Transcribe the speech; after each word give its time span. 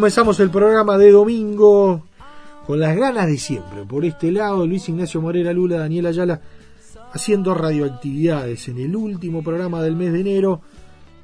Comenzamos 0.00 0.40
el 0.40 0.48
programa 0.48 0.96
de 0.96 1.10
domingo 1.10 2.06
con 2.66 2.80
las 2.80 2.96
ganas 2.96 3.26
de 3.26 3.36
siempre. 3.36 3.84
Por 3.84 4.06
este 4.06 4.32
lado, 4.32 4.66
Luis 4.66 4.88
Ignacio 4.88 5.20
Morera 5.20 5.52
Lula, 5.52 5.76
Daniel 5.76 6.06
Ayala, 6.06 6.40
haciendo 7.12 7.52
radioactividades 7.52 8.66
en 8.68 8.78
el 8.78 8.96
último 8.96 9.42
programa 9.42 9.82
del 9.82 9.96
mes 9.96 10.14
de 10.14 10.20
enero. 10.20 10.62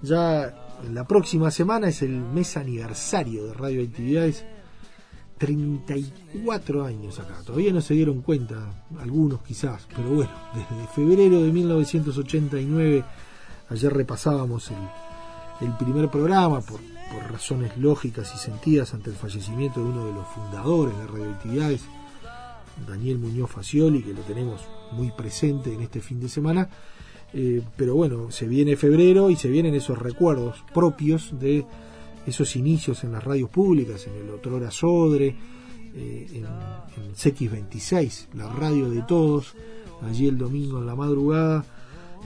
Ya 0.02 0.54
la 0.92 1.06
próxima 1.06 1.50
semana 1.50 1.88
es 1.88 2.02
el 2.02 2.20
mes 2.20 2.54
aniversario 2.58 3.46
de 3.46 3.54
radioactividades. 3.54 4.44
34 5.38 6.84
años 6.84 7.18
acá. 7.18 7.36
Todavía 7.46 7.72
no 7.72 7.80
se 7.80 7.94
dieron 7.94 8.20
cuenta, 8.20 8.84
algunos 9.00 9.40
quizás, 9.40 9.88
pero 9.96 10.10
bueno, 10.10 10.32
desde 10.54 10.86
febrero 10.88 11.42
de 11.42 11.50
1989, 11.50 13.04
ayer 13.70 13.92
repasábamos 13.92 14.70
el, 14.70 15.66
el 15.66 15.74
primer 15.78 16.10
programa 16.10 16.60
por, 16.60 16.78
por 17.12 17.30
razones 17.30 17.76
lógicas 17.76 18.32
y 18.34 18.38
sentidas 18.38 18.94
ante 18.94 19.10
el 19.10 19.16
fallecimiento 19.16 19.80
de 19.80 19.90
uno 19.90 20.06
de 20.06 20.12
los 20.12 20.26
fundadores 20.28 20.96
de 20.96 21.06
radioactividades, 21.06 21.84
Daniel 22.86 23.18
Muñoz 23.18 23.50
Facioli, 23.50 24.02
que 24.02 24.12
lo 24.12 24.22
tenemos 24.22 24.60
muy 24.92 25.10
presente 25.10 25.72
en 25.72 25.82
este 25.82 26.00
fin 26.00 26.20
de 26.20 26.28
semana. 26.28 26.68
Eh, 27.32 27.62
pero 27.76 27.94
bueno, 27.94 28.30
se 28.30 28.46
viene 28.46 28.76
febrero 28.76 29.30
y 29.30 29.36
se 29.36 29.48
vienen 29.48 29.74
esos 29.74 29.98
recuerdos 29.98 30.64
propios 30.72 31.38
de 31.38 31.66
esos 32.26 32.56
inicios 32.56 33.04
en 33.04 33.12
las 33.12 33.22
radios 33.22 33.50
públicas, 33.50 34.06
en 34.06 34.14
el 34.14 34.30
Otrora 34.30 34.70
Sodre, 34.70 35.36
eh, 35.94 36.26
en, 36.32 36.44
en 36.44 37.14
CX26, 37.14 38.34
la 38.34 38.48
radio 38.48 38.90
de 38.90 39.02
todos, 39.02 39.54
allí 40.02 40.26
el 40.26 40.38
domingo 40.38 40.78
en 40.78 40.86
la 40.86 40.94
madrugada, 40.94 41.64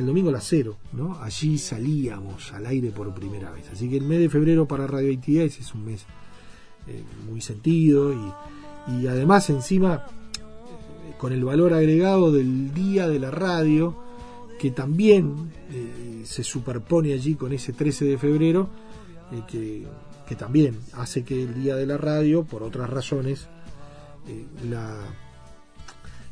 el 0.01 0.07
domingo 0.07 0.31
a 0.31 0.33
las 0.33 0.47
cero, 0.49 0.77
¿no? 0.93 1.21
Allí 1.21 1.59
salíamos 1.59 2.53
al 2.53 2.67
aire 2.67 2.91
por 2.91 3.15
primera 3.15 3.51
vez. 3.51 3.71
Así 3.73 3.89
que 3.89 3.97
el 3.97 4.05
mes 4.05 4.19
de 4.19 4.29
febrero 4.29 4.67
para 4.67 4.87
radioactividades 4.87 5.61
es 5.61 5.75
un 5.75 5.85
mes 5.85 6.05
eh, 6.89 7.03
muy 7.31 7.41
sentido 7.41 8.13
y, 8.13 8.95
y 8.95 9.07
además 9.07 9.51
encima 9.51 10.07
eh, 10.07 11.15
con 11.19 11.33
el 11.33 11.45
valor 11.45 11.75
agregado 11.75 12.33
del 12.33 12.73
día 12.75 13.09
de 13.09 13.19
la 13.19 13.31
radio, 13.31 13.95
que 14.59 14.71
también 14.71 15.53
eh, 15.71 16.23
se 16.25 16.45
superpone 16.45 17.13
allí 17.13 17.35
con 17.35 17.53
ese 17.53 17.73
13 17.73 18.07
de 18.07 18.19
febrero, 18.19 18.69
que, 19.47 19.87
que 20.27 20.35
también 20.35 20.77
hace 20.95 21.23
que 21.23 21.45
el 21.45 21.63
día 21.63 21.77
de 21.77 21.87
la 21.87 21.97
radio, 21.97 22.43
por 22.43 22.65
otras 22.65 22.91
razones, 22.91 23.47
la, 24.69 24.97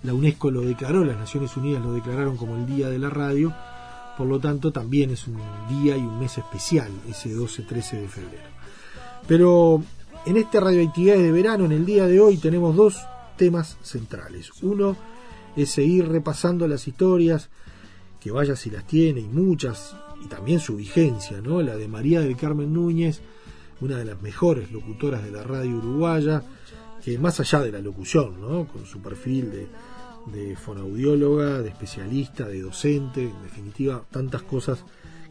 la 0.02 0.14
UNESCO 0.14 0.50
lo 0.50 0.60
declaró, 0.60 1.04
las 1.04 1.18
Naciones 1.18 1.56
Unidas 1.56 1.82
lo 1.82 1.92
declararon 1.92 2.36
como 2.36 2.56
el 2.56 2.66
Día 2.66 2.88
de 2.88 2.98
la 2.98 3.10
Radio, 3.10 3.52
por 4.16 4.26
lo 4.26 4.38
tanto 4.38 4.72
también 4.72 5.10
es 5.10 5.26
un 5.26 5.38
día 5.68 5.96
y 5.96 6.00
un 6.00 6.18
mes 6.18 6.38
especial, 6.38 6.90
ese 7.08 7.30
12-13 7.30 8.00
de 8.00 8.08
febrero. 8.08 8.48
Pero 9.26 9.82
en 10.26 10.36
esta 10.36 10.60
radioactividades 10.60 11.22
de 11.22 11.32
verano, 11.32 11.64
en 11.64 11.72
el 11.72 11.86
día 11.86 12.06
de 12.06 12.20
hoy, 12.20 12.36
tenemos 12.36 12.74
dos 12.74 12.98
temas 13.36 13.76
centrales. 13.82 14.50
Uno 14.62 14.96
es 15.56 15.70
seguir 15.70 16.08
repasando 16.08 16.66
las 16.66 16.88
historias, 16.88 17.48
que 18.20 18.32
vaya 18.32 18.56
si 18.56 18.70
las 18.70 18.86
tiene, 18.86 19.20
y 19.20 19.28
muchas, 19.28 19.94
y 20.24 20.28
también 20.28 20.58
su 20.58 20.76
vigencia, 20.76 21.40
¿no? 21.40 21.62
La 21.62 21.76
de 21.76 21.86
María 21.86 22.20
del 22.20 22.36
Carmen 22.36 22.72
Núñez, 22.72 23.20
una 23.80 23.96
de 23.96 24.04
las 24.04 24.20
mejores 24.20 24.72
locutoras 24.72 25.22
de 25.22 25.30
la 25.30 25.44
radio 25.44 25.76
uruguaya, 25.76 26.42
que 27.04 27.18
más 27.18 27.38
allá 27.38 27.60
de 27.60 27.70
la 27.70 27.80
locución, 27.80 28.40
¿no? 28.40 28.66
Con 28.66 28.84
su 28.86 29.00
perfil 29.00 29.52
de, 29.52 29.68
de 30.32 30.56
fonaudióloga, 30.56 31.62
de 31.62 31.68
especialista, 31.68 32.46
de 32.46 32.62
docente, 32.62 33.22
en 33.22 33.42
definitiva, 33.42 34.04
tantas 34.10 34.42
cosas 34.42 34.84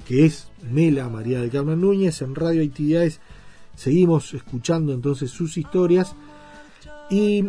que 0.08 0.26
es 0.26 0.48
Mela 0.72 1.10
María 1.10 1.42
del 1.42 1.52
Carmen 1.52 1.82
Núñez 1.82 2.22
en 2.22 2.36
Radio 2.36 2.64
Actividades. 2.64 3.20
Seguimos 3.76 4.34
escuchando 4.34 4.94
entonces 4.94 5.32
sus 5.32 5.58
historias 5.58 6.16
y 7.10 7.44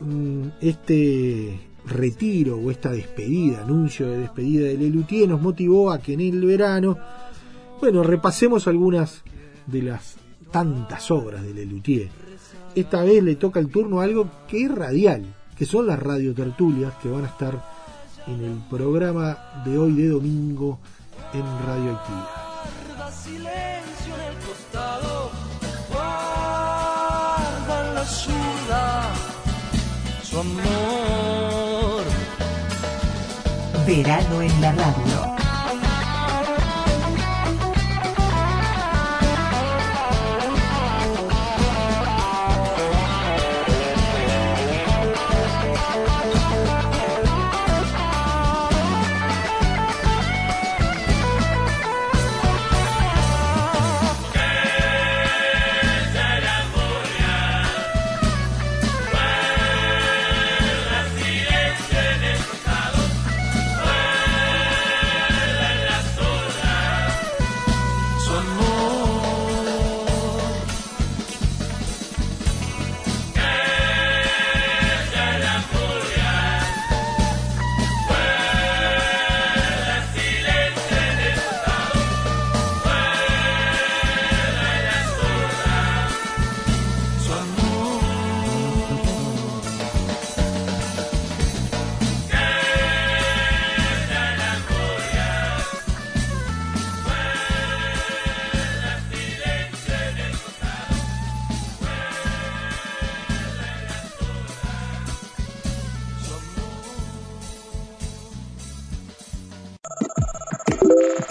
mm, 0.00 0.48
este 0.60 1.60
retiro 1.86 2.58
o 2.58 2.70
esta 2.70 2.90
despedida, 2.90 3.62
anuncio 3.62 4.10
de 4.10 4.18
despedida 4.18 4.66
de 4.66 4.76
Lelutier 4.76 5.28
nos 5.28 5.40
motivó 5.40 5.92
a 5.92 6.00
que 6.00 6.14
en 6.14 6.20
el 6.20 6.44
verano, 6.44 6.98
bueno, 7.80 8.02
repasemos 8.02 8.66
algunas 8.66 9.22
de 9.66 9.82
las 9.82 10.16
tantas 10.50 11.10
obras 11.10 11.44
de 11.44 11.54
Lelutier. 11.54 12.08
Esta 12.74 13.04
vez 13.04 13.22
le 13.22 13.36
toca 13.36 13.60
el 13.60 13.68
turno 13.68 14.00
a 14.00 14.04
algo 14.04 14.28
que 14.48 14.64
es 14.64 14.70
radial, 14.70 15.35
que 15.56 15.64
son 15.64 15.86
las 15.86 15.98
radiotertulias 15.98 16.92
que 17.02 17.08
van 17.08 17.24
a 17.24 17.28
estar 17.28 17.58
en 18.26 18.44
el 18.44 18.58
programa 18.68 19.62
de 19.64 19.78
hoy 19.78 19.92
de 19.92 20.08
domingo 20.08 20.78
en 21.32 21.44
Radioactividad. 21.66 22.26
Guarda 22.88 23.12
silencio 23.12 24.14
en 24.14 24.20
el 24.20 24.36
costado, 24.44 25.30
guarda 25.88 27.88
en 27.88 27.94
la 27.94 28.04
zurda 28.04 29.14
su 30.22 30.40
amor. 30.40 32.04
Verano 33.86 34.42
en 34.42 34.60
la 34.60 34.72
radio. 34.72 35.35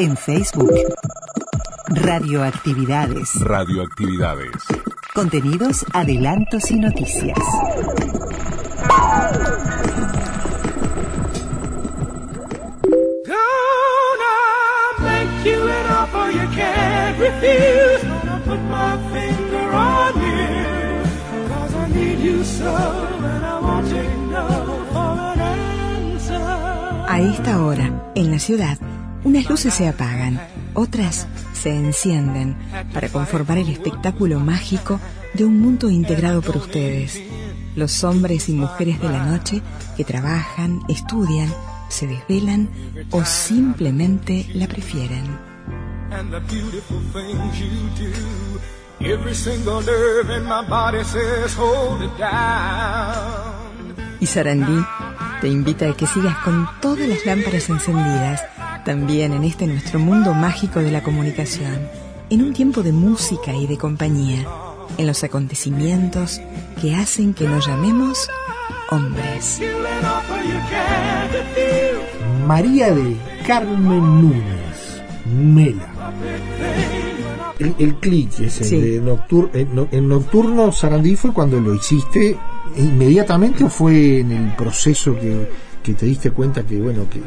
en 0.06 0.16
Facebook. 0.16 0.72
Radioactividades. 1.88 3.30
Radioactividades. 3.42 4.52
Contenidos, 5.14 5.86
adelantos 5.94 6.70
y 6.70 6.80
noticias. 6.80 7.38
A 27.08 27.22
esta 27.22 27.64
hora, 27.64 28.12
en 28.14 28.32
la 28.32 28.40
ciudad, 28.40 28.78
unas 29.26 29.50
luces 29.50 29.74
se 29.74 29.88
apagan, 29.88 30.40
otras 30.76 31.28
se 31.54 31.76
encienden 31.76 32.56
para 32.94 33.10
conformar 33.10 33.58
el 33.58 33.70
espectáculo 33.70 34.40
mágico 34.40 35.00
de 35.34 35.44
un 35.44 35.60
mundo 35.60 35.90
integrado 35.90 36.42
por 36.42 36.58
ustedes. 36.58 37.22
Los 37.76 38.04
hombres 38.04 38.48
y 38.50 38.54
mujeres 38.54 39.02
de 39.02 39.10
la 39.10 39.26
noche 39.26 39.62
que 39.98 40.06
trabajan, 40.06 40.82
estudian, 40.88 41.52
se 41.90 42.08
desvelan 42.08 42.70
o 43.10 43.26
simplemente 43.26 44.48
la 44.54 44.68
prefieren. 44.68 45.24
Y 54.20 54.26
Sarandí 54.28 54.86
te 55.42 55.48
invita 55.48 55.90
a 55.90 55.94
que 55.94 56.08
sigas 56.08 56.38
con 56.40 56.70
todas 56.82 57.08
las 57.08 57.26
lámparas 57.26 57.70
encendidas, 57.70 58.44
también 58.86 59.34
en 59.34 59.44
este 59.44 59.68
nuestro 59.68 60.00
mundo 60.00 60.34
mágico 60.34 60.80
de 60.80 60.92
la 60.92 61.04
comunicación, 61.04 61.90
en 62.30 62.42
un 62.44 62.54
tiempo 62.54 62.84
de 62.84 62.92
música 62.92 63.54
y 63.54 63.68
de 63.68 63.78
compañía, 63.78 64.46
en 64.98 65.08
los 65.08 65.24
acontecimientos 65.24 66.40
que 66.82 66.96
hacen 66.96 67.34
que 67.34 67.48
nos 67.48 67.68
llamemos 67.68 68.30
hombres. 68.92 69.60
María 72.48 72.94
de 72.94 73.18
Carmen 73.48 74.22
Núñez, 74.22 75.02
Mela. 75.26 75.94
El, 77.58 77.74
el 77.80 77.96
clic 77.96 78.32
Sí. 78.32 78.76
de 78.80 79.00
noctur, 79.00 79.50
en, 79.54 79.74
no- 79.74 79.88
en 79.92 80.08
nocturno 80.10 80.72
Sarandí 80.72 81.16
fue 81.16 81.32
cuando 81.34 81.60
lo 81.60 81.74
hiciste 81.74 82.38
inmediatamente 82.76 83.64
o 83.64 83.70
fue 83.70 84.20
en 84.20 84.32
el 84.32 84.56
proceso 84.56 85.16
que, 85.16 85.50
que 85.86 85.94
te 85.94 86.06
diste 86.08 86.32
cuenta 86.32 86.64
que 86.64 86.80
bueno 86.80 87.06
que, 87.10 87.20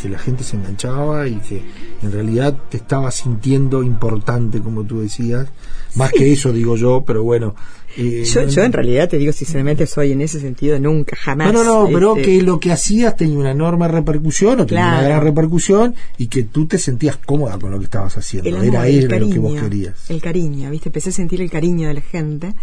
que- 0.00 0.08
la 0.08 0.18
gente 0.18 0.44
se 0.44 0.56
enganchaba 0.56 1.26
y 1.26 1.36
que 1.36 1.62
en 2.02 2.12
realidad 2.12 2.56
te 2.70 2.76
estaba 2.76 3.10
sintiendo 3.10 3.82
importante 3.82 4.60
como 4.60 4.84
tú 4.84 5.00
decías 5.00 5.48
más 5.96 6.12
que 6.12 6.32
eso 6.32 6.52
digo 6.52 6.76
yo 6.76 7.02
pero 7.06 7.22
bueno 7.24 7.54
eh, 7.96 8.24
Yo, 8.24 8.42
no- 8.44 8.48
yo 8.48 8.62
en 8.62 8.72
realidad 8.72 9.06
te 9.10 9.18
digo, 9.18 9.32
sinceramente, 9.34 9.86
soy 9.86 10.12
en 10.12 10.22
ese 10.22 10.40
sentido 10.40 10.78
nunca, 10.80 11.14
jamás. 11.14 11.52
no, 11.52 11.62
no, 11.62 11.82
no, 11.84 11.90
pero 11.92 12.16
este, 12.16 12.22
que 12.38 12.42
lo 12.42 12.58
que 12.58 12.72
hacías 12.72 13.14
tenía 13.16 13.36
una 13.38 13.50
enorme 13.50 13.86
repercusión 13.86 14.60
o 14.60 14.64
tenía 14.64 14.86
una 14.86 15.02
gran 15.02 15.20
repercusión 15.22 15.94
y 16.16 16.28
que 16.28 16.44
tú 16.44 16.64
te 16.64 16.78
sentías 16.78 17.18
cómoda 17.18 17.58
con 17.58 17.70
lo 17.70 17.78
que 17.78 17.84
estabas 17.84 18.16
haciendo. 18.16 18.48
el 18.48 18.54
amor, 18.56 18.66
Era 18.68 18.86
el 18.88 18.94
eso 18.96 19.02
lo 19.04 19.10
cariño, 19.10 19.32
que 19.34 19.38
vos 19.40 19.60
querías. 19.60 20.10
El 20.10 20.22
cariño, 20.22 20.70
¿viste? 20.70 20.88
Empecé 20.88 21.10
a 21.10 21.12
sentir 21.12 21.42
el 21.42 21.50
cariño 21.50 21.88
de 21.88 21.92
la 21.94 22.00
gente, 22.00 22.54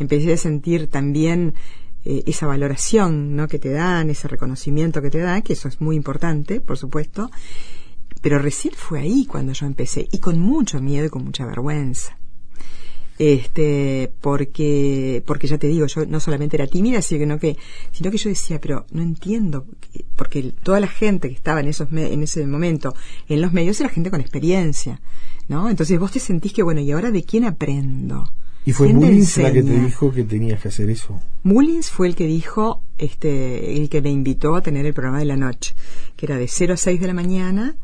empecé 0.00 0.32
a 0.32 0.36
sentir 0.36 0.88
también 0.88 1.54
eh, 2.04 2.22
esa 2.26 2.46
valoración, 2.46 3.36
¿no? 3.36 3.48
Que 3.48 3.58
te 3.58 3.70
dan, 3.70 4.10
ese 4.10 4.28
reconocimiento 4.28 5.00
que 5.02 5.10
te 5.10 5.18
dan, 5.18 5.42
que 5.42 5.52
eso 5.54 5.68
es 5.68 5.80
muy 5.80 5.96
importante, 5.96 6.60
por 6.60 6.76
supuesto. 6.78 7.30
Pero 8.20 8.38
recién 8.38 8.74
fue 8.76 9.00
ahí 9.00 9.26
cuando 9.26 9.52
yo 9.52 9.66
empecé, 9.66 10.08
y 10.12 10.18
con 10.18 10.38
mucho 10.38 10.80
miedo 10.80 11.06
y 11.06 11.10
con 11.10 11.24
mucha 11.24 11.44
vergüenza. 11.44 12.16
Este, 13.18 14.12
porque, 14.20 15.22
porque 15.26 15.46
ya 15.46 15.58
te 15.58 15.66
digo, 15.68 15.86
yo 15.86 16.06
no 16.06 16.18
solamente 16.18 16.56
era 16.56 16.66
tímida, 16.66 17.02
sino 17.02 17.38
que, 17.38 17.56
sino 17.92 18.10
que 18.10 18.16
yo 18.16 18.30
decía, 18.30 18.60
pero 18.60 18.86
no 18.90 19.02
entiendo, 19.02 19.66
que- 19.92 20.04
porque 20.16 20.52
toda 20.62 20.80
la 20.80 20.88
gente 20.88 21.28
que 21.28 21.34
estaba 21.34 21.60
en 21.60 21.68
esos, 21.68 21.92
me- 21.92 22.12
en 22.12 22.22
ese 22.22 22.44
momento 22.46 22.94
en 23.28 23.40
los 23.40 23.52
medios 23.52 23.78
era 23.80 23.90
gente 23.90 24.10
con 24.10 24.20
experiencia, 24.20 25.00
¿no? 25.48 25.68
Entonces 25.68 25.98
vos 26.00 26.10
te 26.10 26.20
sentís 26.20 26.52
que, 26.52 26.62
bueno, 26.62 26.80
¿y 26.80 26.90
ahora 26.90 27.10
de 27.10 27.22
quién 27.22 27.44
aprendo? 27.44 28.32
Y 28.64 28.72
fue 28.72 28.86
¿Quién 28.88 29.00
me 29.00 29.06
Mullins 29.06 29.36
la 29.38 29.52
que 29.52 29.62
te 29.62 29.80
dijo 29.80 30.12
que 30.12 30.22
tenías 30.24 30.60
que 30.60 30.68
hacer 30.68 30.88
eso. 30.88 31.20
Mullins 31.42 31.90
fue 31.90 32.06
el 32.06 32.14
que 32.14 32.26
dijo, 32.26 32.82
este, 32.98 33.76
el 33.76 33.88
que 33.88 34.00
me 34.00 34.10
invitó 34.10 34.54
a 34.54 34.62
tener 34.62 34.86
el 34.86 34.94
programa 34.94 35.18
de 35.18 35.24
la 35.24 35.36
noche, 35.36 35.74
que 36.16 36.26
era 36.26 36.36
de 36.36 36.46
0 36.46 36.74
a 36.74 36.76
6 36.76 37.00
de 37.00 37.06
la 37.06 37.14
mañana. 37.14 37.74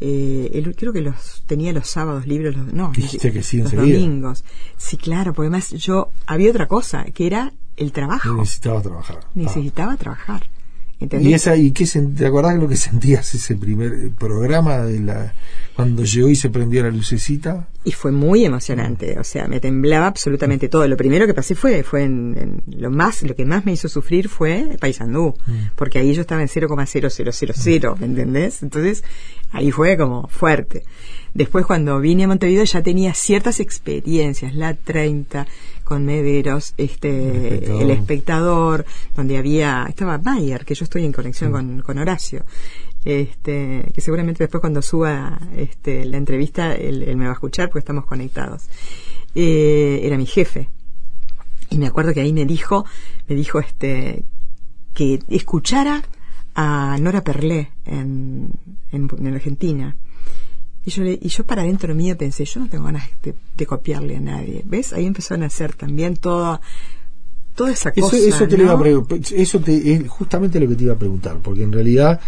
Eh, 0.00 0.50
él 0.54 0.74
creo 0.76 0.92
que 0.92 1.02
los 1.02 1.44
tenía 1.46 1.72
los 1.72 1.88
sábados 1.88 2.26
libres, 2.26 2.56
los, 2.56 2.72
no, 2.72 2.92
Dijiste 2.96 3.32
que 3.32 3.42
sí 3.42 3.58
los 3.58 3.72
enseguida. 3.72 3.98
domingos. 3.98 4.44
Sí, 4.76 4.96
claro, 4.96 5.32
porque 5.34 5.48
además 5.48 5.70
yo 5.72 6.10
había 6.26 6.50
otra 6.50 6.68
cosa, 6.68 7.04
que 7.04 7.26
era 7.26 7.52
el 7.76 7.92
trabajo. 7.92 8.34
Necesitaba 8.34 8.80
trabajar. 8.82 9.20
Necesitaba 9.34 9.96
trabajar. 9.96 10.46
¿Entendés? 11.04 11.30
¿Y, 11.30 11.34
esa, 11.34 11.56
y 11.56 11.70
qué 11.70 11.86
te 11.86 12.26
acordás 12.26 12.54
de 12.54 12.60
lo 12.60 12.68
que 12.68 12.76
sentías 12.88 13.34
ese 13.34 13.56
primer 13.56 13.92
eh, 13.92 14.12
programa 14.16 14.78
de 14.78 15.00
la 15.00 15.34
cuando 15.74 16.04
llegó 16.04 16.28
y 16.28 16.36
se 16.36 16.50
prendió 16.50 16.82
la 16.82 16.90
lucecita? 16.90 17.68
Y 17.84 17.92
fue 17.92 18.12
muy 18.12 18.44
emocionante, 18.44 19.18
o 19.18 19.24
sea, 19.24 19.46
me 19.48 19.60
temblaba 19.60 20.06
absolutamente 20.06 20.68
todo. 20.68 20.86
Lo 20.86 20.96
primero 20.96 21.26
que 21.26 21.34
pasé 21.34 21.54
fue, 21.54 21.82
fue 21.82 22.04
en, 22.04 22.62
en 22.66 22.80
lo 22.80 22.90
más, 22.90 23.22
lo 23.22 23.34
que 23.34 23.44
más 23.44 23.66
me 23.66 23.72
hizo 23.72 23.88
sufrir 23.88 24.28
fue 24.28 24.76
Paysandú, 24.80 25.34
porque 25.74 25.98
ahí 25.98 26.14
yo 26.14 26.22
estaba 26.22 26.40
en 26.42 26.48
0,0000, 26.48 27.98
¿me 27.98 28.06
entendés? 28.06 28.62
Entonces, 28.62 29.04
ahí 29.52 29.70
fue 29.70 29.96
como 29.96 30.28
fuerte. 30.28 30.84
Después 31.34 31.66
cuando 31.66 31.98
vine 31.98 32.24
a 32.24 32.28
Montevideo 32.28 32.64
ya 32.64 32.82
tenía 32.82 33.12
ciertas 33.12 33.58
experiencias, 33.58 34.54
la 34.54 34.74
30 34.74 35.46
con 35.84 36.04
Mederos, 36.04 36.74
este, 36.76 37.08
El 37.10 37.44
Espectador. 37.44 37.82
el 37.82 37.90
espectador, 37.90 38.86
donde 39.14 39.36
había, 39.38 39.86
estaba 39.88 40.18
Mayer, 40.18 40.64
que 40.64 40.74
yo 40.74 40.84
estoy 40.84 41.04
en 41.04 41.12
conexión 41.12 41.52
con, 41.52 41.82
con 41.82 41.98
Horacio 41.98 42.44
este, 43.04 43.90
que 43.94 44.00
seguramente 44.00 44.44
después 44.44 44.60
cuando 44.60 44.80
suba 44.80 45.38
este, 45.54 46.04
la 46.06 46.16
entrevista 46.16 46.74
él, 46.74 47.02
él 47.02 47.16
me 47.16 47.24
va 47.24 47.30
a 47.30 47.34
escuchar 47.34 47.68
porque 47.68 47.80
estamos 47.80 48.06
conectados. 48.06 48.64
Eh, 49.34 50.00
era 50.02 50.16
mi 50.16 50.26
jefe. 50.26 50.68
Y 51.70 51.78
me 51.78 51.86
acuerdo 51.86 52.14
que 52.14 52.20
ahí 52.20 52.32
me 52.32 52.46
dijo, 52.46 52.86
me 53.28 53.34
dijo 53.34 53.58
este, 53.58 54.24
que 54.94 55.18
escuchara 55.28 56.02
a 56.54 56.96
Nora 57.00 57.22
Perlé 57.22 57.72
en, 57.84 58.50
en, 58.92 59.08
en 59.18 59.34
Argentina. 59.34 59.96
Y 60.86 60.90
yo, 60.90 61.02
le- 61.02 61.18
y 61.20 61.28
yo 61.28 61.44
para 61.44 61.62
dentro 61.62 61.94
mío 61.94 62.16
pensé, 62.16 62.44
yo 62.44 62.60
no 62.60 62.68
tengo 62.68 62.84
ganas 62.84 63.08
de, 63.22 63.34
de 63.56 63.66
copiarle 63.66 64.16
a 64.16 64.20
nadie. 64.20 64.62
¿Ves? 64.64 64.92
Ahí 64.92 65.06
empezó 65.06 65.34
a 65.34 65.36
nacer 65.38 65.74
también 65.74 66.16
toda, 66.16 66.60
toda 67.54 67.72
esa 67.72 67.92
cosa. 67.92 68.16
eso 68.28 68.46
te 68.48 68.56
iba 68.56 68.72
a 68.72 68.76
eso 69.36 69.60
te, 69.60 69.92
es 69.94 70.08
justamente 70.08 70.60
lo 70.60 70.68
que 70.68 70.74
te 70.74 70.84
iba 70.84 70.94
a 70.94 70.98
preguntar, 70.98 71.38
porque 71.42 71.62
en 71.62 71.72
realidad 71.72 72.20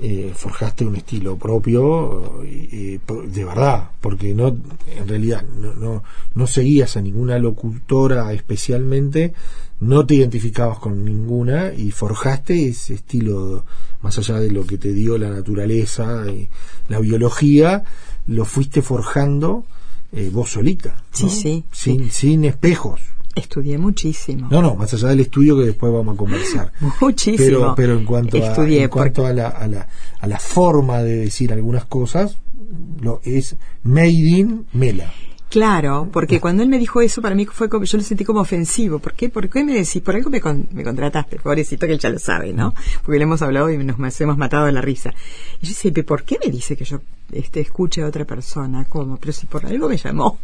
eh, 0.00 0.32
forjaste 0.34 0.84
un 0.86 0.96
estilo 0.96 1.36
propio 1.36 2.42
eh, 2.44 3.00
de 3.26 3.44
verdad, 3.44 3.90
porque 4.00 4.32
no 4.34 4.56
en 4.86 5.08
realidad 5.08 5.42
no, 5.42 5.74
no, 5.74 6.04
no 6.34 6.46
seguías 6.46 6.96
a 6.96 7.00
ninguna 7.02 7.38
locutora 7.38 8.32
especialmente, 8.32 9.34
no 9.80 10.06
te 10.06 10.14
identificabas 10.16 10.78
con 10.78 11.04
ninguna 11.04 11.72
y 11.72 11.90
forjaste 11.90 12.68
ese 12.68 12.94
estilo 12.94 13.64
más 14.02 14.18
allá 14.18 14.38
de 14.38 14.50
lo 14.50 14.64
que 14.64 14.78
te 14.78 14.92
dio 14.92 15.18
la 15.18 15.30
naturaleza, 15.30 16.24
y 16.30 16.48
la 16.88 17.00
biología, 17.00 17.82
lo 18.26 18.44
fuiste 18.44 18.82
forjando 18.82 19.64
eh, 20.12 20.30
vos 20.32 20.50
solita, 20.50 21.02
Sí, 21.10 21.24
¿no? 21.24 21.30
sí, 21.30 21.64
sin, 21.72 22.10
sin 22.10 22.44
espejos. 22.44 23.00
Estudié 23.38 23.78
muchísimo. 23.78 24.48
No, 24.50 24.60
no, 24.62 24.74
más 24.74 24.92
allá 24.94 25.08
del 25.08 25.20
estudio 25.20 25.56
que 25.56 25.64
después 25.64 25.92
vamos 25.92 26.14
a 26.14 26.16
conversar. 26.16 26.72
Muchísimo. 27.00 27.38
Pero, 27.38 27.74
pero 27.76 27.98
en 27.98 28.04
cuanto, 28.04 28.36
a, 28.36 28.68
en 28.68 28.88
cuanto 28.88 29.26
a, 29.26 29.32
la, 29.32 29.48
a, 29.48 29.66
la, 29.66 29.88
a 30.20 30.26
la 30.26 30.38
forma 30.38 31.02
de 31.02 31.16
decir 31.16 31.52
algunas 31.52 31.84
cosas, 31.84 32.36
lo 33.00 33.20
es 33.24 33.56
made 33.82 34.08
in 34.08 34.66
Mela. 34.72 35.12
Claro, 35.50 36.10
porque 36.12 36.40
cuando 36.40 36.62
él 36.62 36.68
me 36.68 36.78
dijo 36.78 37.00
eso, 37.00 37.22
para 37.22 37.34
mí 37.34 37.46
fue 37.46 37.70
como, 37.70 37.84
yo 37.86 37.96
lo 37.96 38.04
sentí 38.04 38.22
como 38.22 38.40
ofensivo. 38.40 38.98
¿Por 38.98 39.14
qué? 39.14 39.30
¿Por 39.30 39.48
qué 39.48 39.64
me 39.64 39.72
decís? 39.72 40.02
Por 40.02 40.14
algo 40.14 40.28
me, 40.28 40.42
con- 40.42 40.68
me 40.72 40.84
contrataste, 40.84 41.38
pobrecito 41.38 41.86
que 41.86 41.94
él 41.94 41.98
ya 41.98 42.10
lo 42.10 42.18
sabe, 42.18 42.52
¿no? 42.52 42.74
Porque 43.02 43.16
le 43.18 43.22
hemos 43.24 43.40
hablado 43.40 43.70
y 43.70 43.78
nos, 43.78 44.20
hemos 44.20 44.36
matado 44.36 44.66
de 44.66 44.72
la 44.72 44.82
risa. 44.82 45.14
Y 45.62 45.66
yo 45.66 45.90
"¿Pero 45.94 46.06
¿por 46.06 46.24
qué 46.24 46.38
me 46.44 46.50
dice 46.50 46.76
que 46.76 46.84
yo 46.84 47.00
este, 47.32 47.60
escuche 47.60 48.02
a 48.02 48.06
otra 48.06 48.26
persona? 48.26 48.84
¿Cómo? 48.90 49.16
Pero 49.16 49.32
si 49.32 49.46
por 49.46 49.64
algo 49.64 49.88
me 49.88 49.96
llamó. 49.96 50.38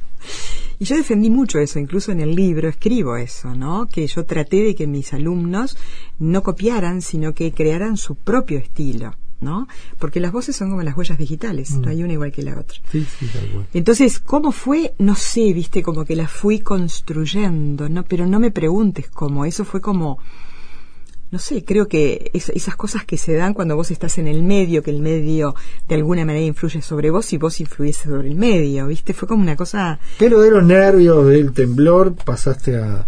Y 0.79 0.87
yo 0.87 0.97
defendí 0.97 1.29
mucho 1.29 1.59
eso, 1.59 1.79
incluso 1.79 2.11
en 2.11 2.21
el 2.21 2.35
libro 2.35 2.71
escribo 2.71 3.17
eso, 3.17 3.55
¿no? 3.55 3.87
Que 3.87 4.07
yo 4.07 4.25
traté 4.25 4.63
de 4.63 4.75
que 4.75 4.87
mis 4.87 5.13
alumnos 5.13 5.77
no 6.19 6.43
copiaran, 6.43 7.03
sino 7.03 7.35
que 7.35 7.53
crearan 7.53 7.99
su 7.99 8.15
propio 8.15 8.59
estilo, 8.59 9.15
¿no? 9.45 9.69
Porque 9.99 10.19
las 10.19 10.33
voces 10.33 10.57
son 10.57 10.71
como 10.71 10.83
las 10.83 10.97
huellas 10.97 11.19
digitales, 11.19 11.71
no 11.73 11.89
hay 11.91 12.03
una 12.03 12.15
igual 12.15 12.33
que 12.33 12.43
la 12.43 12.59
otra. 12.59 12.79
Sí, 12.91 13.07
sí. 13.19 13.29
Entonces, 13.75 14.19
¿cómo 14.19 14.51
fue? 14.51 14.95
No 14.99 15.15
sé, 15.15 15.53
viste, 15.53 15.83
como 15.83 16.05
que 16.05 16.17
la 16.17 16.27
fui 16.27 16.61
construyendo, 16.61 17.89
¿no? 17.89 18.05
Pero 18.05 18.27
no 18.27 18.41
me 18.41 18.51
preguntes 18.51 19.09
cómo, 19.09 19.45
eso 19.45 19.65
fue 19.65 19.81
como, 19.81 20.19
no 21.31 21.39
sé, 21.39 21.65
creo 21.65 21.89
que 21.89 22.31
es- 22.33 22.49
esas 22.51 22.77
cosas 22.77 23.05
que 23.05 23.17
se 23.19 23.35
dan 23.35 23.55
cuando 23.55 23.75
vos 23.77 23.91
estás 23.91 24.19
en 24.19 24.29
el 24.29 24.43
medio, 24.43 24.83
que 24.83 24.91
el 24.91 25.01
medio 25.01 25.55
de 25.89 25.95
alguna 25.97 26.25
manera 26.25 26.45
influye 26.47 26.81
sobre 26.81 27.11
vos 27.11 27.33
y 27.33 27.39
vos 27.39 27.61
influís 27.61 27.97
sobre 27.97 28.29
el 28.29 28.37
medio, 28.37 28.87
viste, 28.87 29.13
fue 29.15 29.27
como 29.29 29.43
una 29.43 29.57
cosa, 29.57 29.99
Pero 30.19 30.41
de 30.41 30.51
los 30.51 30.65
nervios, 30.65 31.27
del 31.27 31.53
temblor, 31.53 32.15
pasaste 32.15 32.77
a, 32.77 33.07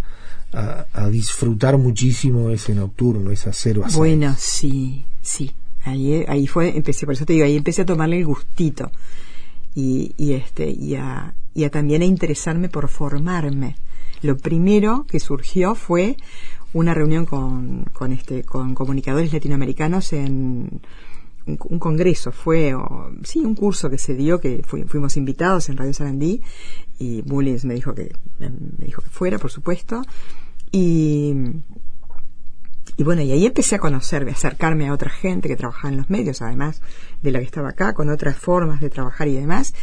a, 0.52 0.86
a 0.92 1.08
disfrutar 1.08 1.78
muchísimo 1.78 2.50
ese 2.50 2.74
nocturno, 2.74 3.30
esa 3.30 3.52
cero 3.52 3.82
a 3.84 3.96
bueno, 3.96 4.34
sí, 4.38 5.04
sí, 5.22 5.52
ahí, 5.86 6.24
ahí 6.28 6.46
fue, 6.46 6.76
empecé, 6.76 7.06
por 7.06 7.14
eso 7.14 7.24
te 7.24 7.32
digo, 7.32 7.44
ahí 7.46 7.56
empecé 7.56 7.82
a 7.82 7.86
tomarle 7.86 8.18
el 8.18 8.26
gustito 8.26 8.90
y, 9.74 10.12
y 10.16 10.32
este, 10.34 10.70
y 10.70 10.94
a, 10.96 11.34
y 11.54 11.64
a 11.64 11.70
también 11.70 12.02
a 12.02 12.04
interesarme 12.04 12.68
por 12.68 12.88
formarme. 12.88 13.76
Lo 14.22 14.36
primero 14.36 15.06
que 15.08 15.20
surgió 15.20 15.74
fue 15.74 16.16
una 16.72 16.94
reunión 16.94 17.26
con, 17.26 17.84
con 17.92 18.12
este, 18.12 18.42
con 18.44 18.74
comunicadores 18.74 19.32
latinoamericanos 19.32 20.12
en, 20.12 20.80
un, 21.46 21.78
congreso, 21.78 22.32
fue, 22.32 22.74
o, 22.74 23.10
sí, 23.22 23.38
un 23.38 23.54
curso 23.54 23.88
que 23.88 23.98
se 23.98 24.14
dio, 24.14 24.40
que 24.40 24.62
fui- 24.66 24.82
fuimos 24.84 25.16
invitados 25.16 25.68
en 25.68 25.76
Radio 25.76 25.94
Sarandí, 25.94 26.40
y 26.98 27.22
Mullins 27.24 27.64
me 27.64 27.74
dijo 27.74 27.94
que, 27.94 28.12
me 28.40 28.50
dijo 28.86 29.00
que 29.02 29.10
fuera, 29.10 29.38
por 29.38 29.50
supuesto, 29.50 30.02
y, 30.72 31.34
y 32.96 33.02
bueno, 33.02 33.22
y 33.22 33.32
ahí 33.32 33.44
empecé 33.44 33.74
a 33.76 33.78
conocerme, 33.78 34.30
a 34.30 34.34
acercarme 34.34 34.88
a 34.88 34.92
otra 34.94 35.10
gente 35.10 35.48
que 35.48 35.56
trabajaba 35.56 35.90
en 35.90 35.98
los 35.98 36.08
medios, 36.08 36.40
además 36.40 36.80
de 37.22 37.30
la 37.30 37.40
que 37.40 37.44
estaba 37.44 37.70
acá, 37.70 37.92
con 37.92 38.08
otras 38.08 38.36
formas 38.36 38.80
de 38.80 38.88
trabajar 38.88 39.28
y 39.28 39.34
demás. 39.34 39.74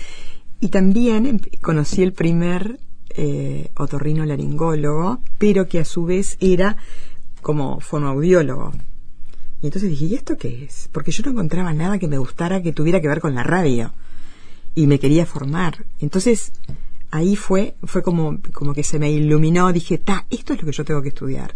Y 0.59 0.69
también 0.69 1.25
em- 1.27 1.39
conocí 1.61 2.01
el 2.01 2.13
primer 2.13 2.79
eh, 3.09 3.69
otorrino 3.77 4.25
laringólogo, 4.25 5.21
pero 5.37 5.67
que 5.67 5.79
a 5.79 5.85
su 5.85 6.05
vez 6.05 6.37
era 6.39 6.77
como 7.41 7.79
fonoaudiólogo. 7.79 8.71
Y 9.61 9.67
entonces 9.67 9.91
dije, 9.91 10.05
¿y 10.05 10.15
esto 10.15 10.35
qué 10.37 10.65
es? 10.65 10.89
Porque 10.91 11.11
yo 11.11 11.23
no 11.23 11.31
encontraba 11.31 11.73
nada 11.73 11.99
que 11.99 12.07
me 12.07 12.17
gustara 12.17 12.63
que 12.63 12.73
tuviera 12.73 12.99
que 12.99 13.07
ver 13.07 13.21
con 13.21 13.35
la 13.35 13.43
radio. 13.43 13.93
Y 14.73 14.87
me 14.87 14.99
quería 14.99 15.27
formar. 15.27 15.85
Entonces, 15.99 16.51
ahí 17.11 17.35
fue, 17.35 17.75
fue 17.83 18.01
como, 18.01 18.39
como 18.53 18.73
que 18.73 18.83
se 18.83 18.97
me 18.97 19.11
iluminó, 19.11 19.71
dije, 19.71 19.99
ta, 19.99 20.25
esto 20.31 20.53
es 20.53 20.61
lo 20.61 20.65
que 20.65 20.73
yo 20.73 20.83
tengo 20.83 21.01
que 21.03 21.09
estudiar. 21.09 21.53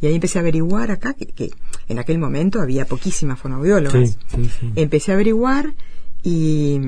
Y 0.00 0.06
ahí 0.06 0.14
empecé 0.14 0.38
a 0.38 0.42
averiguar 0.42 0.90
acá, 0.90 1.14
que, 1.14 1.26
que 1.26 1.50
en 1.88 1.98
aquel 1.98 2.18
momento 2.18 2.60
había 2.60 2.84
poquísimas 2.86 3.38
fonoaudiólogas. 3.38 4.10
Sí, 4.10 4.16
sí, 4.28 4.50
sí. 4.60 4.72
Empecé 4.76 5.10
a 5.10 5.14
averiguar 5.14 5.74
y, 6.22 6.80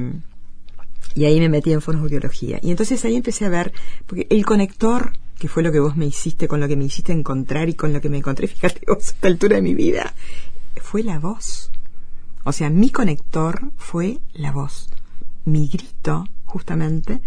y 1.15 1.25
ahí 1.25 1.41
me 1.41 1.49
metí 1.49 1.73
en 1.73 1.81
fonoaudiología. 1.81 2.61
Y 2.63 2.71
entonces 2.71 3.05
ahí 3.05 3.17
empecé 3.17 3.45
a 3.45 3.49
ver, 3.49 3.73
porque 4.07 4.27
el 4.31 4.45
conector, 4.45 5.13
que 5.39 5.49
fue 5.49 5.63
lo 5.63 5.73
que 5.73 5.81
vos 5.81 5.97
me 5.97 6.07
hiciste, 6.07 6.47
con 6.47 6.61
lo 6.61 6.69
que 6.69 6.77
me 6.77 6.85
hiciste 6.85 7.13
encontrar 7.13 7.69
y 7.69 7.75
con 7.75 7.93
lo 7.93 8.01
que 8.01 8.09
me 8.09 8.19
encontré, 8.19 8.47
fíjate 8.49 8.83
vos, 8.87 9.09
a 9.09 9.11
esta 9.13 9.29
altura 9.29 9.57
de 9.57 9.63
mi 9.63 9.75
vida, 9.75 10.15
fue 10.81 11.03
la 11.03 11.19
voz. 11.19 11.71
O 12.45 12.53
sea, 12.53 12.71
mi 12.71 12.91
conector 12.91 13.73
fue 13.77 14.21
la 14.35 14.53
voz. 14.53 14.89
Mi 15.45 15.69
grito, 15.69 16.27
justamente, 16.45 17.21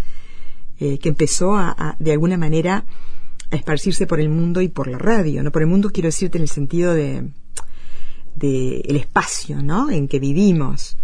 eh, 0.79 0.97
que 0.97 1.09
empezó 1.09 1.55
a, 1.55 1.75
a, 1.77 1.95
de 1.99 2.13
alguna 2.13 2.37
manera, 2.37 2.85
a 3.53 3.57
esparcirse 3.57 4.07
por 4.07 4.19
el 4.19 4.29
mundo 4.29 4.62
y 4.62 4.67
por 4.67 4.88
la 4.88 4.98
radio. 4.98 5.43
No 5.43 5.51
por 5.51 5.62
el 5.62 5.67
mundo 5.67 5.91
quiero 5.91 6.07
decirte 6.07 6.38
en 6.38 6.43
el 6.43 6.50
sentido 6.50 6.93
de, 6.93 7.29
de 8.36 8.81
el 8.86 8.95
espacio, 8.95 9.62
¿no? 9.62 9.89
En 9.89 10.07
que 10.07 10.19
vivimos. 10.19 10.98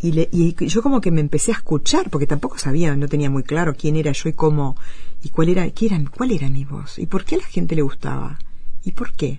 Y, 0.00 0.12
le- 0.12 0.28
y 0.32 0.54
yo 0.66 0.82
como 0.82 1.00
que 1.00 1.10
me 1.10 1.20
empecé 1.20 1.52
a 1.52 1.54
escuchar, 1.56 2.10
porque 2.10 2.26
tampoco 2.26 2.58
sabía, 2.58 2.94
no 2.96 3.08
tenía 3.08 3.30
muy 3.30 3.42
claro 3.42 3.74
quién 3.74 3.96
era 3.96 4.12
yo 4.12 4.28
y 4.28 4.32
cómo, 4.34 4.76
y 5.22 5.30
cuál 5.30 5.48
era, 5.48 5.68
qué 5.70 5.86
era, 5.86 6.02
cuál 6.14 6.32
era 6.32 6.48
mi 6.50 6.64
voz, 6.64 6.98
y 6.98 7.06
por 7.06 7.24
qué 7.24 7.36
a 7.36 7.38
la 7.38 7.44
gente 7.46 7.74
le 7.74 7.80
gustaba, 7.82 8.38
y 8.84 8.92
por 8.92 9.12
qué. 9.12 9.38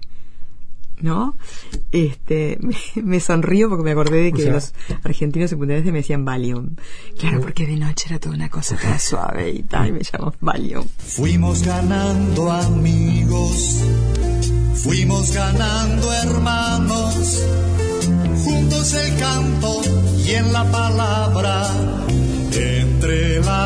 ¿No? 1.01 1.35
Este, 1.91 2.57
me, 2.61 2.75
me 3.03 3.19
sonrío 3.19 3.67
porque 3.69 3.83
me 3.83 3.91
acordé 3.91 4.23
de 4.23 4.31
que 4.31 4.41
O 4.43 4.45
sea- 4.45 4.53
los 4.53 4.73
argentinos 5.03 5.49
secundarios 5.49 5.85
me 5.91 5.99
decían 5.99 6.23
Valium. 6.25 6.75
Claro, 7.19 7.41
porque 7.41 7.67
de 7.67 7.75
noche 7.75 8.05
era 8.09 8.19
toda 8.19 8.35
una 8.35 8.49
cosa 8.49 8.75
toda 8.81 8.97
suave 8.97 9.49
y 9.51 9.63
tal, 9.63 9.89
y 9.89 9.91
me 9.91 10.01
llamó 10.03 10.33
Valium. 10.39 10.85
Fuimos 10.97 11.63
ganando 11.63 12.51
amigos, 12.51 13.83
fuimos 14.83 15.31
ganando 15.33 16.13
hermanos, 16.13 17.43
juntos 18.43 18.93
el 18.93 19.15
canto 19.17 19.81
y 20.25 20.31
en 20.31 20.53
la 20.53 20.63
palabra 20.71 21.69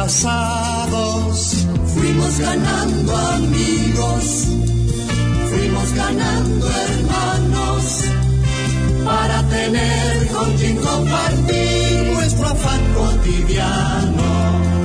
entrelazados. 0.10 1.66
Fuimos 1.94 2.40
ganando 2.40 3.18
amigos, 3.18 4.48
fuimos 5.60 5.94
ganando 5.94 6.70
hermanos, 6.70 8.06
para 9.04 9.44
tener 9.50 10.28
con 10.28 10.54
quien 10.58 10.76
compartir 10.78 12.14
nuestro 12.14 12.48
afán 12.48 12.82
cotidiano. 12.94 14.79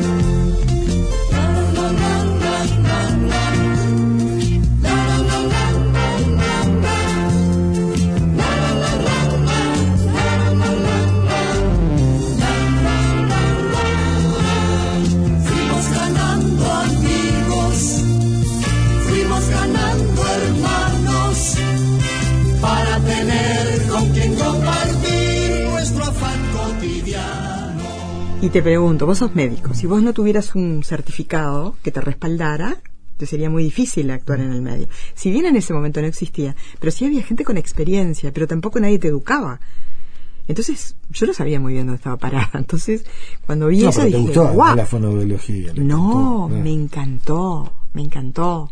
Y 28.45 28.51
te 28.51 28.61
pregunto, 28.63 29.07
vos 29.07 29.17
sos 29.19 29.35
médico, 29.35 29.73
si 29.73 29.87
vos 29.87 30.03
no 30.03 30.13
tuvieras 30.13 30.55
un 30.55 30.83
certificado 30.85 31.77
que 31.83 31.91
te 31.91 32.03
respaldara, 32.03 32.77
te 33.17 33.25
sería 33.25 33.49
muy 33.49 33.65
difícil 33.65 34.11
actuar 34.11 34.41
en 34.41 34.53
el 34.53 34.61
medio. 34.61 34.87
Si 35.15 35.31
bien 35.31 35.47
en 35.47 35.57
ese 35.57 35.73
momento 35.73 36.03
no 36.03 36.07
existía, 36.07 36.55
pero 36.79 36.93
sí 36.93 37.07
había 37.07 37.23
gente 37.23 37.43
con 37.43 37.57
experiencia, 37.57 38.33
pero 38.35 38.47
tampoco 38.47 38.79
nadie 38.81 38.99
te 38.99 39.09
educaba. 39.09 39.61
Entonces, 40.47 40.95
yo 41.09 41.27
no 41.27 41.33
sabía 41.33 41.59
muy 41.59 41.73
bien 41.73 41.87
dónde 41.87 41.97
estaba 41.97 42.19
parada. 42.19 42.51
Entonces, 42.55 43.07
cuando 43.47 43.69
vi 43.69 43.79
No, 43.83 43.89
eso 43.89 44.05
dije, 44.05 44.19
gustó 44.19 44.49
"Guau". 44.53 44.77
la 44.77 44.85
fonoaudiología. 44.85 45.73
No, 45.77 46.51
encantó, 46.51 46.63
me 46.63 46.71
encantó, 46.71 47.73
me 47.95 48.03
encantó. 48.03 48.71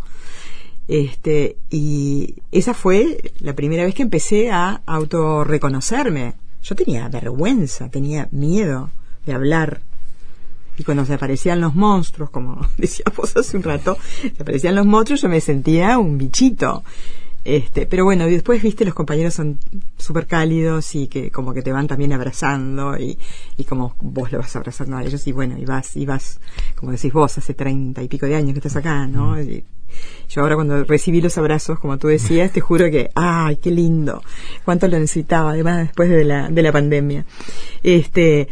Este, 0.87 1.57
y 1.71 2.35
esa 2.51 2.75
fue 2.75 3.33
la 3.39 3.55
primera 3.55 3.85
vez 3.87 3.95
que 3.95 4.03
empecé 4.03 4.51
a 4.51 4.83
autorreconocerme. 4.85 6.35
Yo 6.63 6.75
tenía 6.75 7.09
vergüenza, 7.09 7.89
tenía 7.89 8.29
miedo 8.33 8.91
de 9.27 9.33
hablar. 9.33 9.81
Y 10.79 10.85
cuando 10.85 11.05
se 11.05 11.15
aparecían 11.15 11.61
los 11.61 11.75
monstruos, 11.75 12.31
como 12.31 12.67
decía 12.79 13.05
vos 13.17 13.37
hace 13.37 13.57
un 13.57 13.63
rato, 13.63 13.97
se 14.21 14.43
aparecían 14.43 14.75
los 14.75 14.87
monstruos, 14.87 15.23
yo 15.23 15.29
me 15.29 15.41
sentía 15.41 15.99
un 15.99 16.19
bichito. 16.19 16.83
Este, 17.45 17.87
pero 17.87 18.05
bueno, 18.05 18.29
y 18.29 18.33
después, 18.33 18.63
viste, 18.63 18.85
los 18.85 18.95
compañeros 18.95 19.35
son 19.35 19.59
súper 19.99 20.29
cálidos 20.29 20.95
y 20.95 21.09
que 21.09 21.33
como 21.33 21.53
que 21.53 21.63
te 21.63 21.73
van 21.73 21.89
también 21.89 22.13
abrazando 22.13 22.97
y, 22.97 23.19
y 23.57 23.65
como 23.65 23.97
vos 24.01 24.31
lo 24.31 24.39
vas 24.39 24.55
abrazando 24.55 24.97
a 24.97 25.03
ellos 25.03 25.27
y 25.27 25.33
bueno, 25.33 25.59
y 25.59 25.65
vas, 25.65 25.97
y 25.97 26.07
vas, 26.07 26.39
como 26.77 26.93
decís 26.93 27.13
vos, 27.13 27.37
hace 27.37 27.55
treinta 27.55 28.01
y 28.01 28.07
pico 28.07 28.27
de 28.27 28.37
años 28.37 28.53
que 28.53 28.61
estás 28.61 28.77
acá, 28.77 29.09
¿no? 29.09 29.41
Y 29.43 29.65
yo 30.29 30.43
ahora 30.43 30.55
cuando 30.55 30.85
recibí 30.85 31.21
los 31.21 31.37
abrazos, 31.37 31.81
como 31.81 31.99
tú 31.99 32.07
decías, 32.07 32.53
te 32.53 32.61
juro 32.61 32.89
que, 32.91 33.11
ay, 33.17 33.57
qué 33.57 33.73
lindo, 33.73 34.23
cuánto 34.65 34.87
lo 34.87 34.99
necesitaba, 34.99 35.51
además 35.51 35.79
después 35.89 36.11
de 36.11 36.25
la, 36.25 36.49
de 36.49 36.63
la 36.63 36.71
pandemia. 36.71 37.27
Este, 37.83 38.49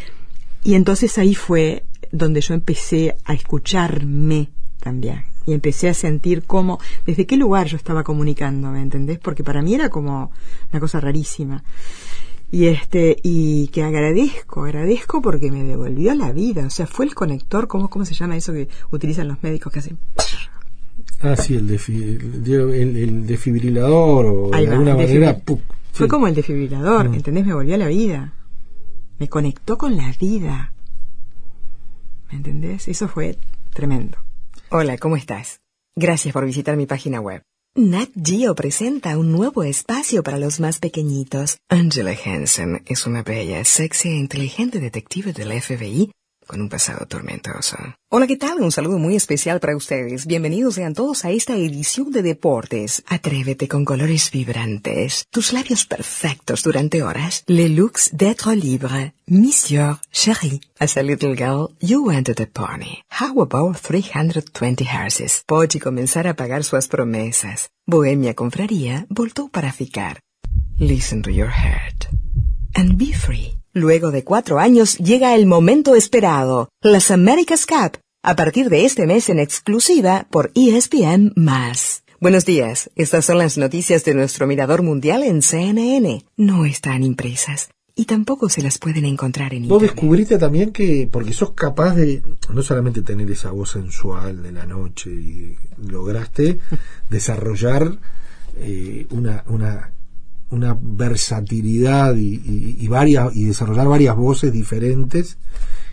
y 0.64 0.74
entonces 0.74 1.16
ahí 1.18 1.34
fue 1.34 1.84
donde 2.12 2.40
yo 2.40 2.54
empecé 2.54 3.16
a 3.24 3.34
escucharme 3.34 4.48
también. 4.80 5.24
Y 5.46 5.52
empecé 5.54 5.88
a 5.88 5.94
sentir 5.94 6.42
cómo, 6.44 6.78
desde 7.06 7.26
qué 7.26 7.36
lugar 7.36 7.66
yo 7.66 7.76
estaba 7.76 8.04
comunicando, 8.04 8.70
¿me 8.70 8.82
entendés? 8.82 9.18
Porque 9.18 9.42
para 9.42 9.62
mí 9.62 9.74
era 9.74 9.88
como 9.88 10.30
una 10.70 10.80
cosa 10.80 11.00
rarísima. 11.00 11.62
Y 12.52 12.66
este, 12.66 13.16
y 13.22 13.68
que 13.68 13.82
agradezco, 13.82 14.64
agradezco 14.64 15.22
porque 15.22 15.50
me 15.50 15.62
devolvió 15.64 16.14
la 16.14 16.32
vida. 16.32 16.66
O 16.66 16.70
sea, 16.70 16.86
fue 16.86 17.06
el 17.06 17.14
conector, 17.14 17.68
¿cómo, 17.68 17.88
cómo 17.88 18.04
se 18.04 18.14
llama 18.14 18.36
eso 18.36 18.52
que 18.52 18.68
utilizan 18.90 19.28
los 19.28 19.42
médicos 19.42 19.72
que 19.72 19.78
hacen? 19.78 19.98
Ah, 21.22 21.36
sí, 21.36 21.54
el, 21.54 21.68
defi- 21.68 22.18
el, 22.46 22.96
el- 22.96 23.26
defibrilador 23.26 24.26
o 24.26 24.54
Ahí 24.54 24.64
de 24.64 24.68
va, 24.68 24.72
alguna 24.74 24.94
manera. 24.96 25.40
Fue 25.92 26.06
Sí. 26.06 26.08
como 26.10 26.26
el 26.28 26.34
desfibrilador, 26.34 27.08
Mm. 27.08 27.14
¿entendés? 27.14 27.46
Me 27.46 27.54
volvió 27.54 27.74
a 27.74 27.78
la 27.78 27.88
vida. 27.88 28.32
Me 29.20 29.28
conectó 29.28 29.76
con 29.76 29.98
la 29.98 30.12
vida. 30.18 30.72
¿Me 32.30 32.38
entendés? 32.38 32.88
Eso 32.88 33.06
fue 33.06 33.38
tremendo. 33.74 34.16
Hola, 34.70 34.96
¿cómo 34.96 35.14
estás? 35.14 35.60
Gracias 35.94 36.32
por 36.32 36.46
visitar 36.46 36.74
mi 36.78 36.86
página 36.86 37.20
web. 37.20 37.42
Nat 37.76 38.08
Geo 38.24 38.54
presenta 38.54 39.18
un 39.18 39.30
nuevo 39.30 39.62
espacio 39.62 40.22
para 40.22 40.38
los 40.38 40.58
más 40.58 40.78
pequeñitos. 40.78 41.58
Angela 41.68 42.14
Hansen 42.24 42.82
es 42.86 43.06
una 43.06 43.22
bella, 43.22 43.62
sexy 43.62 44.08
e 44.08 44.16
inteligente 44.16 44.80
detective 44.80 45.34
del 45.34 45.52
FBI 45.60 46.10
un 46.58 46.68
pasado 46.68 47.06
tormentoso. 47.06 47.76
Hola, 48.08 48.26
¿qué 48.26 48.36
tal? 48.36 48.60
Un 48.60 48.72
saludo 48.72 48.98
muy 48.98 49.14
especial 49.14 49.60
para 49.60 49.76
ustedes. 49.76 50.26
Bienvenidos 50.26 50.76
sean 50.76 50.94
todos 50.94 51.24
a 51.24 51.30
esta 51.30 51.54
edición 51.54 52.10
de 52.10 52.22
deportes. 52.22 53.02
Atrévete 53.06 53.68
con 53.68 53.84
colores 53.84 54.30
vibrantes, 54.30 55.26
tus 55.30 55.52
labios 55.52 55.84
perfectos 55.84 56.62
durante 56.62 57.02
horas. 57.02 57.44
Le 57.46 57.68
luxe 57.68 58.10
d'être 58.12 58.54
libre. 58.54 59.12
Monsieur, 59.26 59.98
chérie. 60.10 60.60
As 60.78 60.96
a 60.96 61.02
little 61.02 61.36
girl, 61.36 61.76
you 61.80 62.10
to 62.24 62.34
the 62.34 62.46
pony. 62.46 63.02
How 63.10 63.40
about 63.42 63.76
320 63.76 64.84
horses? 64.86 65.44
Pode 65.46 65.78
comenzar 65.78 66.26
a 66.26 66.34
pagar 66.34 66.64
suas 66.64 66.88
promesas. 66.88 67.68
Bohemia 67.86 68.34
Confraría 68.34 69.06
voltó 69.10 69.48
para 69.48 69.72
ficar. 69.72 70.20
Listen 70.78 71.20
to 71.22 71.30
your 71.30 71.50
heart. 71.50 72.08
And 72.74 72.96
be 72.96 73.12
free. 73.12 73.59
Luego 73.72 74.10
de 74.10 74.24
cuatro 74.24 74.58
años 74.58 74.98
llega 74.98 75.36
el 75.36 75.46
momento 75.46 75.94
esperado, 75.94 76.70
las 76.82 77.12
America's 77.12 77.66
Cup, 77.66 77.98
a 78.20 78.34
partir 78.34 78.68
de 78.68 78.84
este 78.84 79.06
mes 79.06 79.28
en 79.28 79.38
exclusiva 79.38 80.26
por 80.28 80.50
ESPN+. 80.56 81.32
Buenos 82.20 82.44
días, 82.44 82.90
estas 82.96 83.24
son 83.26 83.38
las 83.38 83.58
noticias 83.58 84.04
de 84.04 84.14
nuestro 84.14 84.48
mirador 84.48 84.82
mundial 84.82 85.22
en 85.22 85.40
CNN. 85.40 86.24
No 86.36 86.64
están 86.64 87.04
impresas. 87.04 87.68
y 87.94 88.06
tampoco 88.06 88.48
se 88.48 88.62
las 88.62 88.78
pueden 88.78 89.04
encontrar 89.04 89.54
en 89.54 89.68
Vos 89.68 89.76
internet. 89.76 89.90
descubriste 89.92 90.38
también 90.38 90.72
que, 90.72 91.08
porque 91.10 91.32
sos 91.32 91.52
capaz 91.52 91.94
de 91.94 92.22
no 92.52 92.62
solamente 92.62 93.02
tener 93.02 93.30
esa 93.30 93.52
voz 93.52 93.70
sensual 93.70 94.42
de 94.42 94.52
la 94.52 94.66
noche, 94.66 95.10
y 95.10 95.56
lograste 95.86 96.58
desarrollar 97.10 97.98
eh, 98.56 99.06
una, 99.10 99.44
una, 99.48 99.92
una 100.50 100.76
versatilidad 100.80 102.16
y, 102.16 102.34
y- 102.44 102.76
y 102.80 102.88
varias, 102.88 103.34
y 103.36 103.44
desarrollar 103.44 103.88
varias 103.88 104.16
voces 104.16 104.52
diferentes, 104.52 105.36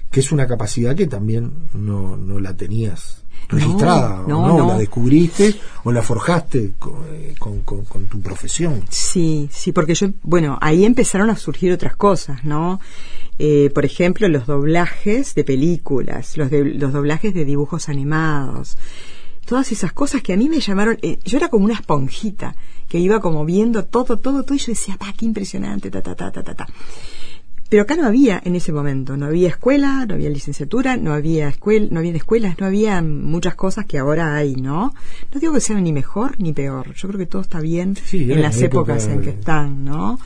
que 0.10 0.20
es 0.22 0.32
una 0.32 0.48
capacidad 0.48 0.96
que 0.96 1.08
también 1.08 1.52
no, 1.74 2.16
no 2.18 2.40
la 2.40 2.56
tenías 2.56 3.24
registrada, 3.50 4.24
No, 4.28 4.44
¿o 4.44 4.48
no, 4.48 4.58
no. 4.58 4.68
La 4.68 4.78
descubriste 4.78 5.56
o 5.84 5.92
la 5.92 6.02
forjaste 6.02 6.72
con, 6.80 6.96
eh, 7.14 7.36
con- 7.40 7.62
con- 7.62 7.86
con 7.86 8.06
tu 8.08 8.20
profesión. 8.20 8.84
Sí, 8.90 9.48
sí, 9.52 9.72
porque 9.72 9.94
yo, 9.96 10.08
bueno, 10.24 10.58
ahí 10.62 10.84
empezaron 10.86 11.30
a 11.30 11.36
surgir 11.38 11.72
otras 11.72 11.96
cosas, 11.96 12.44
¿no? 12.44 12.80
Eh, 13.40 13.70
por 13.74 13.86
ejemplo, 13.86 14.28
los 14.28 14.48
doblajes 14.48 15.34
de 15.36 15.44
películas, 15.44 16.36
los, 16.36 16.50
de- 16.50 16.66
los 16.74 16.92
doblajes 16.92 17.34
de 17.34 17.46
dibujos 17.46 17.88
animados, 17.88 18.78
todas 19.48 19.72
esas 19.72 19.94
cosas 19.94 20.22
que 20.22 20.34
a 20.34 20.38
mí 20.38 20.50
me 20.50 20.60
llamaron, 20.60 21.00
eh, 21.02 21.20
yo 21.24 21.38
era 21.38 21.48
como 21.48 21.64
una 21.64 21.76
esponjita 21.76 22.56
que 22.90 23.00
iba 23.00 23.22
como 23.22 23.46
viendo 23.46 23.86
todo, 23.86 24.18
todo, 24.18 24.44
todo 24.44 24.56
y 24.56 24.60
yo 24.60 24.68
decía, 24.68 24.98
pa, 24.98 25.14
qué 25.18 25.26
impresionante, 25.26 25.90
ta, 25.90 26.02
ta, 26.02 26.16
ta, 26.16 26.32
ta, 26.32 26.44
ta, 26.44 26.54
ta. 26.54 26.68
Pero 27.70 27.84
acá 27.84 27.96
no 27.96 28.06
había 28.06 28.42
en 28.44 28.56
ese 28.56 28.74
momento, 28.74 29.16
no 29.16 29.26
había 29.26 29.48
escuela, 29.48 30.06
no 30.06 30.16
había 30.16 30.30
licenciatura, 30.30 30.98
no 30.98 31.14
había 31.14 31.48
escuela, 31.48 31.88
no 31.90 32.00
había 32.00 32.16
escuelas, 32.16 32.60
no 32.60 32.66
había 32.66 33.02
muchas 33.02 33.56
cosas 33.56 33.86
que 33.86 33.98
ahora 33.98 34.36
hay, 34.36 34.56
¿no? 34.56 34.94
No 35.34 35.40
digo 35.40 35.54
que 35.54 35.62
sea 35.62 35.80
ni 35.80 35.94
mejor 35.94 36.40
ni 36.40 36.52
peor, 36.52 36.94
yo 36.94 37.08
creo 37.08 37.20
que 37.20 37.26
todo 37.26 37.42
está 37.42 37.62
bien 37.62 37.96
Sí, 37.96 38.30
en 38.32 38.42
las 38.42 38.62
época 38.62 38.94
épocas 38.96 39.08
en 39.08 39.22
que 39.22 39.30
están, 39.30 39.86
¿no? 39.86 40.20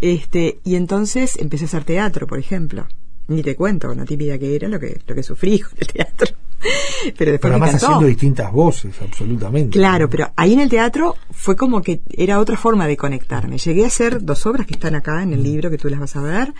Este, 0.00 0.58
y 0.64 0.74
entonces 0.74 1.36
empecé 1.38 1.64
a 1.64 1.68
hacer 1.68 1.84
teatro, 1.84 2.26
por 2.26 2.38
ejemplo. 2.38 2.86
Ni 3.28 3.42
te 3.42 3.56
cuento, 3.56 3.88
con 3.88 3.98
la 3.98 4.04
típica 4.04 4.38
que 4.38 4.54
era 4.54 4.68
lo 4.68 4.78
que, 4.78 5.00
lo 5.06 5.14
que 5.14 5.22
sufrí 5.22 5.60
con 5.60 5.72
el 5.78 5.86
teatro. 5.86 6.36
Pero 7.16 7.32
después 7.32 7.52
Pero 7.52 7.54
además 7.54 7.74
haciendo 7.82 8.06
distintas 8.06 8.50
voces, 8.52 8.94
absolutamente. 9.00 9.78
Claro, 9.78 10.08
pero 10.08 10.32
ahí 10.36 10.54
en 10.54 10.60
el 10.60 10.68
teatro 10.68 11.16
fue 11.30 11.54
como 11.54 11.82
que 11.82 12.00
era 12.10 12.38
otra 12.40 12.56
forma 12.56 12.86
de 12.86 12.96
conectarme. 12.96 13.58
Llegué 13.58 13.84
a 13.84 13.88
hacer 13.88 14.22
dos 14.22 14.46
obras 14.46 14.66
que 14.66 14.74
están 14.74 14.94
acá 14.94 15.22
en 15.22 15.32
el 15.32 15.42
libro 15.42 15.70
que 15.70 15.78
tú 15.78 15.88
las 15.88 16.00
vas 16.00 16.16
a 16.16 16.22
ver, 16.22 16.54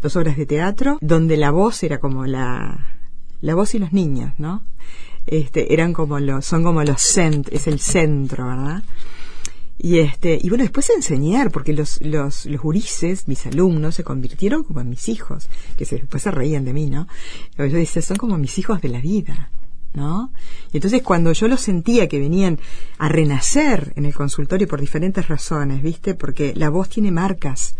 dos 0.00 0.16
obras 0.16 0.36
de 0.36 0.46
teatro, 0.46 0.98
donde 1.00 1.36
la 1.36 1.50
voz 1.50 1.82
era 1.82 1.98
como 1.98 2.26
la, 2.26 2.96
la 3.40 3.54
voz 3.54 3.74
y 3.74 3.78
los 3.78 3.92
niños, 3.92 4.32
¿no? 4.38 4.62
Este, 5.26 5.72
eran 5.72 5.92
como 5.92 6.18
los, 6.18 6.44
son 6.44 6.64
como 6.64 6.82
los 6.82 7.00
cent, 7.00 7.48
es 7.52 7.66
el 7.66 7.78
centro, 7.78 8.46
¿verdad? 8.46 8.82
Y 9.84 9.98
este, 9.98 10.38
y 10.40 10.48
bueno, 10.48 10.62
después 10.62 10.88
enseñar, 10.90 11.50
porque 11.50 11.72
los, 11.72 12.00
los, 12.02 12.46
los 12.46 12.60
gurises, 12.60 13.26
mis 13.26 13.44
alumnos, 13.46 13.96
se 13.96 14.04
convirtieron 14.04 14.62
como 14.62 14.80
en 14.80 14.88
mis 14.88 15.08
hijos, 15.08 15.48
que 15.76 15.84
se, 15.84 15.96
después 15.96 16.22
se 16.22 16.30
reían 16.30 16.64
de 16.64 16.72
mí, 16.72 16.86
¿no? 16.86 17.08
Yo 17.58 17.66
decía, 17.66 18.00
son 18.00 18.16
como 18.16 18.38
mis 18.38 18.56
hijos 18.58 18.80
de 18.80 18.88
la 18.88 19.00
vida, 19.00 19.50
¿no? 19.92 20.32
Y 20.72 20.76
entonces 20.76 21.02
cuando 21.02 21.32
yo 21.32 21.48
los 21.48 21.60
sentía 21.60 22.06
que 22.06 22.20
venían 22.20 22.60
a 22.98 23.08
renacer 23.08 23.92
en 23.96 24.06
el 24.06 24.14
consultorio 24.14 24.68
por 24.68 24.80
diferentes 24.80 25.26
razones, 25.26 25.82
¿viste? 25.82 26.14
Porque 26.14 26.54
la 26.54 26.70
voz 26.70 26.88
tiene 26.88 27.10
marcas, 27.10 27.74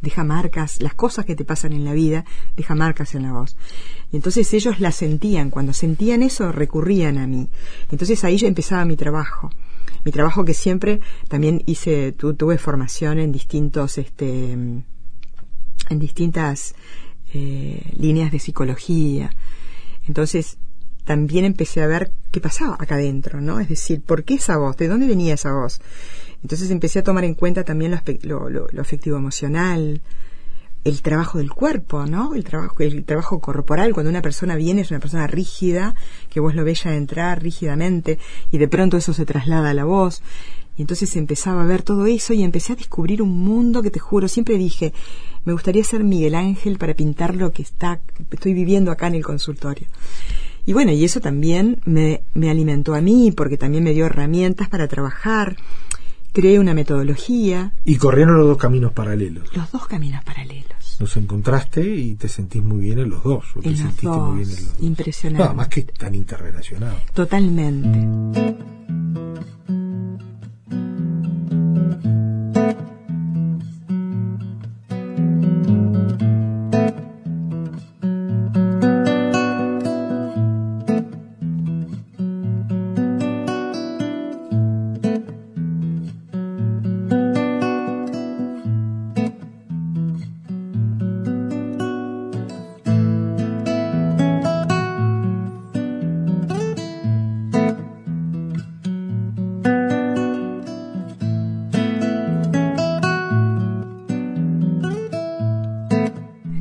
deja 0.00 0.24
marcas, 0.24 0.80
las 0.80 0.94
cosas 0.94 1.24
que 1.24 1.34
te 1.34 1.44
pasan 1.44 1.72
en 1.72 1.84
la 1.84 1.92
vida, 1.92 2.24
deja 2.56 2.74
marcas 2.74 3.14
en 3.14 3.22
la 3.22 3.32
voz. 3.32 3.56
Y 4.12 4.16
entonces 4.16 4.52
ellos 4.54 4.80
la 4.80 4.92
sentían, 4.92 5.50
cuando 5.50 5.72
sentían 5.72 6.22
eso 6.22 6.52
recurrían 6.52 7.18
a 7.18 7.26
mí. 7.26 7.48
Entonces 7.90 8.22
ahí 8.24 8.36
yo 8.36 8.46
empezaba 8.46 8.84
mi 8.84 8.96
trabajo. 8.96 9.50
Mi 10.04 10.12
trabajo 10.12 10.44
que 10.44 10.54
siempre 10.54 11.00
también 11.28 11.62
hice 11.66 12.12
tu, 12.12 12.34
tuve 12.34 12.58
formación 12.58 13.18
en 13.18 13.32
distintos 13.32 13.98
este 13.98 14.52
en 14.52 15.98
distintas 15.98 16.74
eh, 17.34 17.92
líneas 17.96 18.30
de 18.30 18.38
psicología. 18.38 19.34
Entonces 20.06 20.58
también 21.08 21.46
empecé 21.46 21.80
a 21.82 21.86
ver 21.86 22.12
qué 22.30 22.38
pasaba 22.38 22.76
acá 22.78 22.96
adentro 22.96 23.40
no 23.40 23.60
es 23.60 23.68
decir 23.70 24.02
por 24.02 24.24
qué 24.24 24.34
esa 24.34 24.58
voz 24.58 24.76
de 24.76 24.88
dónde 24.88 25.06
venía 25.06 25.32
esa 25.32 25.54
voz 25.54 25.80
entonces 26.42 26.70
empecé 26.70 27.00
a 27.00 27.04
tomar 27.04 27.24
en 27.24 27.34
cuenta 27.34 27.64
también 27.64 27.98
lo, 28.22 28.80
afectivo 28.80 29.16
emocional 29.16 30.00
el 30.84 31.02
trabajo 31.02 31.38
del 31.38 31.50
cuerpo, 31.50 32.06
¿no? 32.06 32.34
El 32.34 32.44
trabajo, 32.44 32.74
el 32.78 33.04
trabajo 33.04 33.40
corporal, 33.40 33.92
cuando 33.92 34.10
una 34.10 34.22
persona 34.22 34.56
viene 34.56 34.82
es 34.82 34.90
una 34.90 35.00
persona 35.00 35.26
rígida, 35.26 35.94
que 36.30 36.40
vos 36.40 36.54
lo 36.54 36.64
ves 36.64 36.86
entrar 36.86 37.42
rígidamente, 37.42 38.18
y 38.50 38.58
de 38.58 38.68
pronto 38.68 38.96
eso 38.96 39.12
se 39.12 39.26
traslada 39.26 39.70
a 39.70 39.74
la 39.74 39.84
voz. 39.84 40.22
Y 40.76 40.82
entonces 40.82 41.14
empezaba 41.16 41.62
a 41.62 41.66
ver 41.66 41.82
todo 41.82 42.06
eso 42.06 42.32
y 42.32 42.44
empecé 42.44 42.72
a 42.72 42.76
descubrir 42.76 43.20
un 43.20 43.40
mundo 43.42 43.82
que 43.82 43.90
te 43.90 43.98
juro, 43.98 44.28
siempre 44.28 44.56
dije, 44.56 44.92
me 45.44 45.52
gustaría 45.52 45.82
ser 45.82 46.04
Miguel 46.04 46.36
Ángel 46.36 46.78
para 46.78 46.94
pintar 46.94 47.34
lo 47.34 47.50
que 47.50 47.62
está, 47.62 48.00
estoy 48.30 48.54
viviendo 48.54 48.92
acá 48.92 49.08
en 49.08 49.16
el 49.16 49.24
consultorio. 49.24 49.88
Y 50.64 50.74
bueno, 50.74 50.92
y 50.92 51.04
eso 51.04 51.20
también 51.20 51.80
me, 51.84 52.22
me 52.34 52.50
alimentó 52.50 52.94
a 52.94 53.00
mí, 53.00 53.32
porque 53.32 53.56
también 53.56 53.82
me 53.82 53.92
dio 53.92 54.06
herramientas 54.06 54.68
para 54.68 54.86
trabajar. 54.86 55.56
Creé 56.32 56.58
una 56.58 56.74
metodología, 56.74 57.72
Y 57.84 57.96
corrieron 57.96 58.36
los 58.38 58.46
dos 58.46 58.56
caminos 58.58 58.92
paralelos. 58.92 59.54
los 59.56 59.70
dos 59.72 59.86
caminos 59.86 60.22
paralelos. 60.24 60.96
Los 61.00 61.16
encontraste 61.16 61.82
y 61.96 62.14
te 62.16 62.28
sentís 62.28 62.62
muy 62.62 62.78
bien 62.80 62.98
en 62.98 63.10
los 63.10 63.22
dos. 63.22 63.44
O 63.56 63.60
te 63.60 63.68
En 63.70 63.74
los 63.84 64.02
muy 64.04 64.36
bien 64.36 64.48
en 64.48 64.54
dos. 64.56 64.60
los 64.64 64.74
dos. 64.74 64.82
Impresionante. 64.82 65.38
No, 65.42 65.44
además 65.46 65.68
que 65.68 65.80
están 65.80 66.14
interrelacionados. 66.14 67.00
Totalmente. 67.14 68.56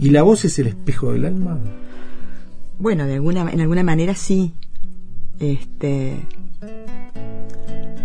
¿Y 0.08 0.12
la 0.12 0.24
voz 0.24 0.46
es 0.46 0.58
el 0.60 0.68
espejo 0.68 1.12
del 1.12 1.26
alma? 1.26 1.60
Bueno, 2.80 3.06
de 3.06 3.16
alguna, 3.16 3.52
en 3.52 3.60
alguna 3.60 3.84
manera 3.84 4.16
sí. 4.16 4.54
Este. 5.38 6.14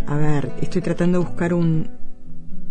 A 0.08 0.16
ver, 0.16 0.50
estoy 0.60 0.82
tratando 0.82 1.20
de 1.20 1.24
buscar 1.26 1.54
un, 1.54 1.88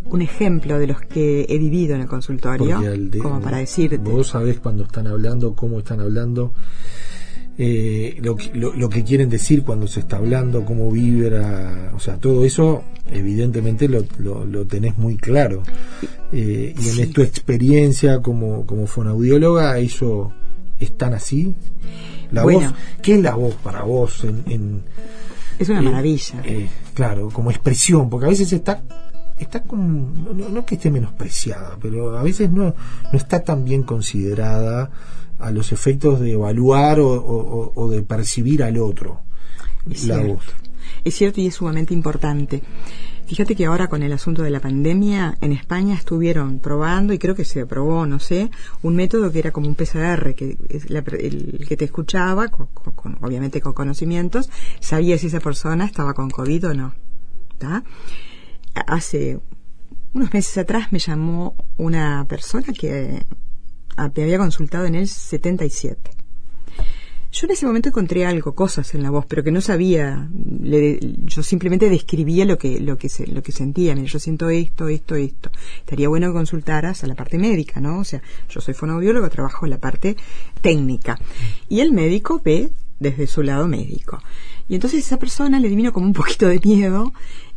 un 0.09 0.21
ejemplo 0.21 0.77
de 0.77 0.87
los 0.87 0.99
que 0.99 1.45
he 1.47 1.57
vivido 1.57 1.95
en 1.95 2.01
el 2.01 2.07
consultorio, 2.07 2.77
de- 2.81 3.19
como 3.19 3.39
para 3.39 3.59
decirte. 3.59 3.97
Vos 3.99 4.27
sabés 4.27 4.59
cuando 4.59 4.83
están 4.83 5.07
hablando, 5.07 5.55
cómo 5.55 5.79
están 5.79 6.01
hablando, 6.01 6.53
eh, 7.63 8.17
lo, 8.23 8.35
que- 8.35 8.51
lo, 8.55 8.73
lo 8.73 8.89
que 8.89 9.03
quieren 9.03 9.29
decir 9.29 9.61
cuando 9.63 9.85
se 9.87 9.99
está 9.99 10.17
hablando, 10.17 10.65
cómo 10.65 10.89
vibra, 10.91 11.91
o 11.93 11.99
sea, 11.99 12.17
todo 12.17 12.43
eso 12.43 12.83
evidentemente 13.11 13.87
lo, 13.87 14.03
lo, 14.17 14.45
lo 14.45 14.65
tenés 14.65 14.97
muy 14.97 15.15
claro. 15.17 15.61
Eh, 16.31 16.73
y 16.75 16.89
en 16.89 16.95
Sí. 16.95 17.13
tu 17.13 17.21
experiencia 17.21 18.19
como, 18.21 18.65
como 18.65 18.87
fonaudióloga, 18.87 19.77
¿eso 19.77 20.31
es 20.79 20.97
tan 20.97 21.13
así? 21.13 21.53
La 22.31 22.41
Bueno. 22.43 22.61
voz, 22.71 22.73
¿qué 23.03 23.13
es 23.15 23.21
la 23.21 23.35
voz 23.35 23.53
para 23.55 23.83
vos 23.83 24.23
en, 24.23 24.43
en, 24.47 24.81
Es 25.59 25.69
una 25.69 25.81
eh, 25.81 25.83
maravilla. 25.83 26.41
eh, 26.45 26.67
claro, 26.95 27.29
como 27.29 27.51
expresión, 27.51 28.09
porque 28.09 28.25
a 28.25 28.29
veces 28.29 28.51
está 28.53 28.81
está 29.37 29.63
como 29.63 30.13
no- 30.33 30.49
no 30.49 30.65
que 30.65 30.75
esté 30.75 30.89
menospreciada, 30.91 31.75
pero 31.81 32.17
a 32.17 32.23
veces 32.23 32.49
no 32.51 32.73
no 33.11 33.17
está 33.17 33.43
tan 33.43 33.65
bien 33.65 33.83
considerada 33.83 34.89
a 35.41 35.51
los 35.51 35.71
efectos 35.71 36.19
de 36.19 36.31
evaluar 36.33 36.99
o, 36.99 37.71
o- 37.75 37.89
de 37.89 38.01
percibir 38.03 38.63
al 38.63 38.77
otro 38.77 39.21
Es 39.89 40.05
la 40.05 40.15
cierto. 40.15 40.33
voz. 40.35 40.45
Es 41.03 41.15
cierto 41.15 41.41
y 41.41 41.47
es 41.47 41.55
sumamente 41.55 41.93
importante. 41.93 42.61
Fíjate 43.25 43.55
que 43.55 43.65
ahora 43.65 43.87
con 43.87 44.03
el 44.03 44.11
asunto 44.11 44.43
de 44.43 44.49
la 44.49 44.59
pandemia, 44.59 45.37
en 45.39 45.53
España 45.53 45.95
estuvieron 45.95 46.59
probando, 46.59 47.13
y 47.13 47.17
creo 47.17 47.33
que 47.33 47.45
se 47.45 47.61
aprobó, 47.61 48.05
no 48.05 48.19
sé, 48.19 48.51
un 48.81 48.95
método 48.95 49.31
que 49.31 49.39
era 49.39 49.51
como 49.51 49.67
un 49.69 49.75
PCR, 49.75 50.35
que 50.35 50.57
es 50.69 50.89
la- 50.89 50.99
el 50.99 51.65
que 51.67 51.77
te 51.77 51.85
escuchaba, 51.85 52.49
con- 52.49 52.67
con- 52.73 52.93
con- 52.93 53.17
obviamente 53.21 53.61
con 53.61 53.71
conocimientos, 53.73 54.49
sabía 54.81 55.17
si 55.17 55.27
esa 55.27 55.39
persona 55.39 55.85
estaba 55.85 56.13
con 56.13 56.29
COVID 56.29 56.67
o 56.69 56.73
no. 56.73 56.93
¿tá? 57.57 57.83
Hace 58.87 59.39
unos 60.13 60.33
meses 60.33 60.57
atrás 60.57 60.91
me 60.91 60.99
llamó 60.99 61.55
una 61.77 62.25
persona 62.27 62.73
que 62.77 63.25
me 63.97 64.23
había 64.23 64.37
consultado 64.37 64.85
en 64.85 64.95
el 64.95 65.07
77 65.07 66.11
Yo 67.31 67.45
en 67.47 67.51
ese 67.51 67.65
momento 67.65 67.89
encontré 67.89 68.25
algo, 68.25 68.53
cosas 68.55 68.93
en 68.93 69.03
la 69.03 69.09
voz, 69.09 69.25
pero 69.25 69.41
que 69.43 69.51
no 69.51 69.61
sabía. 69.61 70.27
Le- 70.61 70.99
yo 71.25 71.43
simplemente 71.43 71.89
describía 71.89 72.43
lo 72.43 72.57
que 72.57 72.81
lo 72.81 72.97
que 72.97 73.07
se- 73.07 73.25
lo 73.27 73.41
que 73.41 73.53
sentía. 73.53 73.95
Mira, 73.95 74.07
yo 74.07 74.19
siento 74.19 74.49
esto, 74.49 74.89
esto, 74.89 75.15
esto. 75.15 75.49
Estaría 75.79 76.09
bueno 76.09 76.27
que 76.27 76.33
consultaras 76.33 77.03
a 77.03 77.07
la 77.07 77.15
parte 77.15 77.37
médica, 77.37 77.79
¿no? 77.79 77.99
O 77.99 78.03
sea, 78.03 78.21
yo 78.49 78.59
soy 78.59 78.73
fonoaudiólogo, 78.73 79.29
trabajo 79.29 79.65
en 79.65 79.69
la 79.69 79.77
parte 79.79 80.17
técnica 80.61 81.17
y 81.69 81.79
el 81.79 81.93
médico 81.93 82.41
ve 82.43 82.69
desde 82.99 83.27
su 83.27 83.43
lado 83.43 83.65
médico. 83.67 84.19
Y 84.67 84.75
entonces 84.75 85.05
esa 85.05 85.17
persona 85.17 85.57
le 85.59 85.69
vino 85.69 85.93
como 85.93 86.05
un 86.07 86.13
poquito 86.13 86.47
de 86.47 86.59
miedo 86.63 87.13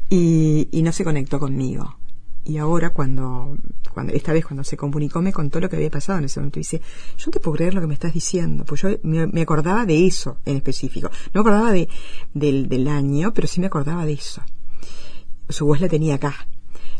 y 0.08 0.80
no 0.84 0.92
se 0.92 1.02
conectó 1.04 1.40
conmigo. 1.40 1.96
Y 2.44 2.58
ahora 2.58 2.90
cuando, 2.90 3.56
cuando, 3.92 4.12
esta 4.12 4.32
vez 4.32 4.44
cuando 4.44 4.64
se 4.64 4.76
comunicó 4.76 5.22
me 5.22 5.32
contó 5.32 5.60
lo 5.60 5.70
que 5.70 5.76
había 5.76 5.90
pasado 5.90 6.18
en 6.18 6.26
ese 6.26 6.40
momento. 6.40 6.60
Dice, 6.60 6.80
yo 7.16 7.26
no 7.26 7.32
te 7.32 7.40
puedo 7.40 7.56
creer 7.56 7.74
lo 7.74 7.80
que 7.80 7.86
me 7.86 7.94
estás 7.94 8.12
diciendo. 8.12 8.64
Pues 8.64 8.82
yo 8.82 8.90
me, 9.02 9.40
acordaba 9.40 9.86
de 9.86 10.06
eso 10.06 10.38
en 10.44 10.56
específico. 10.56 11.10
No 11.32 11.40
acordaba 11.40 11.72
de, 11.72 11.88
del, 12.34 12.68
del 12.68 12.88
año, 12.88 13.32
pero 13.32 13.48
sí 13.48 13.60
me 13.60 13.66
acordaba 13.66 14.04
de 14.04 14.12
eso. 14.12 14.42
Su 15.48 15.66
voz 15.66 15.80
la 15.80 15.88
tenía 15.88 16.16
acá. 16.16 16.46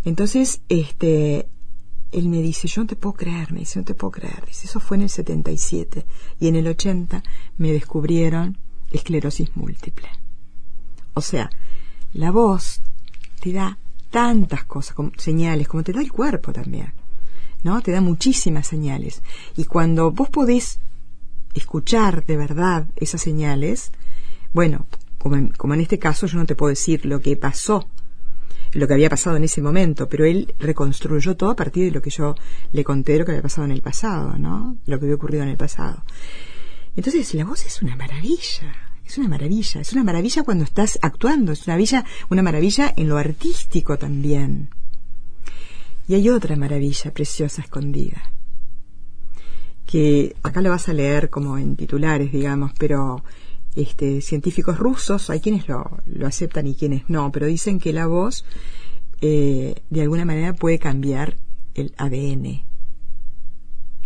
Entonces, 0.05 0.63
este, 0.69 1.49
él 2.13 2.29
me 2.29 2.41
dice, 2.43 2.69
yo 2.69 2.83
no 2.83 2.87
te 2.87 2.97
puedo 2.97 3.15
creer, 3.15 3.53
me 3.53 3.61
dice, 3.61 3.79
no 3.79 3.85
te 3.85 3.95
puedo 3.95 4.13
creer. 4.13 4.45
Dice, 4.47 4.67
eso 4.67 4.81
fue 4.81 4.97
en 4.97 5.05
el 5.05 5.11
77. 5.11 6.07
Y 6.41 6.49
en 6.49 6.57
el 6.57 6.69
80 6.69 7.23
me 7.59 7.73
descubrieron 7.73 8.59
esclerosis 8.93 9.57
múltiple. 9.57 10.09
O 11.15 11.21
sea, 11.21 11.51
la 12.13 12.31
voz 12.31 12.81
te 13.41 13.53
da 13.53 13.79
tantas 14.15 14.63
cosas, 14.63 14.95
como, 14.95 15.11
señales, 15.17 15.67
como 15.67 15.83
te 15.83 15.93
da 15.93 16.01
el 16.01 16.13
cuerpo 16.13 16.53
también. 16.53 16.93
¿No? 17.65 17.83
Te 17.83 17.91
da 17.91 18.01
muchísimas 18.01 18.69
señales. 18.69 19.23
Y 19.57 19.65
cuando 19.65 20.13
vos 20.13 20.31
podés 20.31 20.79
escuchar 21.53 22.25
de 22.25 22.37
verdad 22.37 22.87
esas 22.95 23.23
señales, 23.23 23.91
bueno, 24.53 24.87
como 25.19 25.35
en, 25.35 25.49
como 25.49 25.75
en 25.75 25.81
este 25.81 25.99
caso 25.99 26.29
yo 26.29 26.39
no 26.39 26.47
te 26.47 26.55
puedo 26.55 26.71
decir 26.71 27.05
lo 27.07 27.21
que 27.21 27.37
pasó, 27.37 27.89
lo 28.71 28.87
que 28.87 28.95
había 28.95 29.11
pasado 29.11 29.37
en 29.37 29.43
ese 29.43 29.61
momento, 29.61 30.09
pero 30.09 30.25
él 30.25 30.55
reconstruyó 30.61 31.37
todo 31.37 31.51
a 31.51 31.57
partir 31.57 31.87
de 31.87 31.91
lo 31.91 32.01
que 32.01 32.11
yo 32.11 32.37
le 32.71 32.85
conté 32.85 33.15
de 33.15 33.19
lo 33.19 33.25
que 33.25 33.33
había 33.33 33.43
pasado 33.43 33.65
en 33.65 33.73
el 33.73 33.83
pasado, 33.83 34.39
¿no? 34.39 34.77
Lo 34.87 34.99
que 35.01 35.07
había 35.07 35.17
ocurrido 35.17 35.43
en 35.43 35.49
el 35.49 35.57
pasado. 35.57 36.05
Entonces 36.95 37.35
la 37.35 37.45
voz 37.45 37.67
es 37.67 37.83
una 37.83 37.97
maravilla, 37.97 38.94
es 39.15 39.19
una 39.19 39.29
maravilla, 39.29 39.81
es 39.81 39.93
una 39.93 40.03
maravilla 40.03 40.43
cuando 40.43 40.65
estás 40.65 40.99
actuando, 41.01 41.53
es 41.53 41.69
una 41.69 41.75
maravilla, 41.75 42.05
una 42.31 42.43
maravilla 42.43 42.93
en 42.97 43.09
lo 43.09 43.17
artístico 43.17 43.97
también. 43.97 44.71
Y 46.09 46.15
hay 46.15 46.29
otra 46.29 46.57
maravilla 46.57 47.13
preciosa 47.13 47.63
escondida, 47.63 48.33
que 49.87 50.35
acá 50.43 50.61
lo 50.63 50.71
vas 50.71 50.89
a 50.89 50.93
leer 50.93 51.31
como 51.31 51.59
en 51.59 51.77
titulares, 51.77 52.33
digamos, 52.33 52.73
pero 52.77 53.23
este, 53.77 54.21
científicos 54.21 54.81
rusos, 54.81 55.31
hay 55.31 55.39
quienes 55.39 55.69
lo, 55.69 55.99
lo 56.07 56.27
aceptan 56.27 56.67
y 56.67 56.75
quienes 56.75 57.09
no, 57.09 57.31
pero 57.31 57.47
dicen 57.47 57.79
que 57.79 57.93
la 57.93 58.09
voz 58.09 58.45
eh, 59.21 59.77
de 59.91 60.03
alguna 60.03 60.25
manera 60.25 60.55
puede 60.55 60.81
cambiar 60.81 61.37
el 61.75 61.95
ADN. 61.99 62.65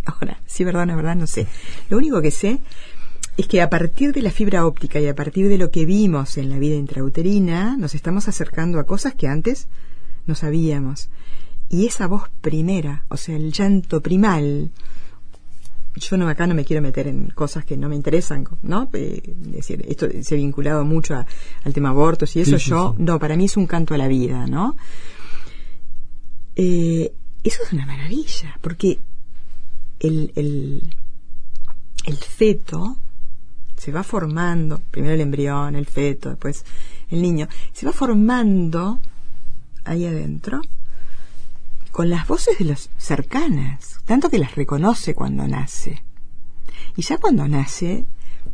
Ahora, 0.05 0.39
sí, 0.45 0.63
verdad, 0.63 0.85
no 0.85 0.93
es 0.93 0.97
verdad, 0.97 1.15
no 1.15 1.25
sé. 1.25 1.47
Lo 1.89 1.97
único 1.97 2.21
que 2.21 2.31
sé 2.31 2.59
es 3.41 3.47
que 3.47 3.61
a 3.61 3.69
partir 3.69 4.11
de 4.13 4.21
la 4.21 4.31
fibra 4.31 4.65
óptica 4.65 4.99
y 4.99 5.07
a 5.07 5.15
partir 5.15 5.47
de 5.49 5.57
lo 5.57 5.71
que 5.71 5.85
vimos 5.85 6.37
en 6.37 6.49
la 6.49 6.59
vida 6.59 6.75
intrauterina, 6.75 7.77
nos 7.77 7.95
estamos 7.95 8.27
acercando 8.27 8.79
a 8.79 8.85
cosas 8.85 9.15
que 9.15 9.27
antes 9.27 9.67
no 10.27 10.35
sabíamos. 10.35 11.09
Y 11.69 11.85
esa 11.85 12.07
voz 12.07 12.23
primera, 12.41 13.05
o 13.09 13.17
sea, 13.17 13.35
el 13.35 13.51
llanto 13.53 14.01
primal, 14.01 14.71
yo 15.95 16.17
no 16.17 16.27
acá 16.27 16.47
no 16.47 16.55
me 16.55 16.65
quiero 16.65 16.81
meter 16.81 17.07
en 17.07 17.27
cosas 17.29 17.63
que 17.65 17.77
no 17.77 17.87
me 17.89 17.95
interesan, 17.95 18.45
¿no? 18.61 18.89
Eh, 18.93 19.21
es 19.47 19.51
decir, 19.51 19.85
esto 19.87 20.07
se 20.21 20.35
ha 20.35 20.37
vinculado 20.37 20.83
mucho 20.85 21.15
a- 21.15 21.25
al 21.63 21.73
tema 21.73 21.89
abortos 21.89 22.35
y 22.35 22.41
eso 22.41 22.57
Sí, 22.57 22.63
sí, 22.65 22.69
yo, 22.71 22.95
sí. 22.97 23.03
no, 23.03 23.19
para 23.19 23.35
mí 23.37 23.45
es 23.45 23.55
un 23.57 23.67
canto 23.67 23.93
a 23.93 23.97
la 23.97 24.07
vida, 24.07 24.47
¿no? 24.47 24.75
Eh, 26.55 27.13
eso 27.43 27.63
es 27.63 27.71
una 27.73 27.85
maravilla, 27.85 28.57
porque 28.61 28.99
el, 29.99 30.31
el, 30.35 30.93
el 32.05 32.15
feto 32.17 32.97
se 33.79 33.91
va 33.91 34.03
formando, 34.03 34.79
primero 34.91 35.13
el 35.15 35.21
embrión, 35.21 35.75
el 35.75 35.85
feto, 35.87 36.29
después 36.29 36.63
el 37.09 37.21
niño, 37.21 37.47
se 37.73 37.85
va 37.87 37.91
formando 37.93 38.99
ahí 39.85 40.05
adentro 40.05 40.61
con 41.91 42.09
las 42.09 42.27
voces 42.27 42.59
de 42.59 42.65
los 42.65 42.89
cercanas, 42.97 43.97
tanto 44.05 44.29
que 44.29 44.37
las 44.37 44.55
reconoce 44.55 45.15
cuando 45.15 45.47
nace. 45.47 46.03
Y 46.95 47.01
ya 47.01 47.17
cuando 47.17 47.47
nace, 47.47 48.05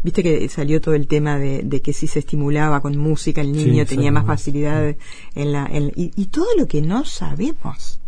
viste 0.03 0.23
que 0.23 0.47
salió 0.49 0.79
todo 0.79 0.95
el 0.95 1.07
tema 1.07 1.37
de, 1.37 1.61
de 1.63 1.81
que 1.81 1.91
si 1.93 2.07
se 2.07 2.19
estimulaba 2.19 2.81
con 2.81 2.97
música 2.97 3.41
el 3.41 3.51
niño 3.51 3.83
Sí, 3.83 3.89
tenía 3.89 4.11
más 4.11 4.25
facilidad 4.25 4.95
en 5.35 5.51
la... 5.51 5.65
en- 5.65 5.91
y, 5.95 6.11
y 6.15 6.27
todo 6.27 6.47
lo 6.57 6.67
que 6.67 6.81
no 6.81 7.03
sabemos 7.05 7.99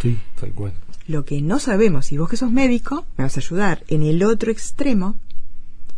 Sí, 0.00 0.18
tal 0.40 0.52
cual. 0.52 0.72
lo 1.06 1.24
que 1.24 1.42
no 1.42 1.58
sabemos, 1.58 2.10
y 2.12 2.18
vos 2.18 2.28
que 2.30 2.36
sos 2.36 2.50
médico, 2.50 3.04
me 3.18 3.24
vas 3.24 3.36
a 3.36 3.40
ayudar. 3.40 3.84
En 3.88 4.02
el 4.02 4.22
otro 4.24 4.50
extremo, 4.50 5.16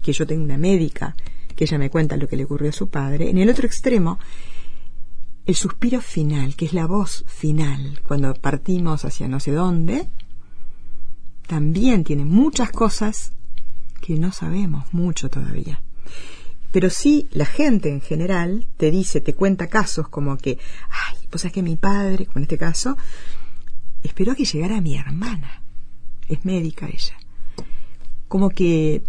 que 0.05 0.13
yo 0.13 0.27
tengo 0.27 0.45
una 0.45 0.59
médica, 0.59 1.17
que 1.57 1.65
ella 1.65 1.79
me 1.79 1.91
cuenta 1.91 2.17
lo 2.17 2.29
que 2.29 2.37
le 2.37 2.45
ocurrió 2.45 2.69
a 2.69 2.73
su 2.73 2.89
padre, 2.89 3.31
en 3.31 3.39
el 3.39 3.49
otro 3.49 3.67
extremo, 3.67 4.19
el 5.47 5.55
suspiro 5.55 6.01
final, 6.01 6.55
que 6.57 6.67
es 6.67 6.75
la 6.75 6.87
voz 6.87 7.25
final, 7.27 8.01
cuando 8.07 8.35
partimos 8.35 9.05
hacia 9.05 9.29
no 9.29 9.41
sé 9.41 9.53
dónde, 9.53 10.09
también 11.47 12.05
tiene 12.05 12.25
muchas 12.25 12.71
cosas 12.71 13.33
que 14.01 14.19
no 14.19 14.31
sabemos 14.33 14.93
mucho 14.93 15.31
todavía. 15.31 15.83
Pero 16.71 16.91
sí, 16.91 17.29
la 17.31 17.47
gente 17.47 17.89
en 17.89 18.01
general 18.01 18.67
te 18.77 18.91
dice, 18.91 19.21
te 19.21 19.35
cuenta 19.35 19.69
casos 19.69 20.09
como 20.09 20.37
que, 20.37 20.59
ay, 20.91 21.17
pues 21.31 21.45
es 21.45 21.53
que 21.53 21.63
mi 21.63 21.77
padre, 21.77 22.27
como 22.27 22.39
en 22.39 22.43
este 22.43 22.59
caso, 22.59 22.97
esperó 24.03 24.35
que 24.35 24.45
llegara 24.45 24.81
mi 24.81 24.97
hermana. 24.97 25.63
Es 26.29 26.45
médica 26.45 26.87
ella. 26.89 27.17
Como 28.35 28.51
que, 28.51 29.05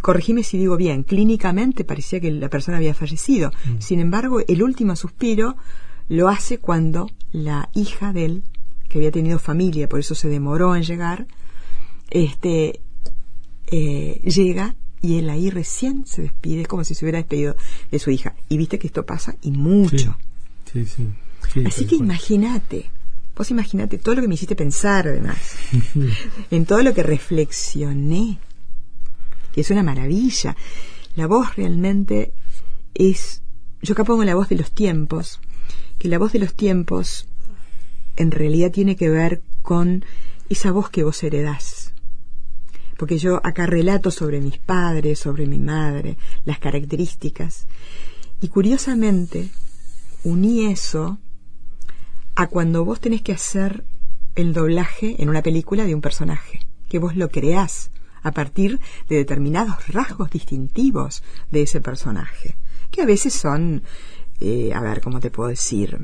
corregime 0.00 0.42
si 0.42 0.56
digo 0.56 0.78
bien, 0.78 1.02
clínicamente 1.02 1.84
parecía 1.84 2.20
que 2.20 2.30
la 2.30 2.48
persona 2.48 2.78
había 2.78 2.94
fallecido. 2.94 3.50
Sin 3.80 4.00
embargo, 4.00 4.40
el 4.48 4.62
último 4.62 4.96
suspiro 4.96 5.56
lo 6.08 6.30
hace 6.30 6.56
cuando 6.56 7.10
la 7.32 7.68
hija 7.74 8.14
de 8.14 8.24
él, 8.24 8.44
que 8.88 8.96
había 8.96 9.10
tenido 9.10 9.38
familia, 9.38 9.90
por 9.90 10.00
eso 10.00 10.14
se 10.14 10.30
demoró 10.30 10.74
en 10.74 10.84
llegar, 10.84 11.26
este, 12.08 12.80
eh, 13.66 14.22
llega 14.24 14.74
y 15.02 15.18
él 15.18 15.28
ahí 15.28 15.50
recién 15.50 16.06
se 16.06 16.22
despide, 16.22 16.62
es 16.62 16.66
como 16.66 16.82
si 16.82 16.94
se 16.94 17.04
hubiera 17.04 17.18
despedido 17.18 17.56
de 17.90 17.98
su 17.98 18.10
hija. 18.10 18.36
Y 18.48 18.56
viste 18.56 18.78
que 18.78 18.86
esto 18.86 19.04
pasa 19.04 19.36
y 19.42 19.50
mucho. 19.50 20.16
Sí, 20.72 20.86
sí. 20.86 21.06
sí, 21.52 21.62
Así 21.66 21.86
que 21.86 21.96
imagínate, 21.96 22.90
vos 23.36 23.50
imagínate 23.50 23.98
todo 23.98 24.14
lo 24.14 24.22
que 24.22 24.28
me 24.28 24.34
hiciste 24.34 24.56
pensar 24.56 25.08
además, 25.08 25.36
en 26.50 26.64
todo 26.64 26.82
lo 26.82 26.94
que 26.94 27.02
reflexioné, 27.02 28.38
es 29.60 29.70
una 29.70 29.82
maravilla. 29.82 30.56
La 31.16 31.26
voz 31.26 31.56
realmente 31.56 32.32
es, 32.94 33.42
yo 33.82 33.94
acá 33.94 34.04
pongo 34.04 34.24
la 34.24 34.34
voz 34.34 34.48
de 34.48 34.56
los 34.56 34.70
tiempos, 34.72 35.40
que 35.98 36.08
la 36.08 36.18
voz 36.18 36.32
de 36.32 36.38
los 36.38 36.54
tiempos 36.54 37.28
en 38.16 38.30
realidad 38.30 38.70
tiene 38.70 38.96
que 38.96 39.08
ver 39.08 39.42
con 39.62 40.04
esa 40.48 40.70
voz 40.72 40.90
que 40.90 41.04
vos 41.04 41.22
heredás. 41.22 41.92
Porque 42.96 43.18
yo 43.18 43.40
acá 43.44 43.66
relato 43.66 44.10
sobre 44.10 44.40
mis 44.40 44.58
padres, 44.58 45.18
sobre 45.18 45.46
mi 45.46 45.58
madre, 45.58 46.16
las 46.44 46.58
características. 46.58 47.66
Y 48.40 48.48
curiosamente, 48.48 49.50
uní 50.24 50.66
eso 50.66 51.18
a 52.34 52.46
cuando 52.46 52.84
vos 52.84 53.00
tenés 53.00 53.22
que 53.22 53.32
hacer 53.32 53.84
el 54.34 54.52
doblaje 54.52 55.22
en 55.22 55.28
una 55.28 55.42
película 55.42 55.84
de 55.84 55.94
un 55.94 56.02
personaje, 56.02 56.60
que 56.88 56.98
vos 56.98 57.16
lo 57.16 57.30
creás 57.30 57.90
a 58.22 58.32
partir 58.32 58.80
de 59.08 59.16
determinados 59.16 59.88
rasgos 59.88 60.30
distintivos 60.30 61.22
de 61.50 61.62
ese 61.62 61.80
personaje, 61.80 62.56
que 62.90 63.02
a 63.02 63.06
veces 63.06 63.34
son, 63.34 63.82
eh, 64.40 64.72
a 64.74 64.80
ver, 64.80 65.00
¿cómo 65.00 65.20
te 65.20 65.30
puedo 65.30 65.48
decir? 65.48 65.98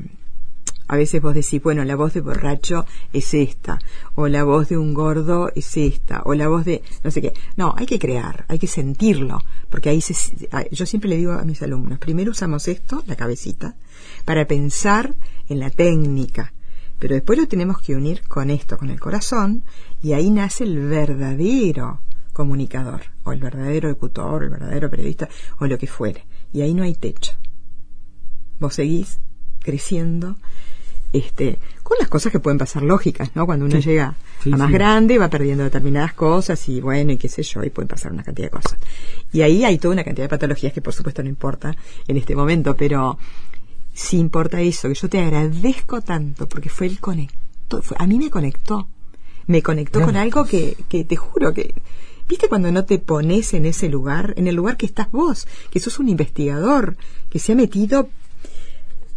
A 0.87 0.97
veces 0.97 1.21
vos 1.21 1.33
decís, 1.33 1.63
bueno, 1.63 1.83
la 1.85 1.95
voz 1.95 2.13
de 2.13 2.21
borracho 2.21 2.85
es 3.13 3.33
esta, 3.33 3.79
o 4.15 4.27
la 4.27 4.43
voz 4.43 4.69
de 4.69 4.77
un 4.77 4.93
gordo 4.93 5.49
es 5.55 5.77
esta, 5.77 6.21
o 6.25 6.33
la 6.33 6.49
voz 6.49 6.65
de 6.65 6.83
no 7.03 7.11
sé 7.11 7.21
qué. 7.21 7.33
No, 7.55 7.73
hay 7.77 7.85
que 7.85 7.99
crear, 7.99 8.45
hay 8.47 8.59
que 8.59 8.67
sentirlo, 8.67 9.41
porque 9.69 9.89
ahí 9.89 10.01
se, 10.01 10.13
yo 10.71 10.85
siempre 10.85 11.09
le 11.09 11.17
digo 11.17 11.31
a 11.31 11.45
mis 11.45 11.61
alumnos, 11.61 11.99
primero 11.99 12.31
usamos 12.31 12.67
esto, 12.67 13.03
la 13.07 13.15
cabecita, 13.15 13.75
para 14.25 14.45
pensar 14.45 15.15
en 15.47 15.59
la 15.59 15.69
técnica, 15.69 16.53
pero 16.99 17.15
después 17.15 17.37
lo 17.39 17.47
tenemos 17.47 17.81
que 17.81 17.95
unir 17.95 18.21
con 18.27 18.49
esto, 18.49 18.77
con 18.77 18.89
el 18.89 18.99
corazón, 18.99 19.63
y 20.01 20.13
ahí 20.13 20.29
nace 20.29 20.63
el 20.63 20.79
verdadero 20.87 22.01
comunicador, 22.31 23.01
o 23.23 23.31
el 23.33 23.39
verdadero 23.39 23.89
locutor, 23.89 24.41
o 24.41 24.45
el 24.45 24.49
verdadero 24.51 24.89
periodista, 24.89 25.29
o 25.59 25.65
lo 25.67 25.77
que 25.77 25.87
fuere. 25.87 26.25
Y 26.51 26.61
ahí 26.61 26.73
no 26.73 26.83
hay 26.83 26.95
techo. 26.95 27.33
Vos 28.59 28.75
seguís 28.75 29.19
creciendo, 29.59 30.37
este, 31.11 31.59
con 31.83 31.97
las 31.99 32.07
cosas 32.07 32.31
que 32.31 32.39
pueden 32.39 32.57
pasar 32.57 32.81
lógicas, 32.83 33.35
¿no? 33.35 33.45
Cuando 33.45 33.65
uno 33.65 33.77
llega 33.79 34.15
Sí, 34.43 34.51
a 34.51 34.57
más 34.57 34.67
sí. 34.67 34.73
grande 34.73 35.17
va 35.17 35.29
perdiendo 35.29 35.63
determinadas 35.63 36.13
cosas 36.13 36.67
y 36.67 36.81
bueno, 36.81 37.11
y 37.13 37.17
qué 37.17 37.29
sé 37.29 37.43
yo, 37.43 37.63
y 37.63 37.69
pueden 37.69 37.87
pasar 37.87 38.11
una 38.11 38.23
cantidad 38.23 38.47
de 38.47 38.51
cosas. 38.51 38.77
Y 39.31 39.41
ahí 39.41 39.63
hay 39.63 39.77
toda 39.77 39.93
una 39.93 40.03
cantidad 40.03 40.25
de 40.25 40.29
patologías 40.29 40.73
que 40.73 40.81
por 40.81 40.93
supuesto 40.93 41.21
no 41.23 41.29
importa 41.29 41.75
en 42.07 42.17
este 42.17 42.35
momento, 42.35 42.75
pero 42.75 43.17
sí 43.93 44.17
importa 44.17 44.59
eso, 44.61 44.87
que 44.89 44.95
yo 44.95 45.09
te 45.09 45.19
agradezco 45.19 46.01
tanto 46.01 46.47
porque 46.49 46.69
fue 46.69 46.87
el 46.87 46.99
conecto, 46.99 47.81
fue- 47.81 47.97
a 47.99 48.07
mí 48.07 48.17
me 48.17 48.29
conectó, 48.29 48.87
me 49.47 49.61
conectó 49.61 49.99
Claro. 49.99 50.07
con 50.07 50.15
algo 50.17 50.45
que, 50.45 50.75
que 50.89 51.03
te 51.03 51.15
juro 51.15 51.53
que, 51.53 51.73
viste 52.27 52.47
cuando 52.47 52.71
no 52.71 52.85
te 52.85 52.97
pones 52.99 53.53
en 53.53 53.65
ese 53.65 53.89
lugar, 53.89 54.33
en 54.37 54.47
el 54.47 54.55
lugar 54.55 54.77
que 54.77 54.85
estás 54.85 55.11
vos, 55.11 55.47
que 55.69 55.79
sos 55.79 55.99
un 55.99 56.09
investigador, 56.09 56.97
que 57.29 57.39
se 57.39 57.51
ha 57.51 57.55
metido 57.55 58.09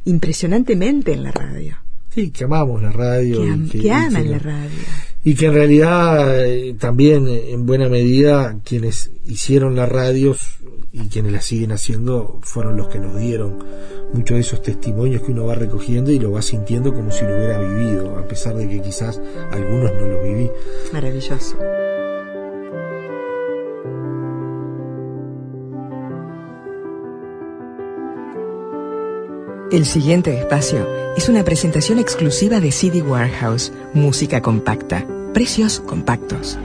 impresionantemente 0.04 1.12
en 1.12 1.22
la 1.22 1.32
radio, 1.32 1.76
Sí, 2.14 2.30
que 2.30 2.44
amamos 2.44 2.80
la 2.82 2.92
radio. 2.92 3.40
que, 3.42 3.46
y 3.46 3.50
am- 3.50 3.68
que- 3.68 3.78
que 3.80 3.86
y 3.86 3.90
aman 3.90 4.30
la 4.30 4.38
radio. 4.38 4.70
Y 5.26 5.34
que 5.34 5.46
en 5.46 5.54
realidad 5.54 6.46
eh, 6.46 6.76
también 6.78 7.26
eh, 7.26 7.50
en 7.50 7.66
buena 7.66 7.88
medida 7.88 8.60
quienes 8.64 9.10
hicieron 9.24 9.74
las 9.74 9.88
radios 9.88 10.58
y 10.92 11.08
quienes 11.08 11.32
las 11.32 11.44
siguen 11.44 11.72
haciendo 11.72 12.38
fueron 12.42 12.76
los 12.76 12.86
que 12.86 13.00
nos 13.00 13.18
dieron 13.18 13.58
muchos 14.12 14.36
de 14.36 14.40
esos 14.42 14.62
testimonios 14.62 15.22
que 15.22 15.32
uno 15.32 15.44
va 15.46 15.56
recogiendo 15.56 16.12
y 16.12 16.20
lo 16.20 16.30
va 16.30 16.42
sintiendo 16.42 16.94
como 16.94 17.10
si 17.10 17.24
lo 17.24 17.36
hubiera 17.36 17.58
vivido, 17.58 18.16
a 18.16 18.28
pesar 18.28 18.54
de 18.54 18.68
que 18.68 18.80
quizás 18.80 19.20
algunos 19.50 19.92
no 19.94 20.06
lo 20.06 20.22
viví. 20.22 20.48
Maravilloso. 20.92 21.56
El 29.72 29.84
siguiente 29.84 30.38
espacio 30.38 30.86
es 31.16 31.28
una 31.28 31.42
presentación 31.42 31.98
exclusiva 31.98 32.60
de 32.60 32.70
CD 32.70 33.02
Warehouse, 33.02 33.72
música 33.94 34.40
compacta, 34.40 35.04
precios 35.34 35.80
compactos. 35.80 36.56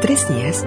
Tres 0.00 0.28
días. 0.28 0.64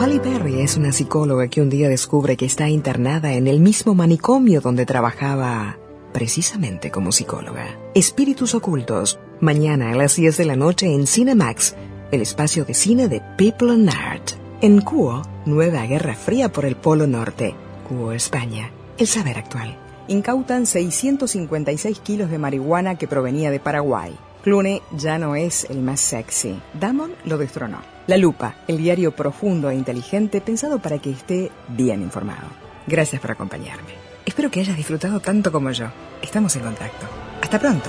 Holly 0.00 0.18
Berry 0.18 0.62
es 0.62 0.78
una 0.78 0.90
psicóloga 0.90 1.48
que 1.48 1.60
un 1.60 1.68
día 1.68 1.90
descubre 1.90 2.38
que 2.38 2.46
está 2.46 2.70
internada 2.70 3.34
en 3.34 3.46
el 3.46 3.60
mismo 3.60 3.94
manicomio 3.94 4.62
donde 4.62 4.86
trabajaba 4.86 5.78
precisamente 6.14 6.90
como 6.90 7.12
psicóloga. 7.12 7.78
Espíritus 7.94 8.54
ocultos, 8.54 9.18
mañana 9.40 9.92
a 9.92 9.94
las 9.94 10.16
10 10.16 10.38
de 10.38 10.44
la 10.46 10.56
noche 10.56 10.86
en 10.86 11.06
Cinemax, 11.06 11.74
el 12.10 12.22
espacio 12.22 12.64
de 12.64 12.74
cine 12.74 13.08
de 13.08 13.20
People 13.36 13.72
and 13.72 13.88
Art. 13.88 14.30
En 14.60 14.80
Cuo, 14.80 15.22
nueva 15.44 15.86
guerra 15.86 16.14
fría 16.14 16.50
por 16.50 16.64
el 16.64 16.76
Polo 16.76 17.06
Norte. 17.06 17.54
Cuo, 17.88 18.12
España. 18.12 18.70
El 18.98 19.06
saber 19.06 19.38
actual. 19.38 19.76
Incautan 20.08 20.66
656 20.66 21.98
kilos 22.00 22.30
de 22.30 22.38
marihuana 22.38 22.96
que 22.96 23.08
provenía 23.08 23.50
de 23.50 23.60
Paraguay. 23.60 24.16
Clune 24.44 24.82
ya 24.92 25.18
no 25.18 25.36
es 25.36 25.66
el 25.70 25.80
más 25.80 26.00
sexy. 26.00 26.60
Damon 26.78 27.12
lo 27.24 27.38
destronó. 27.38 27.78
La 28.06 28.18
Lupa, 28.18 28.56
el 28.68 28.76
diario 28.76 29.16
profundo 29.16 29.70
e 29.70 29.74
inteligente 29.74 30.42
pensado 30.42 30.78
para 30.80 30.98
que 30.98 31.10
esté 31.10 31.50
bien 31.68 32.02
informado. 32.02 32.48
Gracias 32.86 33.22
por 33.22 33.30
acompañarme. 33.30 33.94
Espero 34.26 34.50
que 34.50 34.60
hayas 34.60 34.76
disfrutado 34.76 35.20
tanto 35.20 35.50
como 35.50 35.70
yo. 35.70 35.86
Estamos 36.20 36.54
en 36.56 36.62
contacto. 36.62 37.06
Hasta 37.40 37.58
pronto. 37.58 37.88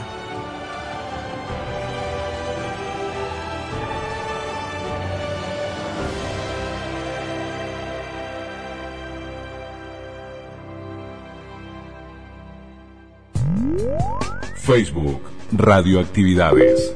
Facebook, 14.66 15.22
Radioactividades. 15.52 16.96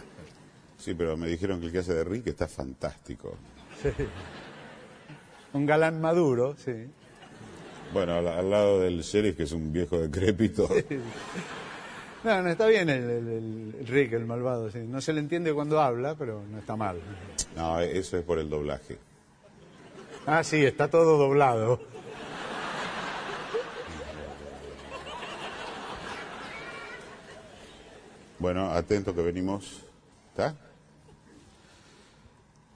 Sí, 0.78 0.94
pero 0.94 1.18
me 1.18 1.28
dijeron 1.28 1.60
que 1.60 1.66
el 1.66 1.72
que 1.72 1.80
hace 1.80 1.92
de 1.92 2.04
Rick 2.04 2.28
está 2.28 2.48
fantástico. 2.48 3.36
Un 5.52 5.66
galán 5.66 6.00
maduro, 6.00 6.56
sí. 6.56 6.86
Bueno, 7.92 8.14
al, 8.14 8.28
al 8.28 8.50
lado 8.50 8.80
del 8.80 9.02
sheriff, 9.02 9.36
que 9.36 9.42
es 9.44 9.52
un 9.52 9.72
viejo 9.72 9.98
decrépito. 9.98 10.68
No, 12.24 12.40
no, 12.40 12.50
está 12.50 12.68
bien 12.68 12.88
el, 12.88 13.02
el- 13.10 13.74
el 13.80 13.86
Rick, 13.88 14.12
el 14.12 14.24
malvado. 14.26 14.70
sí. 14.70 14.78
No 14.78 15.00
se 15.00 15.12
le 15.12 15.18
entiende 15.18 15.52
cuando 15.52 15.80
habla, 15.80 16.14
pero 16.14 16.40
no 16.52 16.56
está 16.60 16.76
mal. 16.76 17.00
No, 17.56 17.80
eso 17.80 18.16
es 18.16 18.22
por 18.22 18.38
el 18.38 18.48
doblaje. 18.48 18.96
Ah, 20.24 20.44
sí, 20.44 20.64
está 20.64 20.86
todo 20.88 21.18
doblado. 21.18 21.80
Bueno, 28.38 28.70
atento 28.70 29.14
que 29.14 29.22
venimos. 29.22 29.82
¿Está? 30.30 30.54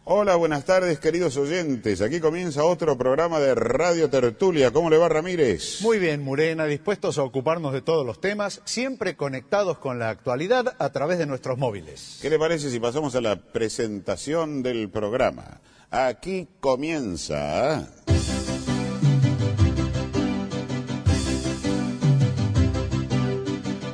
Hola, 0.08 0.36
buenas 0.36 0.64
tardes, 0.64 1.00
queridos 1.00 1.36
oyentes. 1.36 2.00
Aquí 2.00 2.20
comienza 2.20 2.62
otro 2.62 2.96
programa 2.96 3.40
de 3.40 3.56
Radio 3.56 4.08
Tertulia. 4.08 4.70
¿Cómo 4.70 4.88
le 4.88 4.98
va, 4.98 5.08
Ramírez? 5.08 5.80
Muy 5.82 5.98
bien, 5.98 6.22
Murena, 6.22 6.64
dispuestos 6.66 7.18
a 7.18 7.24
ocuparnos 7.24 7.72
de 7.72 7.82
todos 7.82 8.06
los 8.06 8.20
temas, 8.20 8.62
siempre 8.66 9.16
conectados 9.16 9.78
con 9.78 9.98
la 9.98 10.08
actualidad 10.10 10.76
a 10.78 10.92
través 10.92 11.18
de 11.18 11.26
nuestros 11.26 11.58
móviles. 11.58 12.20
¿Qué 12.22 12.30
le 12.30 12.38
parece 12.38 12.70
si 12.70 12.78
pasamos 12.78 13.16
a 13.16 13.20
la 13.20 13.34
presentación 13.34 14.62
del 14.62 14.90
programa? 14.90 15.60
Aquí 15.90 16.46
comienza. 16.60 17.90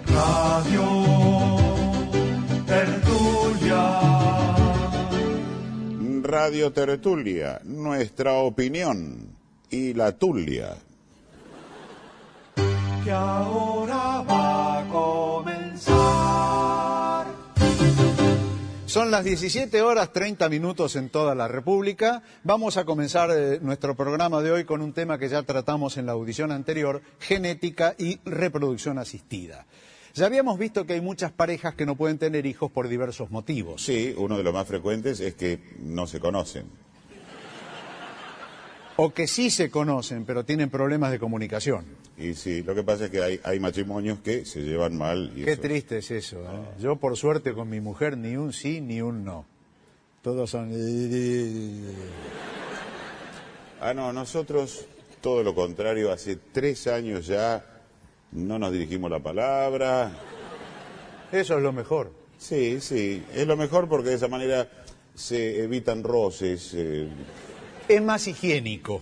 Radio 0.09 1.32
Radio 6.33 6.73
Tertulia, 6.73 7.61
nuestra 7.65 8.33
opinión 8.37 9.37
y 9.69 9.93
la 9.93 10.13
tulia. 10.13 10.75
Que 13.05 13.11
ahora 13.11 14.23
va 14.23 14.79
a 14.79 14.89
comenzar. 14.89 15.93
Son 18.87 19.11
las 19.11 19.25
17 19.25 19.83
horas 19.83 20.11
30 20.15 20.49
minutos 20.49 20.97
en 20.97 21.11
toda 21.11 21.35
la 21.35 21.49
República. 21.49 22.23
Vamos 22.45 22.79
a 22.79 22.87
comenzar 22.87 23.29
eh, 23.31 23.59
nuestro 23.61 23.95
programa 23.95 24.41
de 24.41 24.53
hoy 24.53 24.65
con 24.65 24.81
un 24.81 24.95
tema 24.95 25.19
que 25.19 25.29
ya 25.29 25.43
tratamos 25.43 25.99
en 25.99 26.07
la 26.07 26.13
audición 26.13 26.51
anterior, 26.51 27.03
genética 27.21 27.95
y 27.99 28.21
reproducción 28.25 28.97
asistida. 28.99 29.67
Ya 30.15 30.27
habíamos 30.27 30.59
visto 30.59 30.85
que 30.87 30.93
hay 30.95 31.01
muchas 31.01 31.33
parejas 31.33 31.75
que 31.75 31.87
no 31.87 31.97
pueden 31.97 32.19
tener 32.19 32.45
hijos 32.47 32.71
por 32.71 32.89
diversos 32.89 33.31
motivos. 33.31 33.83
Sí, 33.83 34.15
uno 34.17 34.37
de 34.37 34.43
los 34.43 34.53
más 34.53 34.67
frecuentes 34.69 35.21
es 35.21 35.35
que 35.35 35.59
no 35.81 36.07
se 36.07 36.21
conocen. 36.21 36.67
O 38.97 39.15
que 39.15 39.27
sí 39.27 39.51
se 39.51 39.71
conocen, 39.71 40.27
pero 40.27 40.45
tienen 40.45 40.69
problemas 40.69 41.11
de 41.13 41.19
comunicación. 41.19 41.87
Y 42.19 42.35
sí, 42.35 42.63
lo 42.63 42.75
que 42.75 42.83
pasa 42.83 43.07
es 43.07 43.11
que 43.11 43.23
hay, 43.23 43.41
hay 43.43 43.59
matrimonios 43.59 44.19
que 44.21 44.45
se 44.45 44.61
llevan 44.61 44.97
mal. 44.99 45.33
Y 45.35 45.45
Qué 45.45 45.53
eso- 45.53 45.63
triste 45.63 45.99
es 45.99 46.11
eso. 46.11 46.43
¿eh? 46.43 46.61
Yo, 46.79 46.97
por 46.97 47.17
suerte, 47.17 47.55
con 47.55 47.71
mi 47.71 47.81
mujer, 47.81 48.19
ni 48.19 48.37
un 48.37 48.53
sí 48.53 48.83
ni 48.83 49.01
un 49.01 49.25
no. 49.25 49.47
Todos 50.21 50.51
son... 50.51 50.71
Ah, 53.81 53.95
no, 53.95 54.13
nosotros 54.13 54.85
todo 55.23 55.43
lo 55.43 55.55
contrario, 55.55 56.13
hace 56.13 56.37
tres 56.37 56.87
años 56.87 57.27
ya 57.27 57.65
no 58.33 58.59
nos 58.59 58.73
dirigimos 58.73 59.11
la 59.11 59.21
palabra. 59.21 60.13
Eso 61.31 61.57
es 61.57 61.63
lo 61.63 61.73
mejor. 61.73 62.13
Sí, 62.39 62.81
sí, 62.81 63.25
es 63.35 63.47
lo 63.47 63.57
mejor 63.57 63.89
porque 63.89 64.11
de 64.11 64.17
esa 64.17 64.29
manera 64.29 64.69
se 65.15 65.63
evitan 65.63 66.03
roces. 66.03 66.73
eh. 66.75 67.09
Es 67.89 68.03
más 68.03 68.27
higiénico. 68.27 69.01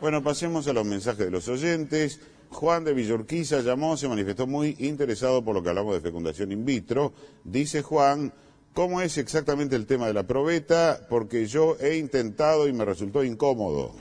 Bueno, 0.00 0.22
pasemos 0.22 0.66
a 0.68 0.72
los 0.72 0.84
mensajes 0.84 1.24
de 1.26 1.30
los 1.30 1.48
oyentes. 1.48 2.20
Juan 2.50 2.84
de 2.84 2.94
Villorquiza 2.94 3.60
llamó, 3.60 3.96
se 3.96 4.08
manifestó 4.08 4.46
muy 4.46 4.74
interesado 4.78 5.44
por 5.44 5.54
lo 5.54 5.62
que 5.62 5.68
hablamos 5.68 5.94
de 5.94 6.00
fecundación 6.00 6.52
in 6.52 6.64
vitro. 6.64 7.12
Dice 7.44 7.82
Juan, 7.82 8.32
¿cómo 8.72 9.00
es 9.00 9.18
exactamente 9.18 9.76
el 9.76 9.86
tema 9.86 10.06
de 10.06 10.14
la 10.14 10.22
probeta? 10.26 11.06
Porque 11.10 11.46
yo 11.46 11.76
he 11.80 11.96
intentado 11.96 12.66
y 12.66 12.72
me 12.72 12.84
resultó 12.84 13.22
incómodo. 13.22 13.92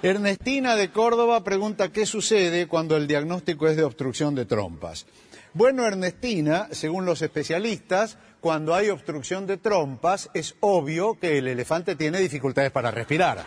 Ernestina 0.00 0.76
de 0.76 0.92
Córdoba 0.92 1.42
pregunta 1.42 1.90
qué 1.90 2.06
sucede 2.06 2.68
cuando 2.68 2.96
el 2.96 3.08
diagnóstico 3.08 3.66
es 3.66 3.76
de 3.76 3.82
obstrucción 3.82 4.36
de 4.36 4.44
trompas. 4.44 5.06
Bueno, 5.54 5.84
Ernestina, 5.84 6.68
según 6.70 7.04
los 7.04 7.20
especialistas, 7.20 8.16
cuando 8.40 8.76
hay 8.76 8.90
obstrucción 8.90 9.44
de 9.48 9.56
trompas 9.56 10.30
es 10.34 10.54
obvio 10.60 11.18
que 11.18 11.38
el 11.38 11.48
elefante 11.48 11.96
tiene 11.96 12.20
dificultades 12.20 12.70
para 12.70 12.92
respirar. 12.92 13.44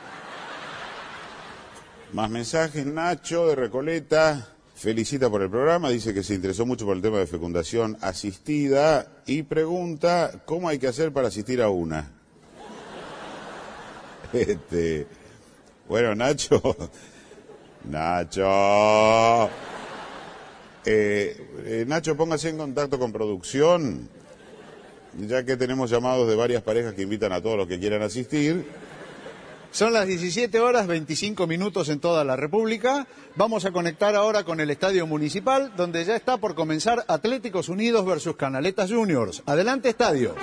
Más 2.12 2.30
mensajes, 2.30 2.86
Nacho 2.86 3.48
de 3.48 3.56
Recoleta 3.56 4.50
felicita 4.76 5.30
por 5.30 5.44
el 5.44 5.50
programa, 5.50 5.90
dice 5.90 6.14
que 6.14 6.24
se 6.24 6.34
interesó 6.34 6.66
mucho 6.66 6.86
por 6.86 6.98
el 6.98 7.02
tema 7.02 7.20
de 7.20 7.28
fecundación 7.28 7.98
asistida 8.02 9.22
y 9.26 9.44
pregunta 9.44 10.42
cómo 10.44 10.68
hay 10.68 10.80
que 10.80 10.88
hacer 10.88 11.14
para 11.14 11.30
asistir 11.30 11.62
a 11.62 11.70
una. 11.70 12.12
Este, 14.34 15.08
bueno, 15.92 16.16
Nacho, 16.16 16.62
Nacho, 17.84 19.50
Eh, 20.86 21.48
eh, 21.66 21.86
Nacho, 21.86 22.16
póngase 22.16 22.48
en 22.48 22.58
contacto 22.58 22.98
con 22.98 23.12
producción, 23.12 24.08
ya 25.20 25.44
que 25.44 25.58
tenemos 25.58 25.92
llamados 25.92 26.30
de 26.30 26.36
varias 26.38 26.64
parejas 26.64 26.94
que 26.94 27.02
invitan 27.02 27.34
a 27.34 27.42
todos 27.42 27.58
los 27.58 27.68
que 27.68 27.78
quieran 27.78 28.02
asistir. 28.04 28.66
Son 29.72 29.92
las 29.92 30.08
17 30.08 30.62
horas 30.62 30.88
25 30.88 31.46
minutos 31.46 31.90
en 31.90 32.00
toda 32.00 32.24
la 32.24 32.38
República. 32.38 33.06
Vamos 33.36 33.66
a 33.66 33.72
conectar 33.72 34.16
ahora 34.16 34.46
con 34.46 34.62
el 34.62 34.70
Estadio 34.70 35.06
Municipal, 35.06 35.74
donde 35.76 36.06
ya 36.06 36.16
está 36.16 36.38
por 36.38 36.56
comenzar 36.56 37.04
Atléticos 37.10 37.68
Unidos 37.68 38.06
versus 38.06 38.38
Canaletas 38.38 38.90
Juniors. 38.90 39.44
Adelante, 39.46 39.90
Estadio. 39.90 40.36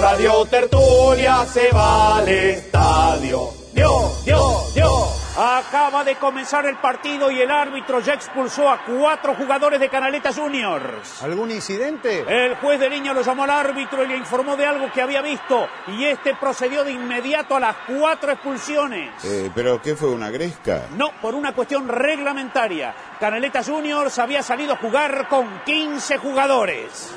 Radio 0.00 0.44
Tertulia 0.46 1.46
se 1.46 1.70
va 1.72 2.18
al 2.18 2.28
estadio. 2.28 3.65
Dios, 3.76 4.24
Dios, 4.24 4.72
Dios. 4.74 5.36
Acaba 5.36 6.02
de 6.02 6.16
comenzar 6.16 6.64
el 6.64 6.76
partido 6.78 7.30
y 7.30 7.42
el 7.42 7.50
árbitro 7.50 8.00
ya 8.00 8.14
expulsó 8.14 8.70
a 8.70 8.82
cuatro 8.82 9.34
jugadores 9.34 9.78
de 9.78 9.90
Canaletas 9.90 10.38
Juniors. 10.38 11.22
¿Algún 11.22 11.50
incidente? 11.50 12.24
El 12.26 12.54
juez 12.56 12.80
de 12.80 12.88
línea 12.88 13.12
lo 13.12 13.20
llamó 13.20 13.44
al 13.44 13.50
árbitro 13.50 14.02
y 14.02 14.08
le 14.08 14.16
informó 14.16 14.56
de 14.56 14.64
algo 14.64 14.90
que 14.90 15.02
había 15.02 15.20
visto 15.20 15.68
y 15.88 16.06
este 16.06 16.34
procedió 16.36 16.84
de 16.84 16.92
inmediato 16.92 17.54
a 17.54 17.60
las 17.60 17.76
cuatro 17.86 18.32
expulsiones. 18.32 19.22
Eh, 19.26 19.50
¿Pero 19.54 19.82
qué 19.82 19.94
fue 19.94 20.08
una 20.08 20.30
gresca? 20.30 20.86
No, 20.96 21.10
por 21.20 21.34
una 21.34 21.54
cuestión 21.54 21.86
reglamentaria. 21.86 22.94
Canaletas 23.20 23.68
Juniors 23.68 24.18
había 24.18 24.42
salido 24.42 24.72
a 24.72 24.76
jugar 24.78 25.28
con 25.28 25.60
15 25.66 26.16
jugadores. 26.16 27.10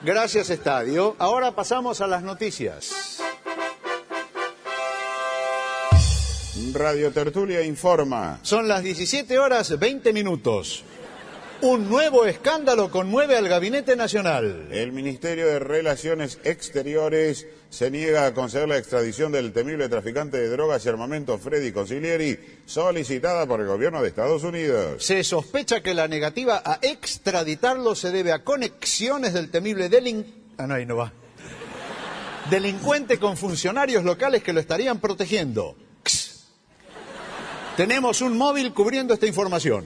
Gracias, 0.00 0.48
Estadio. 0.50 1.16
Ahora 1.18 1.50
pasamos 1.50 2.00
a 2.00 2.06
las 2.06 2.22
noticias. 2.22 3.18
Radio 6.72 7.12
Tertulia 7.12 7.62
informa. 7.62 8.40
Son 8.42 8.66
las 8.66 8.82
17 8.82 9.38
horas 9.38 9.78
20 9.78 10.12
minutos. 10.12 10.84
Un 11.60 11.88
nuevo 11.88 12.24
escándalo 12.26 12.90
conmueve 12.90 13.36
al 13.36 13.48
Gabinete 13.48 13.96
Nacional. 13.96 14.68
El 14.70 14.92
Ministerio 14.92 15.46
de 15.46 15.58
Relaciones 15.58 16.38
Exteriores 16.44 17.46
se 17.70 17.90
niega 17.90 18.26
a 18.26 18.34
conceder 18.34 18.68
la 18.68 18.76
extradición 18.76 19.32
del 19.32 19.52
temible 19.52 19.88
traficante 19.88 20.38
de 20.38 20.48
drogas 20.48 20.84
y 20.84 20.88
armamento 20.88 21.38
Freddy 21.38 21.72
Consiglieri, 21.72 22.38
solicitada 22.66 23.46
por 23.46 23.60
el 23.60 23.66
gobierno 23.66 24.02
de 24.02 24.08
Estados 24.08 24.44
Unidos. 24.44 25.04
Se 25.04 25.24
sospecha 25.24 25.82
que 25.82 25.94
la 25.94 26.06
negativa 26.06 26.62
a 26.64 26.78
extraditarlo 26.82 27.94
se 27.94 28.10
debe 28.10 28.32
a 28.32 28.44
conexiones 28.44 29.32
del 29.32 29.50
temible 29.50 29.88
delin... 29.88 30.26
Ah, 30.58 30.66
no, 30.66 30.74
ahí 30.74 30.86
no 30.86 30.96
va. 30.96 31.12
Delincuente 32.50 33.18
con 33.18 33.36
funcionarios 33.36 34.04
locales 34.04 34.42
que 34.42 34.52
lo 34.52 34.60
estarían 34.60 35.00
protegiendo. 35.00 35.76
Tenemos 37.78 38.22
un 38.22 38.36
móvil 38.36 38.74
cubriendo 38.74 39.14
esta 39.14 39.26
información. 39.26 39.84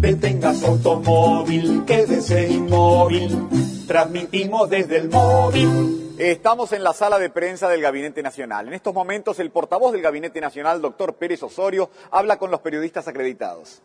Detenga 0.00 0.54
su 0.54 0.66
automóvil, 0.66 1.82
quédese 1.84 2.48
inmóvil. 2.48 3.48
Transmitimos 3.88 4.70
desde 4.70 4.98
el 4.98 5.08
móvil. 5.08 6.14
Estamos 6.16 6.70
en 6.70 6.84
la 6.84 6.92
sala 6.92 7.18
de 7.18 7.30
prensa 7.30 7.68
del 7.68 7.82
Gabinete 7.82 8.22
Nacional. 8.22 8.68
En 8.68 8.74
estos 8.74 8.94
momentos, 8.94 9.40
el 9.40 9.50
portavoz 9.50 9.90
del 9.90 10.02
Gabinete 10.02 10.40
Nacional, 10.40 10.80
doctor 10.80 11.14
Pérez 11.14 11.42
Osorio, 11.42 11.90
habla 12.12 12.38
con 12.38 12.52
los 12.52 12.60
periodistas 12.60 13.08
acreditados. 13.08 13.82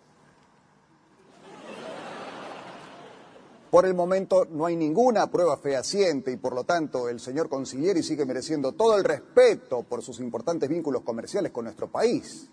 Por 3.72 3.86
el 3.86 3.94
momento 3.94 4.46
no 4.52 4.66
hay 4.66 4.76
ninguna 4.76 5.32
prueba 5.32 5.56
fehaciente 5.56 6.30
y 6.30 6.36
por 6.36 6.54
lo 6.54 6.66
tanto 6.66 7.08
el 7.08 7.22
señor 7.22 7.48
Consiglieri 7.48 8.04
sigue 8.04 8.26
mereciendo 8.26 8.74
todo 8.74 8.98
el 8.98 9.06
respeto 9.06 9.84
por 9.84 10.04
sus 10.04 10.20
importantes 10.20 10.68
vínculos 10.68 11.04
comerciales 11.04 11.54
con 11.54 11.64
nuestro 11.64 11.90
país. 11.90 12.50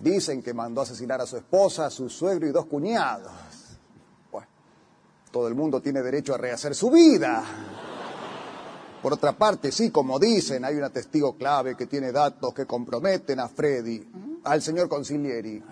Dicen 0.00 0.42
que 0.42 0.52
mandó 0.52 0.80
asesinar 0.80 1.20
a 1.20 1.26
su 1.26 1.36
esposa, 1.36 1.86
a 1.86 1.90
su 1.90 2.10
suegro 2.10 2.48
y 2.48 2.50
dos 2.50 2.66
cuñados. 2.66 3.30
Bueno, 4.32 4.48
todo 5.30 5.46
el 5.46 5.54
mundo 5.54 5.80
tiene 5.80 6.02
derecho 6.02 6.34
a 6.34 6.38
rehacer 6.38 6.74
su 6.74 6.90
vida. 6.90 7.44
Por 9.00 9.12
otra 9.12 9.38
parte, 9.38 9.70
sí, 9.70 9.92
como 9.92 10.18
dicen, 10.18 10.64
hay 10.64 10.74
una 10.74 10.90
testigo 10.90 11.36
clave 11.36 11.76
que 11.76 11.86
tiene 11.86 12.10
datos 12.10 12.52
que 12.52 12.66
comprometen 12.66 13.38
a 13.38 13.48
Freddy, 13.48 14.04
al 14.42 14.60
señor 14.60 14.88
Consiglieri, 14.88 15.62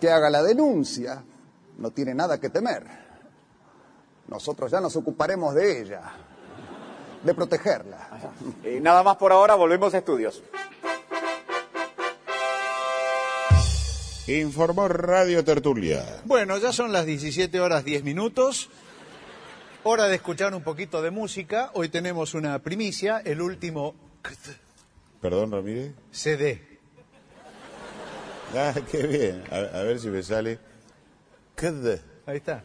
que 0.00 0.10
haga 0.10 0.28
la 0.28 0.42
denuncia. 0.42 1.22
No 1.78 1.92
tiene 1.92 2.14
nada 2.14 2.40
que 2.40 2.50
temer. 2.50 3.05
Nosotros 4.28 4.70
ya 4.70 4.80
nos 4.80 4.96
ocuparemos 4.96 5.54
de 5.54 5.80
ella, 5.82 6.02
de 7.22 7.34
protegerla. 7.34 8.08
Eh, 8.64 8.80
nada 8.82 9.02
más 9.02 9.16
por 9.16 9.32
ahora, 9.32 9.54
volvemos 9.54 9.94
a 9.94 9.98
estudios. 9.98 10.42
Informó 14.26 14.88
Radio 14.88 15.44
Tertulia. 15.44 16.20
Bueno, 16.24 16.58
ya 16.58 16.72
son 16.72 16.92
las 16.92 17.06
17 17.06 17.60
horas 17.60 17.84
10 17.84 18.02
minutos. 18.02 18.68
Hora 19.84 20.08
de 20.08 20.16
escuchar 20.16 20.52
un 20.52 20.64
poquito 20.64 21.00
de 21.00 21.12
música. 21.12 21.70
Hoy 21.74 21.88
tenemos 21.88 22.34
una 22.34 22.58
primicia, 22.58 23.22
el 23.24 23.40
último 23.40 23.94
Perdón, 25.20 25.52
Ramírez. 25.52 25.92
CD. 26.10 26.60
Ah, 28.56 28.74
qué 28.90 29.06
bien. 29.06 29.44
A, 29.52 29.78
a 29.78 29.82
ver 29.84 30.00
si 30.00 30.08
me 30.08 30.24
sale. 30.24 30.58
Kd. 31.54 32.00
Ahí 32.26 32.38
está. 32.38 32.64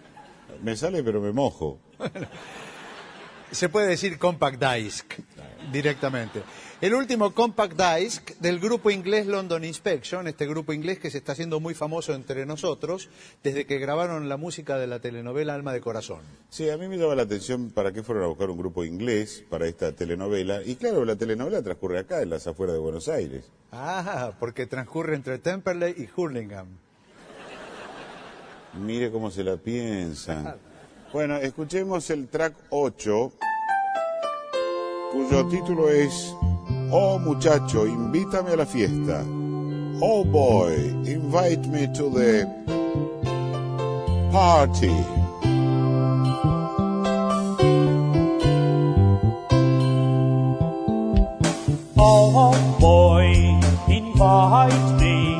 Me 0.63 0.75
sale, 0.75 1.03
pero 1.03 1.21
me 1.21 1.31
mojo. 1.31 1.79
Se 3.51 3.67
puede 3.67 3.87
decir 3.87 4.17
compact 4.17 4.63
disc 4.63 5.13
directamente. 5.71 6.41
El 6.79 6.95
último 6.95 7.33
compact 7.33 7.79
disc 7.79 8.31
del 8.39 8.59
grupo 8.59 8.89
inglés 8.89 9.27
London 9.27 9.63
Inspection, 9.63 10.27
este 10.27 10.47
grupo 10.47 10.73
inglés 10.73 10.99
que 10.99 11.11
se 11.11 11.19
está 11.19 11.33
haciendo 11.33 11.59
muy 11.59 11.75
famoso 11.75 12.13
entre 12.13 12.45
nosotros 12.45 13.09
desde 13.43 13.65
que 13.65 13.77
grabaron 13.77 14.29
la 14.29 14.37
música 14.37 14.79
de 14.79 14.87
la 14.87 14.99
telenovela 14.99 15.53
Alma 15.53 15.73
de 15.73 15.81
Corazón. 15.81 16.21
Sí, 16.49 16.69
a 16.69 16.77
mí 16.77 16.87
me 16.87 16.97
llama 16.97 17.15
la 17.15 17.23
atención 17.23 17.69
para 17.69 17.91
qué 17.91 18.01
fueron 18.01 18.23
a 18.23 18.27
buscar 18.27 18.49
un 18.49 18.57
grupo 18.57 18.83
inglés 18.83 19.43
para 19.49 19.67
esta 19.67 19.91
telenovela. 19.91 20.63
Y 20.63 20.75
claro, 20.75 21.05
la 21.05 21.15
telenovela 21.15 21.61
transcurre 21.61 21.99
acá, 21.99 22.21
en 22.21 22.31
las 22.31 22.47
afueras 22.47 22.73
de 22.73 22.79
Buenos 22.79 23.07
Aires. 23.09 23.45
Ah, 23.71 24.31
porque 24.39 24.65
transcurre 24.65 25.15
entre 25.15 25.37
Temperley 25.37 25.93
y 25.97 26.09
Hurlingham. 26.15 26.67
Mire 28.73 29.11
cómo 29.11 29.29
se 29.29 29.43
la 29.43 29.57
piensan. 29.57 30.55
Bueno, 31.11 31.35
escuchemos 31.35 32.09
el 32.09 32.29
track 32.29 32.53
8, 32.69 33.31
cuyo 35.11 35.47
título 35.47 35.89
es 35.89 36.33
Oh 36.89 37.19
muchacho, 37.19 37.85
invítame 37.85 38.51
a 38.51 38.55
la 38.55 38.65
fiesta. 38.65 39.23
Oh 39.99 40.23
boy, 40.23 40.73
invite 41.05 41.67
me 41.67 41.87
to 41.89 42.09
the 42.11 42.47
party. 44.31 44.89
Oh 51.97 52.55
boy, 52.79 53.33
invite 53.87 55.03
me. 55.03 55.30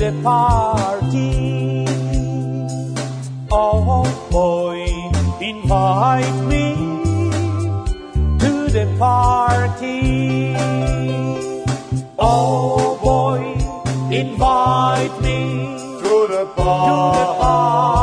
the 0.00 0.12
party. 0.22 1.84
Oh 3.52 4.08
boy, 4.30 4.86
invite 5.44 6.38
me 6.48 6.64
to 8.38 8.52
the 8.76 8.86
party. 8.98 10.56
Oh 12.18 12.98
boy, 13.02 13.42
invite 14.10 15.20
me 15.20 15.76
to 16.00 16.26
the 16.32 16.46
party. 16.56 17.99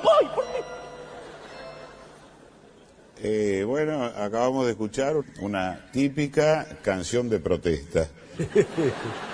No 0.00 0.08
voy. 0.08 0.34
¿Por 0.34 0.44
qué? 0.44 0.60
Eh, 3.22 3.64
bueno, 3.64 4.04
acabamos 4.04 4.64
de 4.64 4.72
escuchar 4.72 5.16
una 5.40 5.90
típica 5.92 6.66
canción 6.82 7.28
de 7.28 7.38
protesta. 7.38 8.08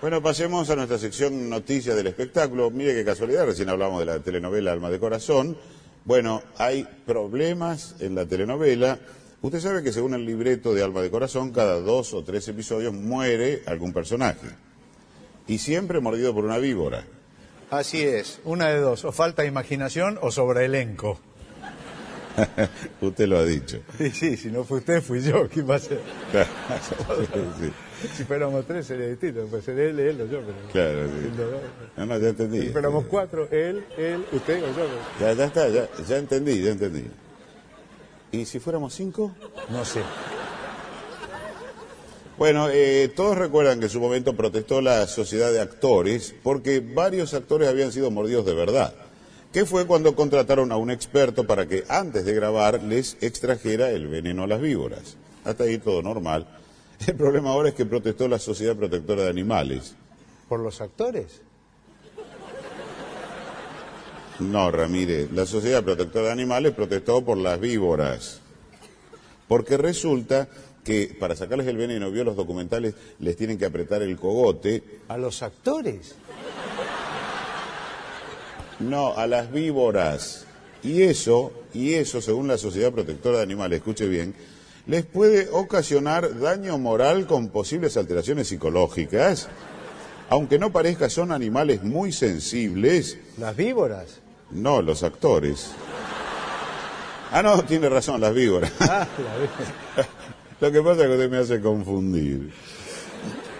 Bueno, 0.00 0.22
pasemos 0.22 0.68
a 0.68 0.76
nuestra 0.76 0.98
sección 0.98 1.48
Noticias 1.48 1.96
del 1.96 2.08
Espectáculo. 2.08 2.70
Mire 2.70 2.92
qué 2.92 3.06
casualidad, 3.06 3.46
recién 3.46 3.70
hablamos 3.70 4.00
de 4.00 4.04
la 4.04 4.18
telenovela 4.18 4.70
Alma 4.70 4.90
de 4.90 4.98
Corazón. 4.98 5.56
Bueno, 6.04 6.42
hay 6.58 6.86
problemas 7.06 7.96
en 8.00 8.14
la 8.14 8.26
telenovela. 8.26 8.98
Usted 9.40 9.60
sabe 9.60 9.82
que 9.82 9.92
según 9.92 10.12
el 10.12 10.26
libreto 10.26 10.74
de 10.74 10.82
Alma 10.82 11.00
de 11.00 11.10
Corazón, 11.10 11.52
cada 11.52 11.80
dos 11.80 12.12
o 12.12 12.22
tres 12.22 12.46
episodios 12.48 12.92
muere 12.92 13.62
algún 13.64 13.94
personaje. 13.94 14.48
Y 15.46 15.56
siempre 15.56 16.00
mordido 16.00 16.34
por 16.34 16.44
una 16.44 16.58
víbora. 16.58 17.06
Así 17.70 18.02
es, 18.02 18.40
una 18.44 18.68
de 18.68 18.78
dos, 18.80 19.04
o 19.04 19.12
falta 19.12 19.44
imaginación 19.44 20.18
o 20.22 20.30
sobre 20.30 20.66
elenco. 20.66 21.18
Usted 23.00 23.26
lo 23.28 23.38
ha 23.38 23.44
dicho. 23.44 23.78
Sí, 23.98 24.10
sí, 24.10 24.36
si 24.36 24.50
no 24.50 24.64
fue 24.64 24.78
usted, 24.78 25.00
fui 25.02 25.22
yo, 25.22 25.48
¿qué 25.48 25.62
va 25.62 25.76
a 25.76 25.78
ser? 25.78 26.00
Claro, 26.32 26.48
sí, 27.60 27.70
Si 28.16 28.24
fuéramos 28.24 28.66
tres 28.66 28.86
sería 28.86 29.06
distinto, 29.08 29.46
pues 29.50 29.64
sería 29.64 29.84
él, 29.84 29.98
él 30.00 30.20
o 30.20 30.26
yo, 30.26 30.40
pero... 30.40 30.56
claro, 30.72 31.06
sí. 31.06 31.32
No, 31.96 32.06
no, 32.06 32.18
ya 32.18 32.28
entendí. 32.28 32.62
Si 32.62 32.68
fuéramos 32.70 33.04
cuatro, 33.06 33.48
él, 33.50 33.84
él, 33.96 34.24
usted 34.32 34.62
o 34.64 34.66
yo. 34.68 34.72
pero- 34.74 34.88
Ya, 35.20 35.32
ya 35.32 35.44
está, 35.46 35.68
ya, 35.68 35.88
ya 36.06 36.16
entendí, 36.16 36.60
ya 36.62 36.70
entendí. 36.72 37.04
¿Y 38.32 38.44
si 38.46 38.58
fuéramos 38.58 38.92
cinco? 38.94 39.32
No 39.70 39.84
sé. 39.84 40.00
Bueno, 42.36 42.68
eh, 42.68 43.12
todos 43.14 43.38
recuerdan 43.38 43.78
que 43.78 43.86
en 43.86 43.90
su 43.90 44.00
momento 44.00 44.34
protestó 44.34 44.80
la 44.80 45.06
sociedad 45.06 45.52
de 45.52 45.60
actores 45.60 46.34
porque 46.42 46.80
varios 46.80 47.32
actores 47.32 47.68
habían 47.68 47.92
sido 47.92 48.10
mordidos 48.10 48.44
de 48.44 48.54
verdad. 48.54 48.92
Que 49.52 49.64
fue 49.64 49.86
cuando 49.86 50.16
contrataron 50.16 50.72
a 50.72 50.76
un 50.76 50.90
experto 50.90 51.46
para 51.46 51.68
que 51.68 51.84
antes 51.88 52.24
de 52.24 52.34
grabar 52.34 52.82
les 52.82 53.16
extrajera 53.20 53.90
el 53.90 54.08
veneno 54.08 54.42
a 54.42 54.46
las 54.48 54.60
víboras. 54.60 55.16
Hasta 55.44 55.62
ahí 55.62 55.78
todo 55.78 56.02
normal. 56.02 56.48
El 57.06 57.14
problema 57.14 57.50
ahora 57.50 57.68
es 57.68 57.74
que 57.76 57.86
protestó 57.86 58.26
la 58.26 58.40
Sociedad 58.40 58.74
Protectora 58.74 59.22
de 59.22 59.30
Animales. 59.30 59.94
¿Por 60.48 60.58
los 60.58 60.80
actores? 60.80 61.40
No, 64.40 64.72
Ramírez, 64.72 65.30
la 65.30 65.46
Sociedad 65.46 65.84
Protectora 65.84 66.26
de 66.26 66.32
Animales 66.32 66.72
protestó 66.72 67.24
por 67.24 67.38
las 67.38 67.60
víboras. 67.60 68.40
Porque 69.46 69.76
resulta 69.76 70.48
que 70.84 71.16
para 71.18 71.34
sacarles 71.34 71.66
el 71.66 71.76
veneno, 71.76 72.10
vio 72.10 72.22
los 72.22 72.36
documentales, 72.36 72.94
les 73.18 73.36
tienen 73.36 73.58
que 73.58 73.64
apretar 73.64 74.02
el 74.02 74.16
cogote. 74.16 74.82
¿A 75.08 75.16
los 75.16 75.42
actores? 75.42 76.14
No, 78.80 79.16
a 79.16 79.26
las 79.26 79.50
víboras. 79.50 80.46
Y 80.82 81.02
eso, 81.02 81.52
y 81.72 81.94
eso, 81.94 82.20
según 82.20 82.46
la 82.46 82.58
Sociedad 82.58 82.92
Protectora 82.92 83.38
de 83.38 83.44
Animales, 83.44 83.78
escuche 83.78 84.06
bien, 84.06 84.34
les 84.86 85.06
puede 85.06 85.48
ocasionar 85.50 86.38
daño 86.38 86.76
moral 86.76 87.26
con 87.26 87.48
posibles 87.48 87.96
alteraciones 87.96 88.48
psicológicas. 88.48 89.48
Aunque 90.28 90.58
no 90.58 90.72
parezca, 90.72 91.08
son 91.08 91.32
animales 91.32 91.82
muy 91.82 92.12
sensibles. 92.12 93.18
¿Las 93.38 93.56
víboras? 93.56 94.20
No, 94.50 94.82
los 94.82 95.02
actores. 95.02 95.70
Ah, 97.32 97.42
no, 97.42 97.62
tiene 97.64 97.88
razón, 97.88 98.20
las 98.20 98.34
víboras. 98.34 98.72
Ah, 98.80 99.06
la 99.18 99.36
víbora. 99.36 100.08
Lo 100.64 100.72
que 100.72 100.80
pasa 100.80 101.02
es 101.02 101.08
que 101.08 101.12
usted 101.12 101.30
me 101.30 101.36
hace 101.36 101.60
confundir. 101.60 102.50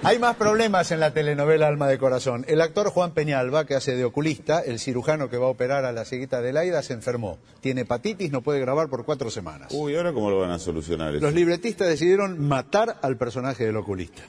Hay 0.05 0.19
más 0.19 0.37
problemas 0.37 0.91
en 0.91 1.01
la 1.01 1.13
telenovela 1.13 1.69
Alma 1.69 1.87
de 1.87 1.99
Corazón. 1.99 2.47
El 2.49 2.63
actor 2.63 2.89
Juan 2.89 3.13
Peñalba, 3.13 3.67
que 3.67 3.75
hace 3.75 3.95
de 3.95 4.07
oculista, 4.07 4.61
el 4.61 4.79
cirujano 4.79 5.29
que 5.29 5.37
va 5.37 5.45
a 5.45 5.51
operar 5.51 5.85
a 5.85 5.93
la 5.93 6.07
cieguita 6.07 6.41
de 6.41 6.55
Laida, 6.55 6.83
se 6.83 6.95
enfermó. 6.95 7.37
Tiene 7.61 7.83
hepatitis, 7.83 8.33
no 8.33 8.41
puede 8.41 8.59
grabar 8.59 8.89
por 8.89 9.05
cuatro 9.05 9.31
semanas. 9.31 9.69
Uy, 9.75 9.95
¿ahora 9.97 10.15
cómo 10.15 10.31
lo 10.31 10.41
van 10.41 10.53
a 10.53 10.59
solucionar 10.59 11.15
eso? 11.15 11.23
Los 11.23 11.35
libretistas 11.35 11.89
decidieron 11.89 12.41
matar 12.41 12.97
al 13.03 13.19
personaje 13.19 13.67
del 13.67 13.77
oculista. 13.77 14.23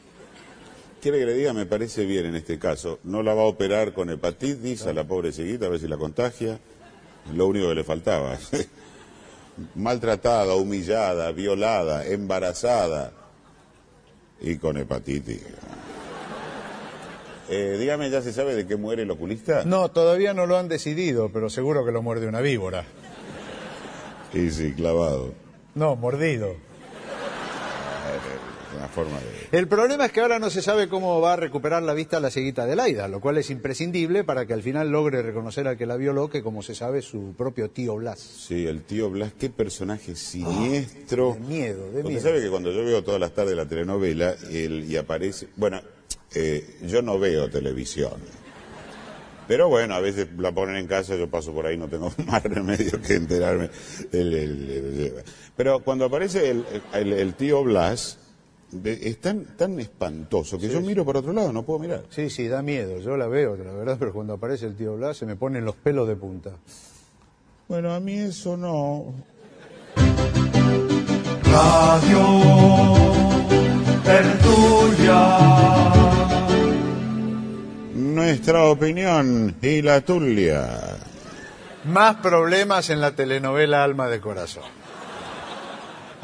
Quiere 1.01 1.19
que 1.19 1.27
le 1.27 1.33
diga, 1.33 1.53
me 1.53 1.65
parece 1.65 2.03
bien 2.03 2.25
en 2.25 2.35
este 2.35 2.59
caso. 2.59 2.99
No 3.05 3.23
la 3.23 3.33
va 3.33 3.43
a 3.43 3.45
operar 3.45 3.93
con 3.93 4.09
hepatitis 4.09 4.85
a 4.85 4.91
la 4.91 5.05
pobre 5.05 5.31
cieguita, 5.31 5.67
a 5.67 5.69
ver 5.69 5.79
si 5.79 5.87
la 5.87 5.95
contagia. 5.95 6.59
Lo 7.33 7.47
único 7.47 7.69
que 7.69 7.75
le 7.75 7.85
faltaba. 7.85 8.37
Maltratada, 9.75 10.55
humillada, 10.55 11.31
violada, 11.31 12.05
embarazada 12.05 13.11
y 14.41 14.57
con 14.57 14.77
hepatitis. 14.77 15.41
Eh, 17.49 17.77
dígame, 17.79 18.09
¿ya 18.09 18.21
se 18.21 18.33
sabe 18.33 18.55
de 18.55 18.65
qué 18.65 18.75
muere 18.75 19.03
el 19.03 19.11
oculista? 19.11 19.63
No, 19.65 19.89
todavía 19.91 20.33
no 20.33 20.45
lo 20.45 20.57
han 20.57 20.67
decidido, 20.67 21.29
pero 21.31 21.49
seguro 21.49 21.85
que 21.85 21.91
lo 21.91 22.01
muerde 22.01 22.27
una 22.27 22.41
víbora. 22.41 22.85
Y 24.33 24.49
sí, 24.49 24.73
clavado. 24.73 25.33
No, 25.75 25.95
mordido. 25.95 26.55
Una 28.85 28.93
forma 28.93 29.17
de... 29.19 29.57
El 29.57 29.67
problema 29.67 30.05
es 30.05 30.11
que 30.11 30.21
ahora 30.21 30.37
no 30.39 30.49
se 30.49 30.61
sabe 30.61 30.87
cómo 30.87 31.19
va 31.21 31.33
a 31.33 31.35
recuperar 31.35 31.81
la 31.83 31.93
vista 31.93 32.19
la 32.19 32.29
cieguita 32.29 32.65
de 32.65 32.75
Laida, 32.75 33.07
lo 33.07 33.19
cual 33.19 33.37
es 33.37 33.49
imprescindible 33.49 34.23
para 34.23 34.45
que 34.45 34.53
al 34.53 34.61
final 34.61 34.89
logre 34.91 35.21
reconocer 35.21 35.67
al 35.67 35.77
que 35.77 35.85
la 35.85 35.95
violó, 35.97 36.29
que 36.29 36.43
como 36.43 36.61
se 36.61 36.75
sabe 36.75 36.99
es 36.99 37.05
su 37.05 37.33
propio 37.37 37.69
tío 37.69 37.95
Blas. 37.95 38.19
Sí, 38.19 38.67
el 38.67 38.83
tío 38.83 39.09
Blas, 39.09 39.33
qué 39.39 39.49
personaje 39.49 40.15
siniestro. 40.15 41.33
De 41.33 41.39
miedo, 41.39 41.91
de 41.91 42.03
miedo. 42.03 42.21
sabe 42.21 42.41
que 42.41 42.49
cuando 42.49 42.71
yo 42.71 42.83
veo 42.85 43.03
todas 43.03 43.19
las 43.19 43.33
tardes 43.33 43.55
la 43.55 43.65
telenovela 43.67 44.35
él, 44.51 44.85
y 44.87 44.95
aparece. 44.97 45.47
Bueno, 45.55 45.81
eh, 46.33 46.77
yo 46.85 47.01
no 47.01 47.17
veo 47.19 47.49
televisión. 47.49 48.13
Pero 49.47 49.69
bueno, 49.69 49.93
a 49.93 49.99
veces 49.99 50.27
la 50.39 50.51
ponen 50.51 50.75
en 50.75 50.87
casa, 50.87 51.15
yo 51.15 51.29
paso 51.29 51.53
por 51.53 51.67
ahí, 51.67 51.77
no 51.77 51.87
tengo 51.87 52.11
más 52.25 52.41
remedio 52.43 52.99
que 53.01 53.13
enterarme. 53.13 53.69
El- 54.11 54.33
el- 54.33 54.69
el- 54.71 55.13
pero 55.55 55.81
cuando 55.81 56.05
aparece 56.05 56.49
el, 56.93 57.33
tío 57.35 57.63
Blas, 57.63 58.17
es 58.83 59.19
tan, 59.19 59.57
tan 59.57 59.79
espantoso 59.79 60.57
que 60.59 60.67
yo 60.67 60.81
miro 60.81 61.05
para 61.05 61.19
otro 61.19 61.33
lado, 61.33 61.51
no 61.53 61.63
puedo 61.63 61.79
mirar. 61.79 62.03
Sí, 62.09 62.29
sí, 62.29 62.47
da 62.47 62.61
miedo, 62.61 62.99
yo 62.99 63.17
la 63.17 63.27
veo, 63.27 63.55
la 63.55 63.71
verdad, 63.71 63.97
pero 63.99 64.13
cuando 64.13 64.33
aparece 64.33 64.65
el 64.65 64.75
tío 64.75 64.95
Blas 64.95 65.17
se 65.17 65.25
me 65.25 65.35
ponen 65.35 65.65
los 65.65 65.75
pelos 65.75 66.07
de 66.07 66.15
punta. 66.15 66.51
Bueno, 67.67 67.93
a 67.93 67.99
mí 67.99 68.17
eso 68.19 68.55
no. 68.55 69.13
Radio 71.51 72.93
Tertulia. 74.03 75.37
Nuestra 77.95 78.65
opinión 78.65 79.55
y 79.61 79.81
la 79.81 80.01
tuya. 80.01 80.97
Más 81.85 82.15
problemas 82.17 82.89
en 82.89 83.01
la 83.01 83.15
telenovela 83.15 83.83
Alma 83.83 84.07
de 84.07 84.19
Corazón. 84.19 84.84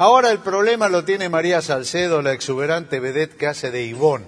Ahora 0.02 0.32
el 0.32 0.40
problema 0.40 0.88
lo 0.88 1.04
tiene 1.04 1.28
María 1.28 1.62
Salcedo, 1.62 2.22
la 2.22 2.32
exuberante 2.32 2.98
vedette 2.98 3.36
que 3.36 3.46
hace 3.46 3.70
de 3.70 3.84
Ivón, 3.84 4.24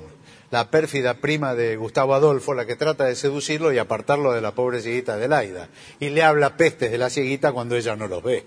la 0.52 0.70
pérfida 0.70 1.14
prima 1.14 1.56
de 1.56 1.74
Gustavo 1.74 2.14
Adolfo, 2.14 2.54
la 2.54 2.64
que 2.64 2.76
trata 2.76 3.06
de 3.06 3.16
seducirlo 3.16 3.72
y 3.72 3.78
apartarlo 3.78 4.32
de 4.32 4.40
la 4.40 4.54
pobre 4.54 4.80
cieguita 4.80 5.16
de 5.16 5.26
Laida. 5.26 5.68
Y 5.98 6.10
le 6.10 6.22
habla 6.22 6.56
pestes 6.56 6.92
de 6.92 6.98
la 6.98 7.10
cieguita 7.10 7.50
cuando 7.50 7.74
ella 7.74 7.96
no 7.96 8.06
los 8.06 8.22
ve. 8.22 8.46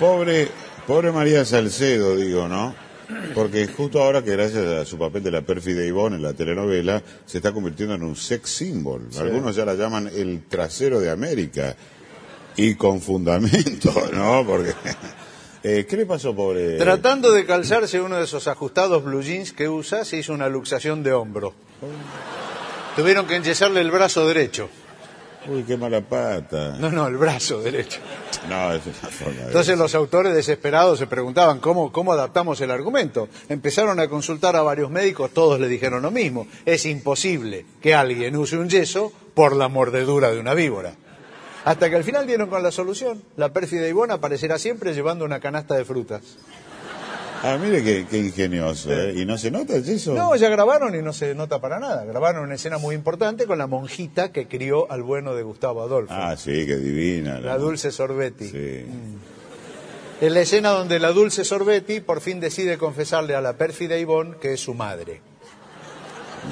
Pobre, 0.00 0.48
pobre 0.88 1.12
María 1.12 1.44
Salcedo, 1.44 2.16
digo, 2.16 2.48
¿no? 2.48 2.74
Porque 3.36 3.68
justo 3.68 4.02
ahora 4.02 4.24
que 4.24 4.32
gracias 4.32 4.66
a 4.66 4.84
su 4.84 4.98
papel 4.98 5.22
de 5.22 5.30
la 5.30 5.42
pérfida 5.42 5.84
Ivonne 5.84 6.16
en 6.16 6.22
la 6.22 6.32
telenovela 6.32 7.00
se 7.24 7.38
está 7.38 7.52
convirtiendo 7.52 7.94
en 7.94 8.02
un 8.02 8.16
sex 8.16 8.50
symbol. 8.50 9.10
Algunos 9.16 9.54
ya 9.54 9.64
la 9.64 9.74
llaman 9.74 10.10
el 10.12 10.42
trasero 10.48 10.98
de 10.98 11.08
América. 11.08 11.76
Y 12.56 12.74
con 12.74 13.00
fundamento, 13.00 13.92
¿no? 14.12 14.44
Porque... 14.46 14.72
Eh, 15.64 15.86
¿Qué 15.88 15.96
le 15.96 16.06
pasó, 16.06 16.34
pobre? 16.34 16.76
Tratando 16.76 17.30
de 17.30 17.46
calzarse 17.46 18.00
uno 18.00 18.16
de 18.16 18.24
esos 18.24 18.48
ajustados 18.48 19.04
blue 19.04 19.22
jeans 19.22 19.52
que 19.52 19.68
usa, 19.68 20.04
se 20.04 20.16
hizo 20.16 20.32
una 20.32 20.48
luxación 20.48 21.04
de 21.04 21.12
hombro. 21.12 21.54
Tuvieron 22.96 23.26
que 23.28 23.36
enyesarle 23.36 23.80
el 23.80 23.92
brazo 23.92 24.26
derecho. 24.26 24.68
Uy, 25.46 25.62
qué 25.62 25.76
mala 25.76 26.00
pata. 26.00 26.76
No, 26.80 26.90
no, 26.90 27.06
el 27.06 27.16
brazo 27.16 27.60
derecho. 27.62 28.00
No, 28.48 28.72
es 28.72 28.82
una 28.86 28.94
forma 29.08 29.40
de- 29.40 29.46
Entonces 29.46 29.78
los 29.78 29.94
autores 29.94 30.34
desesperados 30.34 30.98
se 30.98 31.06
preguntaban 31.06 31.60
cómo, 31.60 31.92
cómo 31.92 32.12
adaptamos 32.12 32.60
el 32.60 32.72
argumento. 32.72 33.28
Empezaron 33.48 34.00
a 34.00 34.08
consultar 34.08 34.56
a 34.56 34.62
varios 34.62 34.90
médicos, 34.90 35.30
todos 35.32 35.60
le 35.60 35.68
dijeron 35.68 36.02
lo 36.02 36.10
mismo. 36.10 36.48
Es 36.66 36.86
imposible 36.86 37.64
que 37.80 37.94
alguien 37.94 38.34
use 38.36 38.56
un 38.56 38.68
yeso 38.68 39.12
por 39.34 39.54
la 39.54 39.68
mordedura 39.68 40.32
de 40.32 40.40
una 40.40 40.54
víbora. 40.54 40.94
Hasta 41.64 41.88
que 41.88 41.96
al 41.96 42.04
final 42.04 42.26
dieron 42.26 42.48
con 42.48 42.62
la 42.62 42.72
solución. 42.72 43.22
La 43.36 43.52
pérfida 43.52 43.86
Ivona 43.86 44.14
aparecerá 44.14 44.58
siempre 44.58 44.94
llevando 44.94 45.24
una 45.24 45.40
canasta 45.40 45.76
de 45.76 45.84
frutas. 45.84 46.22
Ah, 47.44 47.58
mire 47.60 47.82
qué, 47.82 48.06
qué 48.08 48.18
ingenioso, 48.18 48.92
¿eh? 48.92 49.14
¿Y 49.16 49.24
no 49.24 49.36
se 49.36 49.50
nota 49.50 49.74
el 49.74 49.82
yeso? 49.82 50.14
No, 50.14 50.36
ya 50.36 50.48
grabaron 50.48 50.94
y 50.94 51.02
no 51.02 51.12
se 51.12 51.34
nota 51.34 51.60
para 51.60 51.80
nada. 51.80 52.04
Grabaron 52.04 52.44
una 52.44 52.54
escena 52.54 52.78
muy 52.78 52.94
importante 52.94 53.46
con 53.46 53.58
la 53.58 53.66
monjita 53.66 54.30
que 54.30 54.46
crió 54.46 54.90
al 54.92 55.02
bueno 55.02 55.34
de 55.34 55.42
Gustavo 55.42 55.82
Adolfo. 55.82 56.14
Ah, 56.16 56.36
sí, 56.36 56.66
qué 56.66 56.76
divina. 56.76 57.40
La 57.40 57.58
dulce 57.58 57.90
Sorbetti. 57.90 58.48
Sí. 58.48 58.84
Es 60.20 60.30
la 60.32 60.40
escena 60.40 60.70
donde 60.70 61.00
la 61.00 61.10
dulce 61.10 61.44
Sorbetti 61.44 61.98
por 61.98 62.20
fin 62.20 62.38
decide 62.38 62.78
confesarle 62.78 63.34
a 63.34 63.40
la 63.40 63.54
pérfida 63.54 63.98
Ivonne 63.98 64.36
que 64.40 64.52
es 64.52 64.60
su 64.60 64.74
madre. 64.74 65.20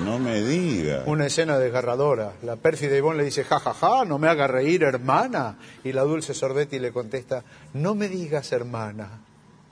No 0.04 0.18
me 0.18 0.40
diga. 0.40 1.02
Una 1.06 1.26
escena 1.26 1.58
desgarradora. 1.58 2.34
La 2.42 2.56
pérfida 2.56 2.96
Ivonne 2.96 3.18
le 3.18 3.24
dice, 3.24 3.44
ja, 3.44 3.58
ja, 3.58 3.74
ja, 3.74 4.04
no 4.04 4.18
me 4.18 4.28
haga 4.28 4.46
reír, 4.46 4.84
hermana. 4.84 5.58
Y 5.82 5.92
la 5.92 6.02
dulce 6.02 6.32
Sorbetti 6.32 6.78
le 6.78 6.92
contesta, 6.92 7.42
no 7.74 7.94
me 7.94 8.08
digas 8.08 8.52
hermana, 8.52 9.20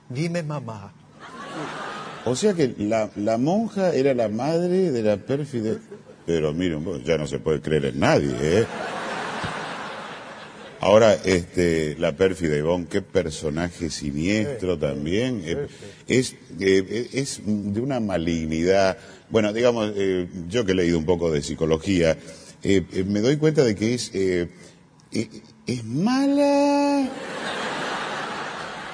dime 0.09 0.43
mamá. 0.43 0.93
O 2.25 2.35
sea 2.35 2.53
que 2.53 2.75
la, 2.77 3.09
la 3.15 3.37
monja 3.37 3.93
era 3.93 4.13
la 4.13 4.27
madre 4.27 4.91
de 4.91 5.01
la 5.01 5.17
pérfida. 5.17 5.77
Pero 6.25 6.53
miren, 6.53 7.03
ya 7.03 7.17
no 7.17 7.25
se 7.25 7.39
puede 7.39 7.61
creer 7.61 7.85
en 7.85 7.99
nadie, 7.99 8.35
¿eh? 8.41 8.67
Ahora, 10.81 11.13
este, 11.13 11.95
la 11.97 12.13
pérfida 12.13 12.55
Ivonne, 12.55 12.87
qué 12.89 13.01
personaje 13.01 13.89
siniestro 13.89 14.77
también. 14.77 15.43
Es, 16.07 16.35
eh, 16.59 17.09
es 17.11 17.41
de 17.43 17.81
una 17.81 17.99
malignidad. 17.99 18.97
Bueno, 19.29 19.53
digamos, 19.53 19.91
eh, 19.95 20.27
yo 20.47 20.65
que 20.65 20.71
he 20.71 20.75
leído 20.75 20.97
un 20.97 21.05
poco 21.05 21.31
de 21.31 21.41
psicología, 21.41 22.17
eh, 22.63 22.83
eh, 22.91 23.03
me 23.05 23.21
doy 23.21 23.37
cuenta 23.37 23.63
de 23.63 23.75
que 23.75 23.93
es, 23.93 24.11
eh, 24.13 24.47
es 25.11 25.83
mala. 25.85 27.07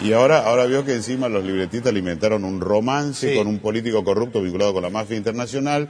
Y 0.02 0.12
ahora, 0.12 0.40
ahora 0.46 0.66
veo 0.66 0.84
que 0.84 0.94
encima 0.94 1.30
los 1.30 1.44
libretistas 1.46 1.92
alimentaron 1.92 2.44
un 2.44 2.60
romance 2.60 3.30
Sí. 3.32 3.38
con 3.38 3.48
un 3.48 3.60
político 3.60 4.04
corrupto 4.04 4.42
vinculado 4.42 4.74
con 4.74 4.84
la 4.84 4.90
mafia 4.90 5.16
internacional, 5.16 5.90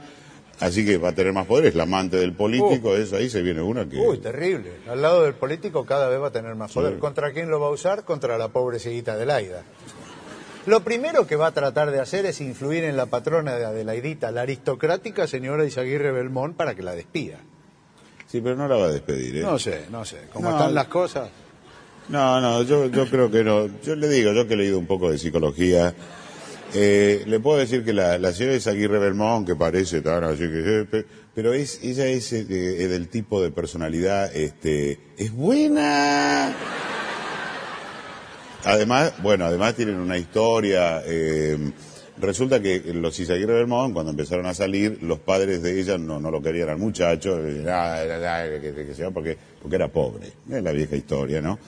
así 0.60 0.86
que 0.86 0.96
va 0.96 1.08
a 1.08 1.12
tener 1.12 1.32
más 1.32 1.46
poder, 1.46 1.66
es 1.66 1.74
la 1.74 1.82
amante 1.82 2.16
del 2.16 2.32
político, 2.32 2.94
eso 2.96 3.16
ahí 3.16 3.28
se 3.28 3.42
viene 3.42 3.62
una 3.62 3.88
que... 3.88 3.96
Uy, 3.96 4.18
terrible. 4.18 4.70
Al 4.88 5.02
lado 5.02 5.24
del 5.24 5.34
político 5.34 5.84
cada 5.84 6.08
vez 6.08 6.20
va 6.20 6.28
a 6.28 6.32
tener 6.32 6.54
más 6.54 6.70
poder. 6.72 6.94
Sí. 6.94 6.98
¿Contra 7.00 7.32
quién 7.32 7.50
lo 7.50 7.58
va 7.58 7.66
a 7.66 7.70
usar? 7.70 8.04
Contra 8.04 8.38
la 8.38 8.46
pobre 8.48 8.78
cieguita 8.78 9.16
de 9.16 9.26
Laida. 9.26 9.64
Lo 10.66 10.80
primero 10.82 11.26
que 11.26 11.36
va 11.36 11.46
a 11.48 11.52
tratar 11.52 11.90
de 11.92 12.00
hacer 12.00 12.26
es 12.26 12.40
influir 12.40 12.84
en 12.84 12.96
la 12.96 13.06
patrona 13.06 13.54
de 13.54 13.64
Adelaidita, 13.64 14.30
la 14.32 14.42
aristocrática 14.42 15.26
señora 15.28 15.64
Isaguirre 15.64 16.10
Belmont, 16.12 16.56
para 16.56 16.74
que 16.74 16.82
la 16.82 16.94
despida. 16.94 17.38
Sí, 18.26 18.40
pero 18.40 18.56
no 18.56 18.66
la 18.66 18.76
va 18.76 18.86
a 18.86 18.90
despedir, 18.92 19.36
¿eh? 19.38 19.42
No 19.42 19.58
sé, 19.58 19.82
no 19.90 20.04
sé. 20.04 20.22
Como 20.32 20.50
No, 20.50 20.56
están 20.56 20.74
las 20.74 20.88
cosas. 20.88 21.28
No, 22.08 22.40
no, 22.40 22.62
yo, 22.62 22.86
yo 22.86 23.08
creo 23.08 23.30
que 23.30 23.44
no. 23.44 23.68
Yo 23.82 23.94
le 23.94 24.08
digo, 24.08 24.32
yo 24.32 24.46
que 24.48 24.54
he 24.54 24.56
leído 24.56 24.78
un 24.78 24.86
poco 24.86 25.10
de 25.12 25.18
psicología, 25.18 25.94
eh, 26.74 27.22
le 27.26 27.38
puedo 27.40 27.58
decir 27.58 27.84
que 27.84 27.92
la, 27.92 28.18
la 28.18 28.32
señora 28.32 28.56
es 28.56 28.66
Aguirre 28.66 28.98
Belmont, 28.98 29.46
que 29.46 29.54
parece 29.54 30.00
tan 30.02 30.24
así 30.24 30.40
que... 30.40 30.86
pe- 30.90 31.06
Pero 31.34 31.52
es, 31.52 31.80
ella 31.84 32.06
es 32.06 32.32
eh, 32.32 32.44
eh, 32.48 32.88
del 32.88 33.08
tipo 33.08 33.40
de 33.42 33.50
personalidad, 33.52 34.34
este, 34.34 34.98
es 35.16 35.32
buena. 35.32 36.52
Además, 38.66 39.14
bueno, 39.22 39.44
además 39.46 39.74
tienen 39.74 39.96
una 39.96 40.18
historia. 40.18 41.02
eh, 41.06 41.56
resulta 42.18 42.60
que 42.60 42.80
los 42.94 43.18
Isaguirre 43.20 43.54
Belmont, 43.54 43.92
cuando 43.94 44.10
empezaron 44.10 44.46
a 44.46 44.54
salir, 44.54 44.98
los 45.02 45.18
padres 45.20 45.62
de 45.62 45.78
ella 45.80 45.98
no, 45.98 46.18
no 46.18 46.30
lo 46.30 46.42
querían 46.42 46.68
al 46.70 46.78
muchacho, 46.78 47.38
eh, 47.46 47.64
ah, 47.68 47.98
ah, 48.02 48.42
ah, 48.44 48.60
que, 48.60 48.72
que- 48.74 48.86
que 48.94 49.10
porque, 49.10 49.36
porque 49.62 49.76
era 49.76 49.88
pobre. 49.88 50.32
Es 50.50 50.62
la 50.62 50.72
vieja 50.72 50.96
historia, 50.96 51.40
¿no? 51.40 51.58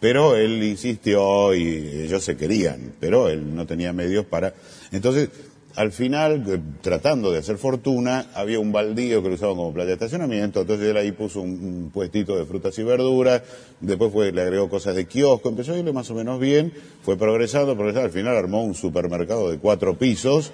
Pero 0.00 0.36
él 0.36 0.62
insistió 0.62 1.54
y 1.54 2.02
ellos 2.04 2.22
se 2.22 2.36
querían, 2.36 2.92
pero 3.00 3.28
él 3.28 3.54
no 3.54 3.66
tenía 3.66 3.92
medios 3.92 4.26
para. 4.26 4.52
Entonces, 4.92 5.28
al 5.76 5.92
final, 5.92 6.42
eh, 6.48 6.58
tratando 6.80 7.30
de 7.30 7.38
hacer 7.38 7.58
fortuna, 7.58 8.30
había 8.34 8.58
un 8.58 8.72
baldío 8.72 9.22
que 9.22 9.28
lo 9.28 9.34
usaban 9.34 9.56
como 9.56 9.74
playa 9.74 9.88
de 9.88 9.92
estacionamiento, 9.92 10.62
entonces 10.62 10.88
él 10.88 10.96
ahí 10.96 11.12
puso 11.12 11.42
un, 11.42 11.90
puestito 11.92 12.36
de 12.36 12.46
frutas 12.46 12.78
y 12.78 12.82
verduras, 12.82 13.42
después 13.80 14.34
le 14.34 14.40
agregó 14.40 14.70
cosas 14.70 14.96
de 14.96 15.06
kiosco, 15.06 15.50
empezó 15.50 15.74
a 15.74 15.78
irle 15.78 15.92
más 15.92 16.10
o 16.10 16.14
menos 16.14 16.40
bien, 16.40 16.72
fue 17.02 17.16
progresando, 17.16 17.74
progresando, 17.74 18.06
al 18.06 18.12
final 18.12 18.36
armó 18.36 18.64
un 18.64 18.74
supermercado 18.74 19.50
de 19.50 19.58
cuatro 19.58 19.96
pisos. 19.96 20.52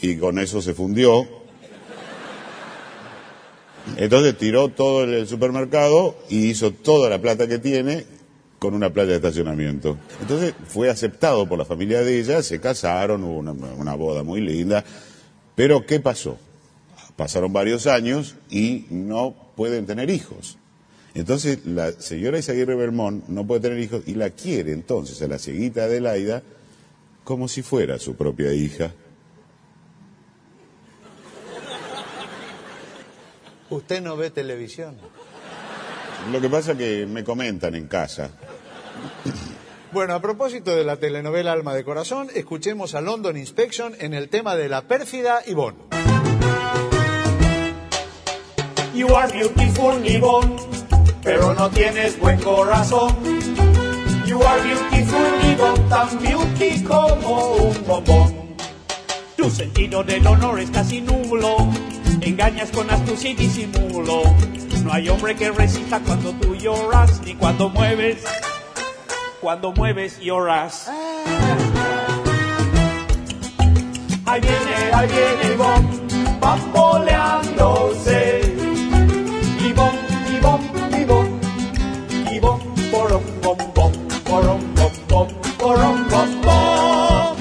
Y 0.00 0.16
con 0.16 0.38
eso 0.38 0.62
se 0.62 0.74
fundió. 0.74 1.26
Entonces 3.96 4.36
tiró 4.36 4.68
todo 4.68 5.02
el 5.02 5.26
supermercado 5.26 6.14
y 6.28 6.50
hizo 6.50 6.72
toda 6.72 7.10
la 7.10 7.20
plata 7.20 7.48
que 7.48 7.58
tiene 7.58 8.04
con 8.58 8.74
una 8.74 8.90
playa 8.90 9.10
de 9.10 9.16
estacionamiento. 9.16 9.96
Entonces 10.20 10.54
fue 10.66 10.90
aceptado 10.90 11.48
por 11.48 11.58
la 11.58 11.64
familia 11.64 12.02
de 12.02 12.18
ella, 12.18 12.42
se 12.42 12.60
casaron, 12.60 13.24
hubo 13.24 13.38
una, 13.38 13.52
una 13.52 13.94
boda 13.94 14.22
muy 14.22 14.40
linda. 14.40 14.84
Pero 15.54 15.86
¿qué 15.86 16.00
pasó? 16.00 16.38
Pasaron 17.16 17.52
varios 17.52 17.86
años 17.86 18.36
y 18.50 18.86
no 18.90 19.34
pueden 19.56 19.86
tener 19.86 20.10
hijos. 20.10 20.58
Entonces 21.14 21.66
la 21.66 21.92
señora 21.92 22.38
Isaguirre 22.38 22.76
Belmont 22.76 23.26
no 23.28 23.46
puede 23.46 23.60
tener 23.60 23.78
hijos 23.78 24.02
y 24.06 24.14
la 24.14 24.30
quiere 24.30 24.72
entonces 24.72 25.20
a 25.22 25.26
la 25.26 25.38
cieguita 25.38 25.84
Adelaida 25.84 26.42
como 27.24 27.48
si 27.48 27.62
fuera 27.62 27.98
su 27.98 28.14
propia 28.14 28.52
hija. 28.52 28.92
Usted 33.70 34.00
no 34.00 34.16
ve 34.16 34.30
televisión. 34.30 34.96
Lo 36.32 36.40
que 36.40 36.48
pasa 36.48 36.76
que 36.76 37.06
me 37.06 37.24
comentan 37.24 37.74
en 37.74 37.86
casa. 37.86 38.30
Bueno, 39.90 40.14
a 40.14 40.20
propósito 40.20 40.76
de 40.76 40.84
la 40.84 40.96
telenovela 40.96 41.52
Alma 41.52 41.74
de 41.74 41.82
Corazón, 41.82 42.28
escuchemos 42.34 42.94
a 42.94 43.00
London 43.00 43.36
Inspection 43.36 43.94
en 43.98 44.12
el 44.12 44.28
tema 44.28 44.54
de 44.54 44.68
la 44.68 44.82
pérfida 44.82 45.40
Ivonne. 45.46 45.78
You 48.94 49.14
are 49.16 49.32
beautiful, 49.32 50.04
Yvonne, 50.04 50.56
pero 51.22 51.54
no 51.54 51.70
tienes 51.70 52.18
buen 52.18 52.38
corazón. 52.40 53.16
You 54.26 54.42
are 54.42 54.60
beautiful, 54.62 55.54
Yvonne, 55.54 55.88
tan 55.88 56.18
beauty 56.20 56.84
como 56.84 57.54
un 57.54 57.86
bombón. 57.86 58.34
Tu 59.36 59.48
sentido 59.48 60.02
del 60.02 60.26
honor 60.26 60.60
es 60.60 60.70
casi 60.70 61.00
nulo, 61.00 61.56
engañas 62.20 62.70
con 62.72 62.90
astucia 62.90 63.30
y 63.30 63.34
disimulo. 63.34 64.22
No 64.84 64.92
hay 64.92 65.08
hombre 65.08 65.34
que 65.34 65.50
resista 65.50 66.00
cuando 66.00 66.32
tú 66.32 66.56
lloras, 66.56 67.22
ni 67.24 67.34
cuando 67.36 67.68
mueves, 67.68 68.24
cuando 69.40 69.72
mueves 69.72 70.20
lloras. 70.20 70.88
Ahí 74.26 74.40
viene, 74.40 74.92
ahí 74.92 75.08
viene 75.08 75.52
Ivonne, 75.54 75.88
bamboleándose. 76.40 78.40
Ivonne, 79.64 79.98
Ivonne, 80.36 81.00
Ivonne, 81.00 81.40
Ivonne, 82.32 82.90
borom, 82.90 83.22
bom, 83.42 83.58
bom, 83.74 83.92
borom, 84.24 84.74
bom, 84.74 84.92
bom, 85.08 85.28
borom, 85.58 86.08
bom, 86.08 86.40
bom. 86.42 87.36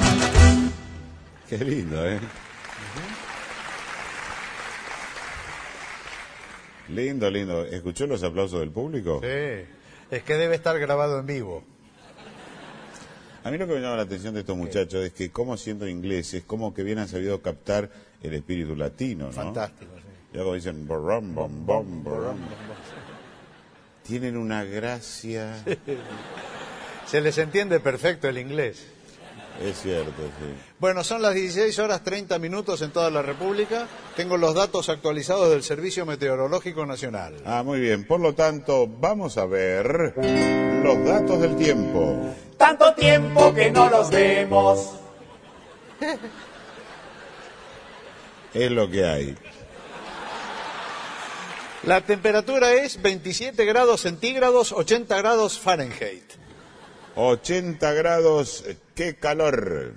Qué 1.50 1.58
lindo, 1.58 2.08
¿eh? 2.08 2.20
Lindo, 6.90 7.30
lindo. 7.30 7.66
¿Escuchó 7.66 8.08
los 8.08 8.24
aplausos 8.24 8.62
del 8.62 8.72
público? 8.72 9.20
Sí, 9.22 9.28
es 10.10 10.24
que 10.24 10.36
debe 10.36 10.56
estar 10.56 10.80
grabado 10.80 11.20
en 11.20 11.26
vivo. 11.26 11.66
A 13.48 13.50
mí 13.50 13.58
lo 13.58 13.66
que 13.66 13.76
me 13.76 13.80
llama 13.80 13.96
la 13.96 14.02
atención 14.02 14.34
de 14.34 14.42
estos 14.42 14.58
muchachos 14.58 15.06
es 15.06 15.14
que, 15.14 15.32
como 15.32 15.56
siendo 15.56 15.88
ingleses, 15.88 16.44
como 16.44 16.74
que 16.74 16.84
bien 16.84 17.00
han 17.00 17.08
sabido 17.08 17.42
captar 17.42 17.90
el 18.22 18.34
espíritu 18.34 18.76
latino, 18.76 19.28
¿no? 19.28 19.32
Fantástico, 19.32 19.90
sí. 19.96 20.04
Y 20.34 20.36
luego 20.36 20.54
dicen, 20.54 20.86
borrom, 20.86 21.34
bom, 21.34 21.66
bom. 21.66 22.04
Tienen 24.04 24.36
una 24.36 24.66
gracia. 24.66 25.64
Se 27.06 27.22
les 27.22 27.38
entiende 27.38 27.80
perfecto 27.80 28.28
el 28.28 28.38
inglés. 28.38 28.86
Es 29.62 29.82
cierto, 29.82 30.12
sí. 30.12 30.54
Bueno, 30.80 31.04
son 31.04 31.22
las 31.22 31.34
16 31.34 31.80
horas 31.80 32.04
30 32.04 32.38
minutos 32.38 32.82
en 32.82 32.92
toda 32.92 33.10
la 33.10 33.22
República. 33.22 33.88
Tengo 34.16 34.38
los 34.38 34.54
datos 34.54 34.90
actualizados 34.90 35.50
del 35.50 35.64
Servicio 35.64 36.06
Meteorológico 36.06 36.86
Nacional. 36.86 37.36
Ah, 37.46 37.64
muy 37.64 37.80
bien. 37.80 38.06
Por 38.06 38.20
lo 38.20 38.34
tanto, 38.36 38.88
vamos 38.88 39.38
a 39.38 39.46
ver 39.46 40.14
los 40.84 41.06
datos 41.06 41.42
del 41.42 41.56
tiempo. 41.56 42.16
Tanto 42.58 42.94
tiempo 42.94 43.54
que 43.54 43.72
no 43.72 43.90
los 43.90 44.10
vemos. 44.12 44.92
Es 48.54 48.72
lo 48.72 48.90
que 48.90 49.06
hay. 49.06 49.36
La 51.84 52.02
temperatura 52.02 52.74
es 52.74 53.00
27 53.02 53.66
grados 53.66 54.02
centígrados, 54.02 54.72
80 54.72 55.16
grados 55.18 55.60
Fahrenheit. 55.60 56.24
80 57.16 57.94
grados, 57.94 58.64
qué 58.98 59.16
calor. 59.16 59.94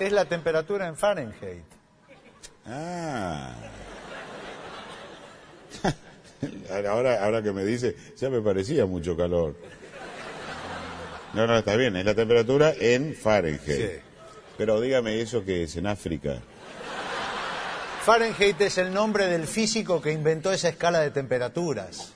Es 0.00 0.10
la 0.10 0.24
temperatura 0.24 0.88
en 0.88 0.96
Fahrenheit. 0.96 1.62
Ah. 2.66 3.54
Ahora, 6.70 7.24
ahora 7.24 7.42
que 7.42 7.52
me 7.52 7.64
dice, 7.64 7.96
ya 8.18 8.28
me 8.28 8.40
parecía 8.40 8.84
mucho 8.84 9.16
calor. 9.16 9.54
No, 11.32 11.46
no, 11.46 11.56
está 11.56 11.74
bien, 11.76 11.96
es 11.96 12.04
la 12.04 12.14
temperatura 12.14 12.74
en 12.78 13.14
Fahrenheit. 13.14 13.62
Sí. 13.62 13.88
Pero 14.58 14.80
dígame 14.80 15.20
eso 15.20 15.44
que 15.44 15.62
es 15.62 15.76
en 15.76 15.86
África. 15.86 16.40
Fahrenheit 18.02 18.60
es 18.60 18.78
el 18.78 18.92
nombre 18.92 19.26
del 19.26 19.46
físico 19.46 20.02
que 20.02 20.12
inventó 20.12 20.52
esa 20.52 20.68
escala 20.68 21.00
de 21.00 21.10
temperaturas. 21.10 22.13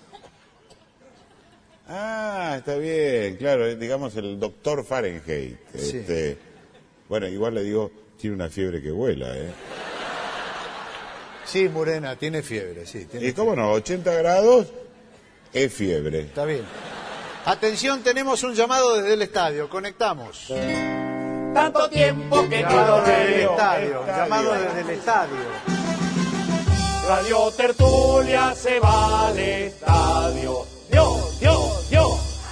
Ah, 1.89 2.57
está 2.59 2.77
bien, 2.77 3.37
claro, 3.37 3.67
eh, 3.67 3.77
digamos 3.77 4.15
el 4.17 4.39
doctor 4.39 4.85
Fahrenheit. 4.85 5.57
Sí. 5.75 5.97
Este, 5.99 6.37
bueno, 7.09 7.27
igual 7.29 7.55
le 7.55 7.63
digo, 7.63 7.91
tiene 8.19 8.37
una 8.37 8.51
fiebre 8.51 8.83
que 8.83 8.91
vuela, 8.91 9.35
¿eh? 9.37 9.51
Sí, 11.47 11.69
Morena, 11.69 12.15
tiene 12.17 12.43
fiebre, 12.43 12.85
sí. 12.85 13.07
Tiene 13.07 13.29
¿Y 13.29 13.33
cómo 13.33 13.57
no? 13.57 13.73
80 13.73 14.13
grados 14.15 14.67
es 15.55 15.73
fiebre. 15.73 16.21
Está 16.21 16.45
bien. 16.45 16.63
Atención, 17.47 18.03
tenemos 18.03 18.43
un 18.43 18.55
llamado 18.55 18.97
desde 18.97 19.15
el 19.15 19.23
estadio. 19.23 19.71
Conectamos. 19.71 20.53
Tanto 21.55 21.89
tiempo 21.89 22.47
que 22.51 22.61
Llamado 22.61 22.99
no 23.01 23.07
desde 23.07 23.25
el 23.25 23.35
veo. 23.41 23.51
estadio. 23.53 24.07
Llamado 24.07 24.53
desde 24.53 24.81
el 24.83 24.91
estadio. 24.91 25.37
Radio 27.09 27.51
Tertulia 27.57 28.55
se 28.55 28.79
va 28.79 29.29
al 29.29 29.39
estadio. 29.39 30.67
Dios, 30.91 31.41
Dios. 31.41 31.78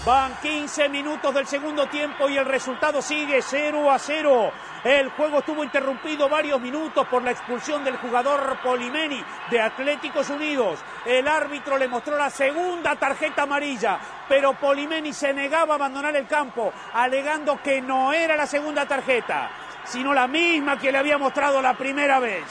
Van 0.06 0.36
15 0.40 0.88
minutos 0.88 1.34
del 1.34 1.48
segundo 1.48 1.88
tiempo 1.88 2.28
y 2.28 2.36
el 2.36 2.44
resultado 2.44 3.02
sigue 3.02 3.42
0 3.42 3.90
a 3.90 3.98
0. 3.98 4.52
El 4.84 5.08
juego 5.08 5.40
estuvo 5.40 5.64
interrumpido 5.64 6.28
varios 6.28 6.60
minutos 6.60 7.08
por 7.08 7.24
la 7.24 7.32
expulsión 7.32 7.82
del 7.82 7.96
jugador 7.96 8.56
Polimeni 8.62 9.20
de 9.50 9.60
Atléticos 9.60 10.30
Unidos. 10.30 10.78
El 11.04 11.26
árbitro 11.26 11.76
le 11.76 11.88
mostró 11.88 12.16
la 12.16 12.30
segunda 12.30 12.94
tarjeta 12.94 13.42
amarilla, 13.42 13.98
pero 14.28 14.54
Polimeni 14.54 15.12
se 15.12 15.32
negaba 15.32 15.72
a 15.72 15.74
abandonar 15.74 16.14
el 16.14 16.28
campo, 16.28 16.72
alegando 16.92 17.60
que 17.60 17.80
no 17.80 18.12
era 18.12 18.36
la 18.36 18.46
segunda 18.46 18.86
tarjeta, 18.86 19.50
sino 19.82 20.14
la 20.14 20.28
misma 20.28 20.78
que 20.78 20.92
le 20.92 20.98
había 20.98 21.18
mostrado 21.18 21.60
la 21.60 21.76
primera 21.76 22.20
vez. 22.20 22.44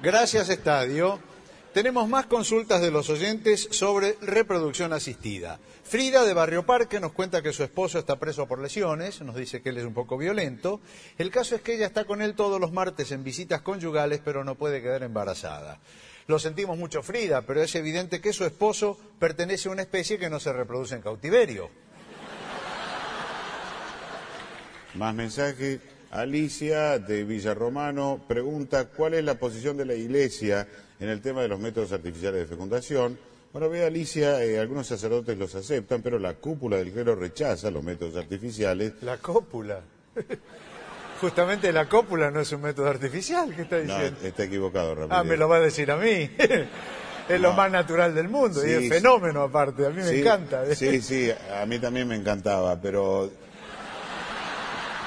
Gracias, 0.00 0.48
Estadio. 0.48 1.33
Tenemos 1.74 2.08
más 2.08 2.26
consultas 2.26 2.80
de 2.80 2.92
los 2.92 3.10
oyentes 3.10 3.66
sobre 3.72 4.16
reproducción 4.20 4.92
asistida. 4.92 5.58
Frida 5.82 6.24
de 6.24 6.32
Barrio 6.32 6.64
Parque 6.64 7.00
nos 7.00 7.10
cuenta 7.10 7.42
que 7.42 7.52
su 7.52 7.64
esposo 7.64 7.98
está 7.98 8.14
preso 8.14 8.46
por 8.46 8.60
lesiones, 8.60 9.20
nos 9.22 9.34
dice 9.34 9.60
que 9.60 9.70
él 9.70 9.78
es 9.78 9.84
un 9.84 9.92
poco 9.92 10.16
violento. 10.16 10.80
El 11.18 11.32
caso 11.32 11.56
es 11.56 11.62
que 11.62 11.74
ella 11.74 11.86
está 11.86 12.04
con 12.04 12.22
él 12.22 12.36
todos 12.36 12.60
los 12.60 12.70
martes 12.70 13.10
en 13.10 13.24
visitas 13.24 13.60
conyugales, 13.62 14.20
pero 14.24 14.44
no 14.44 14.54
puede 14.54 14.80
quedar 14.82 15.02
embarazada. 15.02 15.80
Lo 16.28 16.38
sentimos 16.38 16.78
mucho, 16.78 17.02
Frida, 17.02 17.42
pero 17.42 17.60
es 17.60 17.74
evidente 17.74 18.20
que 18.20 18.32
su 18.32 18.44
esposo 18.44 18.96
pertenece 19.18 19.68
a 19.68 19.72
una 19.72 19.82
especie 19.82 20.16
que 20.16 20.30
no 20.30 20.38
se 20.38 20.52
reproduce 20.52 20.94
en 20.94 21.02
cautiverio. 21.02 21.70
Más 24.94 25.12
mensaje. 25.12 25.80
Alicia 26.12 27.00
de 27.00 27.24
Villarromano 27.24 28.22
pregunta 28.28 28.84
cuál 28.84 29.14
es 29.14 29.24
la 29.24 29.34
posición 29.34 29.76
de 29.76 29.84
la 29.84 29.94
Iglesia 29.94 30.68
en 31.00 31.08
el 31.08 31.20
tema 31.20 31.42
de 31.42 31.48
los 31.48 31.58
métodos 31.60 31.92
artificiales 31.92 32.40
de 32.40 32.46
fecundación. 32.46 33.18
Bueno, 33.52 33.68
ve 33.68 33.84
Alicia, 33.84 34.42
eh, 34.42 34.58
algunos 34.58 34.86
sacerdotes 34.86 35.38
los 35.38 35.54
aceptan, 35.54 36.02
pero 36.02 36.18
la 36.18 36.34
cúpula 36.34 36.76
del 36.78 36.90
clero 36.92 37.14
rechaza 37.14 37.70
los 37.70 37.84
métodos 37.84 38.16
artificiales. 38.16 38.94
La 39.02 39.18
cópula. 39.18 39.80
Justamente 41.20 41.72
la 41.72 41.88
cópula 41.88 42.30
no 42.30 42.40
es 42.40 42.50
un 42.52 42.62
método 42.62 42.88
artificial, 42.88 43.54
¿qué 43.54 43.62
está 43.62 43.76
No, 43.76 43.82
diciendo? 43.94 44.20
está 44.24 44.44
equivocado, 44.44 44.94
Ramírez. 44.94 45.16
Ah, 45.18 45.24
me 45.24 45.36
lo 45.36 45.48
va 45.48 45.56
a 45.56 45.60
decir 45.60 45.90
a 45.90 45.96
mí. 45.96 46.28
es 47.28 47.40
lo 47.40 47.50
No. 47.50 47.54
más 47.54 47.70
natural 47.70 48.14
del 48.14 48.28
mundo 48.28 48.66
y 48.66 48.70
es 48.72 48.88
fenómeno 48.88 49.42
aparte, 49.42 49.86
a 49.86 49.90
mí 49.90 50.02
me 50.02 50.18
encanta. 50.20 50.64
Sí, 50.74 51.00
sí, 51.00 51.30
a 51.30 51.64
mí 51.66 51.78
también 51.78 52.08
me 52.08 52.16
encantaba, 52.16 52.78
pero 52.80 53.30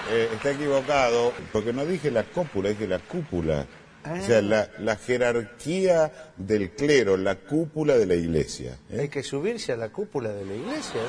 eh, 0.09 0.29
está 0.33 0.51
equivocado, 0.51 1.33
porque 1.51 1.73
no 1.73 1.85
dije 1.85 2.09
la 2.09 2.23
cópula, 2.23 2.69
dije 2.69 2.87
la 2.87 2.99
cúpula. 2.99 3.65
O 4.13 4.25
sea, 4.25 4.41
la, 4.41 4.69
la 4.79 4.95
jerarquía 4.95 6.11
del 6.37 6.71
clero, 6.71 7.17
la 7.17 7.35
cúpula 7.35 7.97
de 7.97 8.05
la 8.05 8.15
iglesia. 8.15 8.77
¿eh? 8.91 9.01
Hay 9.01 9.09
que 9.09 9.23
subirse 9.23 9.73
a 9.73 9.77
la 9.77 9.89
cúpula 9.89 10.31
de 10.31 10.45
la 10.45 10.53
iglesia. 10.53 11.01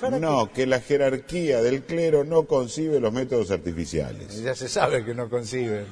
¿Para 0.00 0.18
No, 0.18 0.52
que 0.52 0.66
la 0.66 0.80
jerarquía 0.80 1.60
del 1.62 1.82
clero 1.82 2.24
no 2.24 2.44
concibe 2.44 3.00
los 3.00 3.12
métodos 3.12 3.50
artificiales. 3.50 4.42
Ya 4.42 4.54
se 4.54 4.68
sabe 4.68 5.04
que 5.04 5.14
no 5.14 5.28
conciben. 5.28 5.86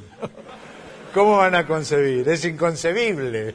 ¿Cómo 1.13 1.37
van 1.39 1.55
a 1.55 1.67
concebir? 1.67 2.29
Es 2.29 2.45
inconcebible. 2.45 3.55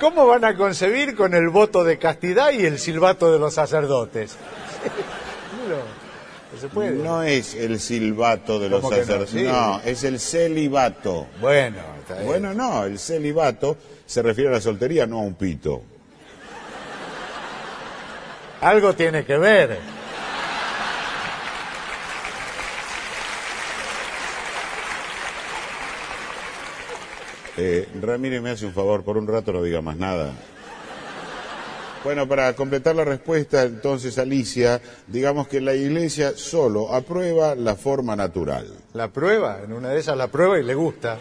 ¿Cómo 0.00 0.26
van 0.26 0.44
a 0.44 0.56
concebir 0.56 1.16
con 1.16 1.34
el 1.34 1.48
voto 1.48 1.82
de 1.82 1.98
castidad 1.98 2.50
y 2.52 2.66
el 2.66 2.78
silbato 2.78 3.32
de 3.32 3.38
los 3.38 3.54
sacerdotes? 3.54 4.36
No, 5.68 6.05
no 6.56 6.60
se 6.60 6.68
puede. 6.68 6.90
No 6.92 7.22
es 7.22 7.54
el 7.54 7.78
silbato 7.78 8.58
de 8.58 8.68
los 8.68 8.80
¿Cómo 8.80 8.90
que 8.90 8.96
no? 8.96 9.02
sacerdotes, 9.04 9.30
Sí. 9.34 9.42
no, 9.42 9.80
es 9.84 10.04
el 10.04 10.18
celibato. 10.18 11.26
Bueno, 11.40 11.78
está 12.00 12.14
bien. 12.14 12.26
Bueno, 12.26 12.54
no, 12.54 12.84
el 12.84 12.98
celibato 12.98 13.76
se 14.06 14.22
refiere 14.22 14.50
a 14.50 14.52
la 14.54 14.60
soltería, 14.60 15.06
no 15.06 15.18
a 15.18 15.22
un 15.22 15.34
pito. 15.34 15.82
Algo 18.62 18.94
tiene 18.94 19.24
que 19.24 19.36
ver. 19.36 19.78
Eh, 27.58 27.88
Ramírez 28.02 28.42
me 28.42 28.50
hace 28.50 28.66
un 28.66 28.72
favor, 28.72 29.02
por 29.02 29.16
un 29.16 29.26
rato 29.26 29.52
no 29.52 29.62
diga 29.62 29.80
más 29.80 29.96
nada. 29.96 30.32
Bueno, 32.06 32.28
para 32.28 32.54
completar 32.54 32.94
la 32.94 33.04
respuesta, 33.04 33.64
entonces, 33.64 34.16
Alicia, 34.16 34.80
digamos 35.08 35.48
que 35.48 35.60
la 35.60 35.74
Iglesia 35.74 36.34
solo 36.36 36.94
aprueba 36.94 37.56
la 37.56 37.74
forma 37.74 38.14
natural. 38.14 38.64
La 38.94 39.08
prueba, 39.08 39.60
en 39.64 39.72
una 39.72 39.88
de 39.88 39.98
esas 39.98 40.16
la 40.16 40.28
prueba 40.28 40.56
y 40.56 40.62
le 40.62 40.76
gusta. 40.76 41.18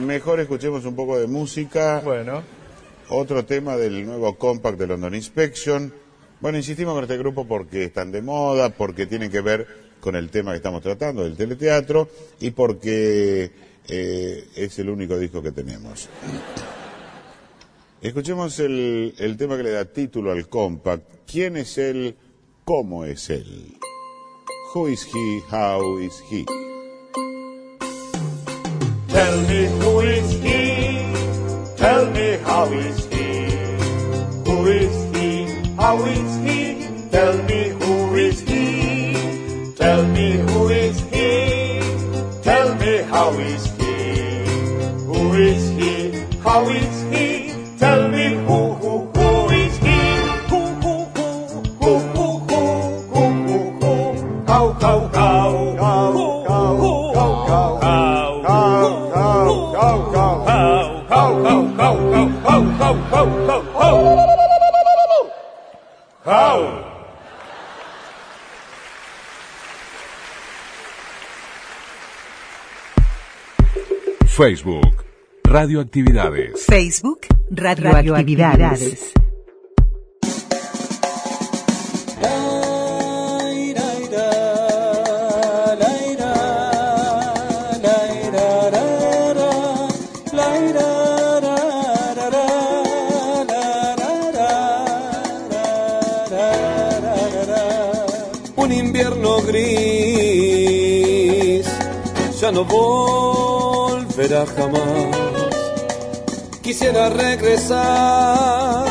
Mejor 0.00 0.40
escuchemos 0.40 0.84
un 0.84 0.96
poco 0.96 1.16
de 1.16 1.28
música. 1.28 2.00
Bueno. 2.04 2.42
Otro 3.08 3.44
tema 3.44 3.76
del 3.76 4.04
nuevo 4.04 4.36
compact 4.36 4.80
de 4.80 4.88
London 4.88 5.14
Inspection. 5.14 5.94
Bueno, 6.40 6.58
insistimos 6.58 6.94
con 6.94 7.04
este 7.04 7.18
grupo 7.18 7.46
porque 7.46 7.84
están 7.84 8.10
de 8.10 8.20
moda, 8.20 8.70
porque 8.70 9.06
tienen 9.06 9.30
que 9.30 9.42
ver 9.42 9.64
con 10.00 10.16
el 10.16 10.28
tema 10.30 10.50
que 10.50 10.56
estamos 10.56 10.82
tratando, 10.82 11.22
del 11.22 11.36
teleteatro, 11.36 12.08
y 12.40 12.50
porque 12.50 13.52
eh, 13.88 14.48
es 14.54 14.78
el 14.78 14.90
único 14.90 15.18
disco 15.18 15.42
que 15.42 15.52
tenemos. 15.52 16.08
Escuchemos 18.00 18.58
el, 18.60 19.14
el 19.18 19.36
tema 19.36 19.56
que 19.56 19.62
le 19.62 19.70
da 19.70 19.84
título 19.84 20.32
al 20.32 20.48
compact. 20.48 21.04
¿Quién 21.30 21.56
es 21.56 21.78
él? 21.78 22.16
¿Cómo 22.64 23.04
es 23.04 23.30
él? 23.30 23.76
Who 24.74 24.88
is 24.88 25.06
he? 25.06 25.40
How 25.50 25.98
is 25.98 26.22
he? 26.30 26.44
Tell 29.08 29.40
me 29.48 29.68
who 29.80 30.00
is 30.02 30.32
he? 30.42 31.06
Tell 31.76 32.10
me 32.10 32.38
how 32.44 32.70
is 32.72 33.05
he? 33.05 33.05
How 46.56 46.64
is 46.70 46.96
he? 47.12 47.52
Tell 47.78 48.08
me 48.08 48.24
who 48.46 48.58
who 48.80 48.92
who 49.14 49.28
is 49.50 49.76
he? 49.76 49.98
Who 50.48 50.60
who 50.82 50.94
who 51.16 51.28
who 51.82 51.92
who 52.16 52.26
who 52.48 52.60
who 53.12 53.24
who 53.44 53.58
who? 53.80 53.92
How 54.46 54.66
how 54.80 54.98
how 55.18 55.76
how 55.76 56.16
how 56.16 56.48
how 56.48 56.96
how 57.12 57.30
how 57.46 58.00
how 58.40 58.72
how 58.86 60.00
how 60.14 60.32
how 61.10 61.32
how 62.70 62.90
how 63.44 63.94
how 66.24 66.72
Facebook, 74.24 75.05
Radioactividades. 75.48 76.66
Facebook, 76.66 77.20
Radioactividades. 77.50 79.12
Un 98.56 98.72
invierno 98.72 99.42
gris 99.42 99.66
ya 102.40 102.50
no 102.50 102.64
volverá 102.64 104.44
jamás 104.44 105.25
Quisiera 106.78 107.08
regresar, 107.08 108.84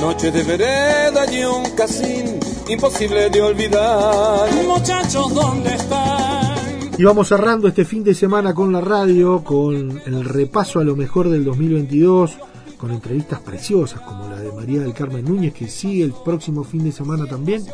noche 0.00 0.32
de 0.32 0.42
vereda 0.42 1.32
y 1.32 1.44
un 1.44 1.70
casín, 1.76 2.40
imposible 2.68 3.30
de 3.30 3.40
olvidar. 3.40 4.52
Muchachos, 4.66 5.32
¿dónde 5.32 5.72
están? 5.72 6.56
Y 6.98 7.04
vamos 7.04 7.28
cerrando 7.28 7.68
este 7.68 7.84
fin 7.84 8.02
de 8.02 8.12
semana 8.12 8.52
con 8.52 8.72
la 8.72 8.80
radio, 8.80 9.44
con 9.44 10.02
el 10.04 10.24
repaso 10.24 10.80
a 10.80 10.84
lo 10.84 10.96
mejor 10.96 11.28
del 11.28 11.44
2022, 11.44 12.38
con 12.76 12.90
entrevistas 12.90 13.38
preciosas 13.38 14.00
como 14.00 14.28
la 14.28 14.40
de 14.40 14.50
María 14.50 14.80
del 14.80 14.94
Carmen 14.94 15.24
Núñez, 15.24 15.54
que 15.54 15.68
sigue 15.68 16.02
el 16.02 16.12
próximo 16.24 16.64
fin 16.64 16.82
de 16.82 16.90
semana 16.90 17.24
también. 17.28 17.64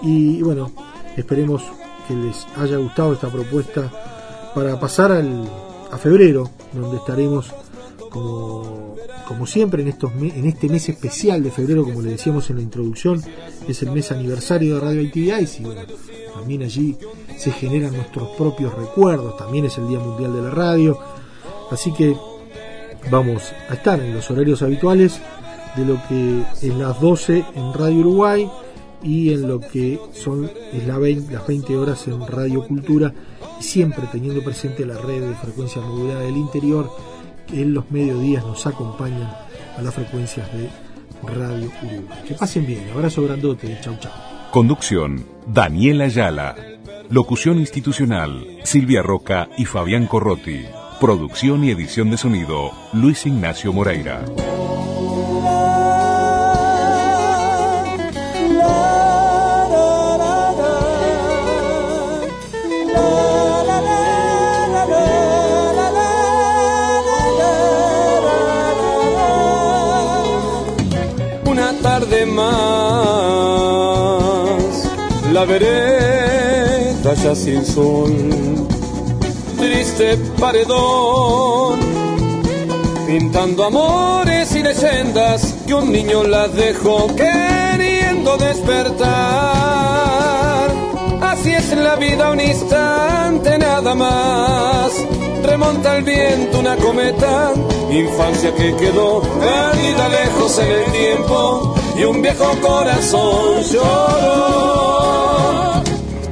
Y 0.00 0.40
bueno, 0.40 0.72
esperemos 1.18 1.64
que 2.08 2.14
les 2.14 2.46
haya 2.56 2.78
gustado 2.78 3.12
esta 3.12 3.28
propuesta 3.28 3.92
para 4.54 4.80
pasar 4.80 5.12
al, 5.12 5.46
a 5.90 5.98
febrero, 5.98 6.48
donde 6.72 6.96
estaremos 6.96 7.52
como, 8.12 8.94
como 9.26 9.46
siempre 9.46 9.82
en, 9.82 9.88
estos 9.88 10.12
en 10.12 10.44
este 10.44 10.68
mes 10.68 10.88
especial 10.88 11.42
de 11.42 11.50
febrero, 11.50 11.84
como 11.84 12.02
le 12.02 12.10
decíamos 12.10 12.50
en 12.50 12.56
la 12.56 12.62
introducción, 12.62 13.22
es 13.66 13.82
el 13.82 13.90
mes 13.90 14.12
aniversario 14.12 14.74
de 14.74 14.80
Radioactividades 14.80 15.60
y 15.60 15.64
bueno, 15.64 15.82
también 16.34 16.62
allí 16.62 16.96
se 17.36 17.50
generan 17.52 17.94
nuestros 17.94 18.28
propios 18.36 18.74
recuerdos, 18.74 19.36
también 19.36 19.64
es 19.64 19.78
el 19.78 19.88
Día 19.88 19.98
Mundial 19.98 20.34
de 20.34 20.42
la 20.42 20.50
Radio, 20.50 20.98
así 21.70 21.92
que 21.92 22.16
vamos 23.10 23.52
a 23.68 23.74
estar 23.74 23.98
en 24.00 24.14
los 24.14 24.30
horarios 24.30 24.62
habituales 24.62 25.20
de 25.76 25.86
lo 25.86 26.00
que 26.08 26.44
es 26.60 26.74
las 26.74 27.00
12 27.00 27.44
en 27.54 27.72
Radio 27.72 28.00
Uruguay 28.00 28.50
y 29.02 29.32
en 29.32 29.48
lo 29.48 29.58
que 29.58 29.98
son 30.12 30.48
es 30.72 30.86
la 30.86 30.98
20 30.98 31.32
las 31.32 31.46
20 31.46 31.76
horas 31.76 32.06
en 32.06 32.24
Radio 32.26 32.64
Cultura 32.66 33.12
siempre 33.58 34.04
teniendo 34.12 34.44
presente 34.44 34.84
la 34.84 34.98
red 34.98 35.22
de 35.22 35.34
frecuencia 35.34 35.80
modulada 35.80 36.20
del 36.20 36.36
interior 36.36 36.88
que 37.46 37.62
en 37.62 37.74
los 37.74 37.90
mediodías 37.90 38.44
nos 38.44 38.66
acompañan 38.66 39.30
a 39.76 39.82
las 39.82 39.94
frecuencias 39.94 40.50
de 40.52 40.68
Radio 41.22 41.70
Uruguay. 41.82 42.18
Que 42.26 42.34
pasen 42.34 42.66
bien, 42.66 42.90
abrazo 42.90 43.22
grandote, 43.22 43.78
chau 43.80 43.96
chau. 43.98 44.12
Conducción, 44.50 45.24
Daniela 45.46 46.04
Ayala. 46.04 46.56
Locución 47.08 47.58
institucional, 47.58 48.46
Silvia 48.64 49.02
Roca 49.02 49.48
y 49.56 49.64
Fabián 49.64 50.06
Corrotti. 50.06 50.62
Producción 51.00 51.64
y 51.64 51.70
edición 51.70 52.10
de 52.10 52.16
sonido, 52.16 52.70
Luis 52.92 53.26
Ignacio 53.26 53.72
Moreira. 53.72 54.24
Más, 72.32 72.52
la 75.32 75.44
vereda 75.44 77.14
ya 77.14 77.34
sin 77.34 77.64
sol, 77.64 78.14
triste 79.58 80.16
paredón, 80.38 81.80
pintando 83.06 83.64
amores 83.64 84.54
y 84.54 84.62
leyendas 84.62 85.54
que 85.66 85.74
un 85.74 85.90
niño 85.92 86.22
las 86.24 86.54
dejó 86.54 87.08
queriendo 87.14 88.36
despertar. 88.36 89.10
Así 91.20 91.52
es 91.52 91.76
la 91.76 91.96
vida, 91.96 92.30
un 92.30 92.40
instante 92.40 93.58
nada 93.58 93.94
más. 93.94 94.92
Remonta 95.42 95.98
el 95.98 96.04
viento 96.04 96.60
una 96.60 96.76
cometa, 96.76 97.52
infancia 97.90 98.54
que 98.54 98.76
quedó 98.76 99.20
perdida 99.22 100.08
lejos 100.08 100.58
en 100.60 100.70
el 100.70 100.84
tiempo 100.92 101.74
y 102.02 102.04
un 102.04 102.20
viejo 102.20 102.50
corazón 102.60 103.62
lloró. 103.70 105.02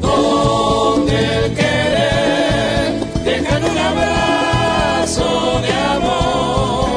Donde 0.01 1.17
el 1.37 1.55
querer 1.55 3.01
deja 3.25 3.57
en 3.59 3.65
un 3.65 3.79
abrazo 3.79 5.61
de 5.63 5.73
amor. 5.97 6.89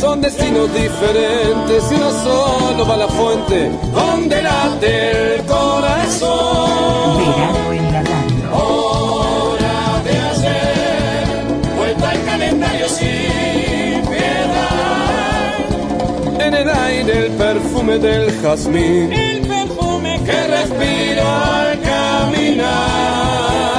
Son 0.00 0.20
destinos 0.20 0.68
diferentes 0.74 1.84
y 1.90 1.94
uno 1.94 2.10
solo 2.24 2.86
va 2.86 2.94
a 2.94 2.96
la 2.96 3.08
fuente 3.08 3.70
donde 3.94 4.42
late 4.42 5.34
el 5.34 5.42
corazón. 5.44 7.18
Verano 7.18 7.72
en 7.72 7.92
la 7.92 8.02
radio. 8.02 8.46
Hora 8.52 10.02
de 10.04 10.18
hacer 10.30 11.24
vuelta 11.76 12.10
al 12.10 12.24
calendario 12.24 12.88
sin 12.88 13.35
El 16.54 16.70
aire 16.70 17.26
el 17.26 17.32
perfume 17.32 17.98
del 17.98 18.30
jazmín. 18.40 19.12
El 19.12 19.40
perfume 19.40 20.20
que 20.24 20.46
respiro 20.46 21.26
al 21.26 21.80
caminar. 21.80 23.75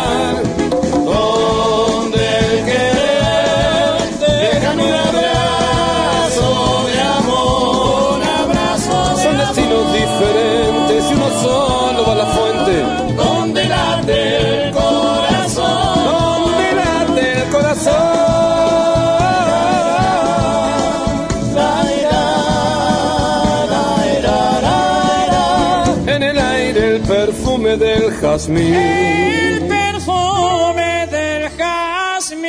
Jazmín. 28.22 28.74
El 28.74 29.68
perfume 29.68 31.08
del 31.08 31.50
jazmín. 31.58 32.48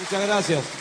Muchas 0.00 0.22
gracias. 0.22 0.24
Muchas 0.24 0.26
gracias. 0.26 0.73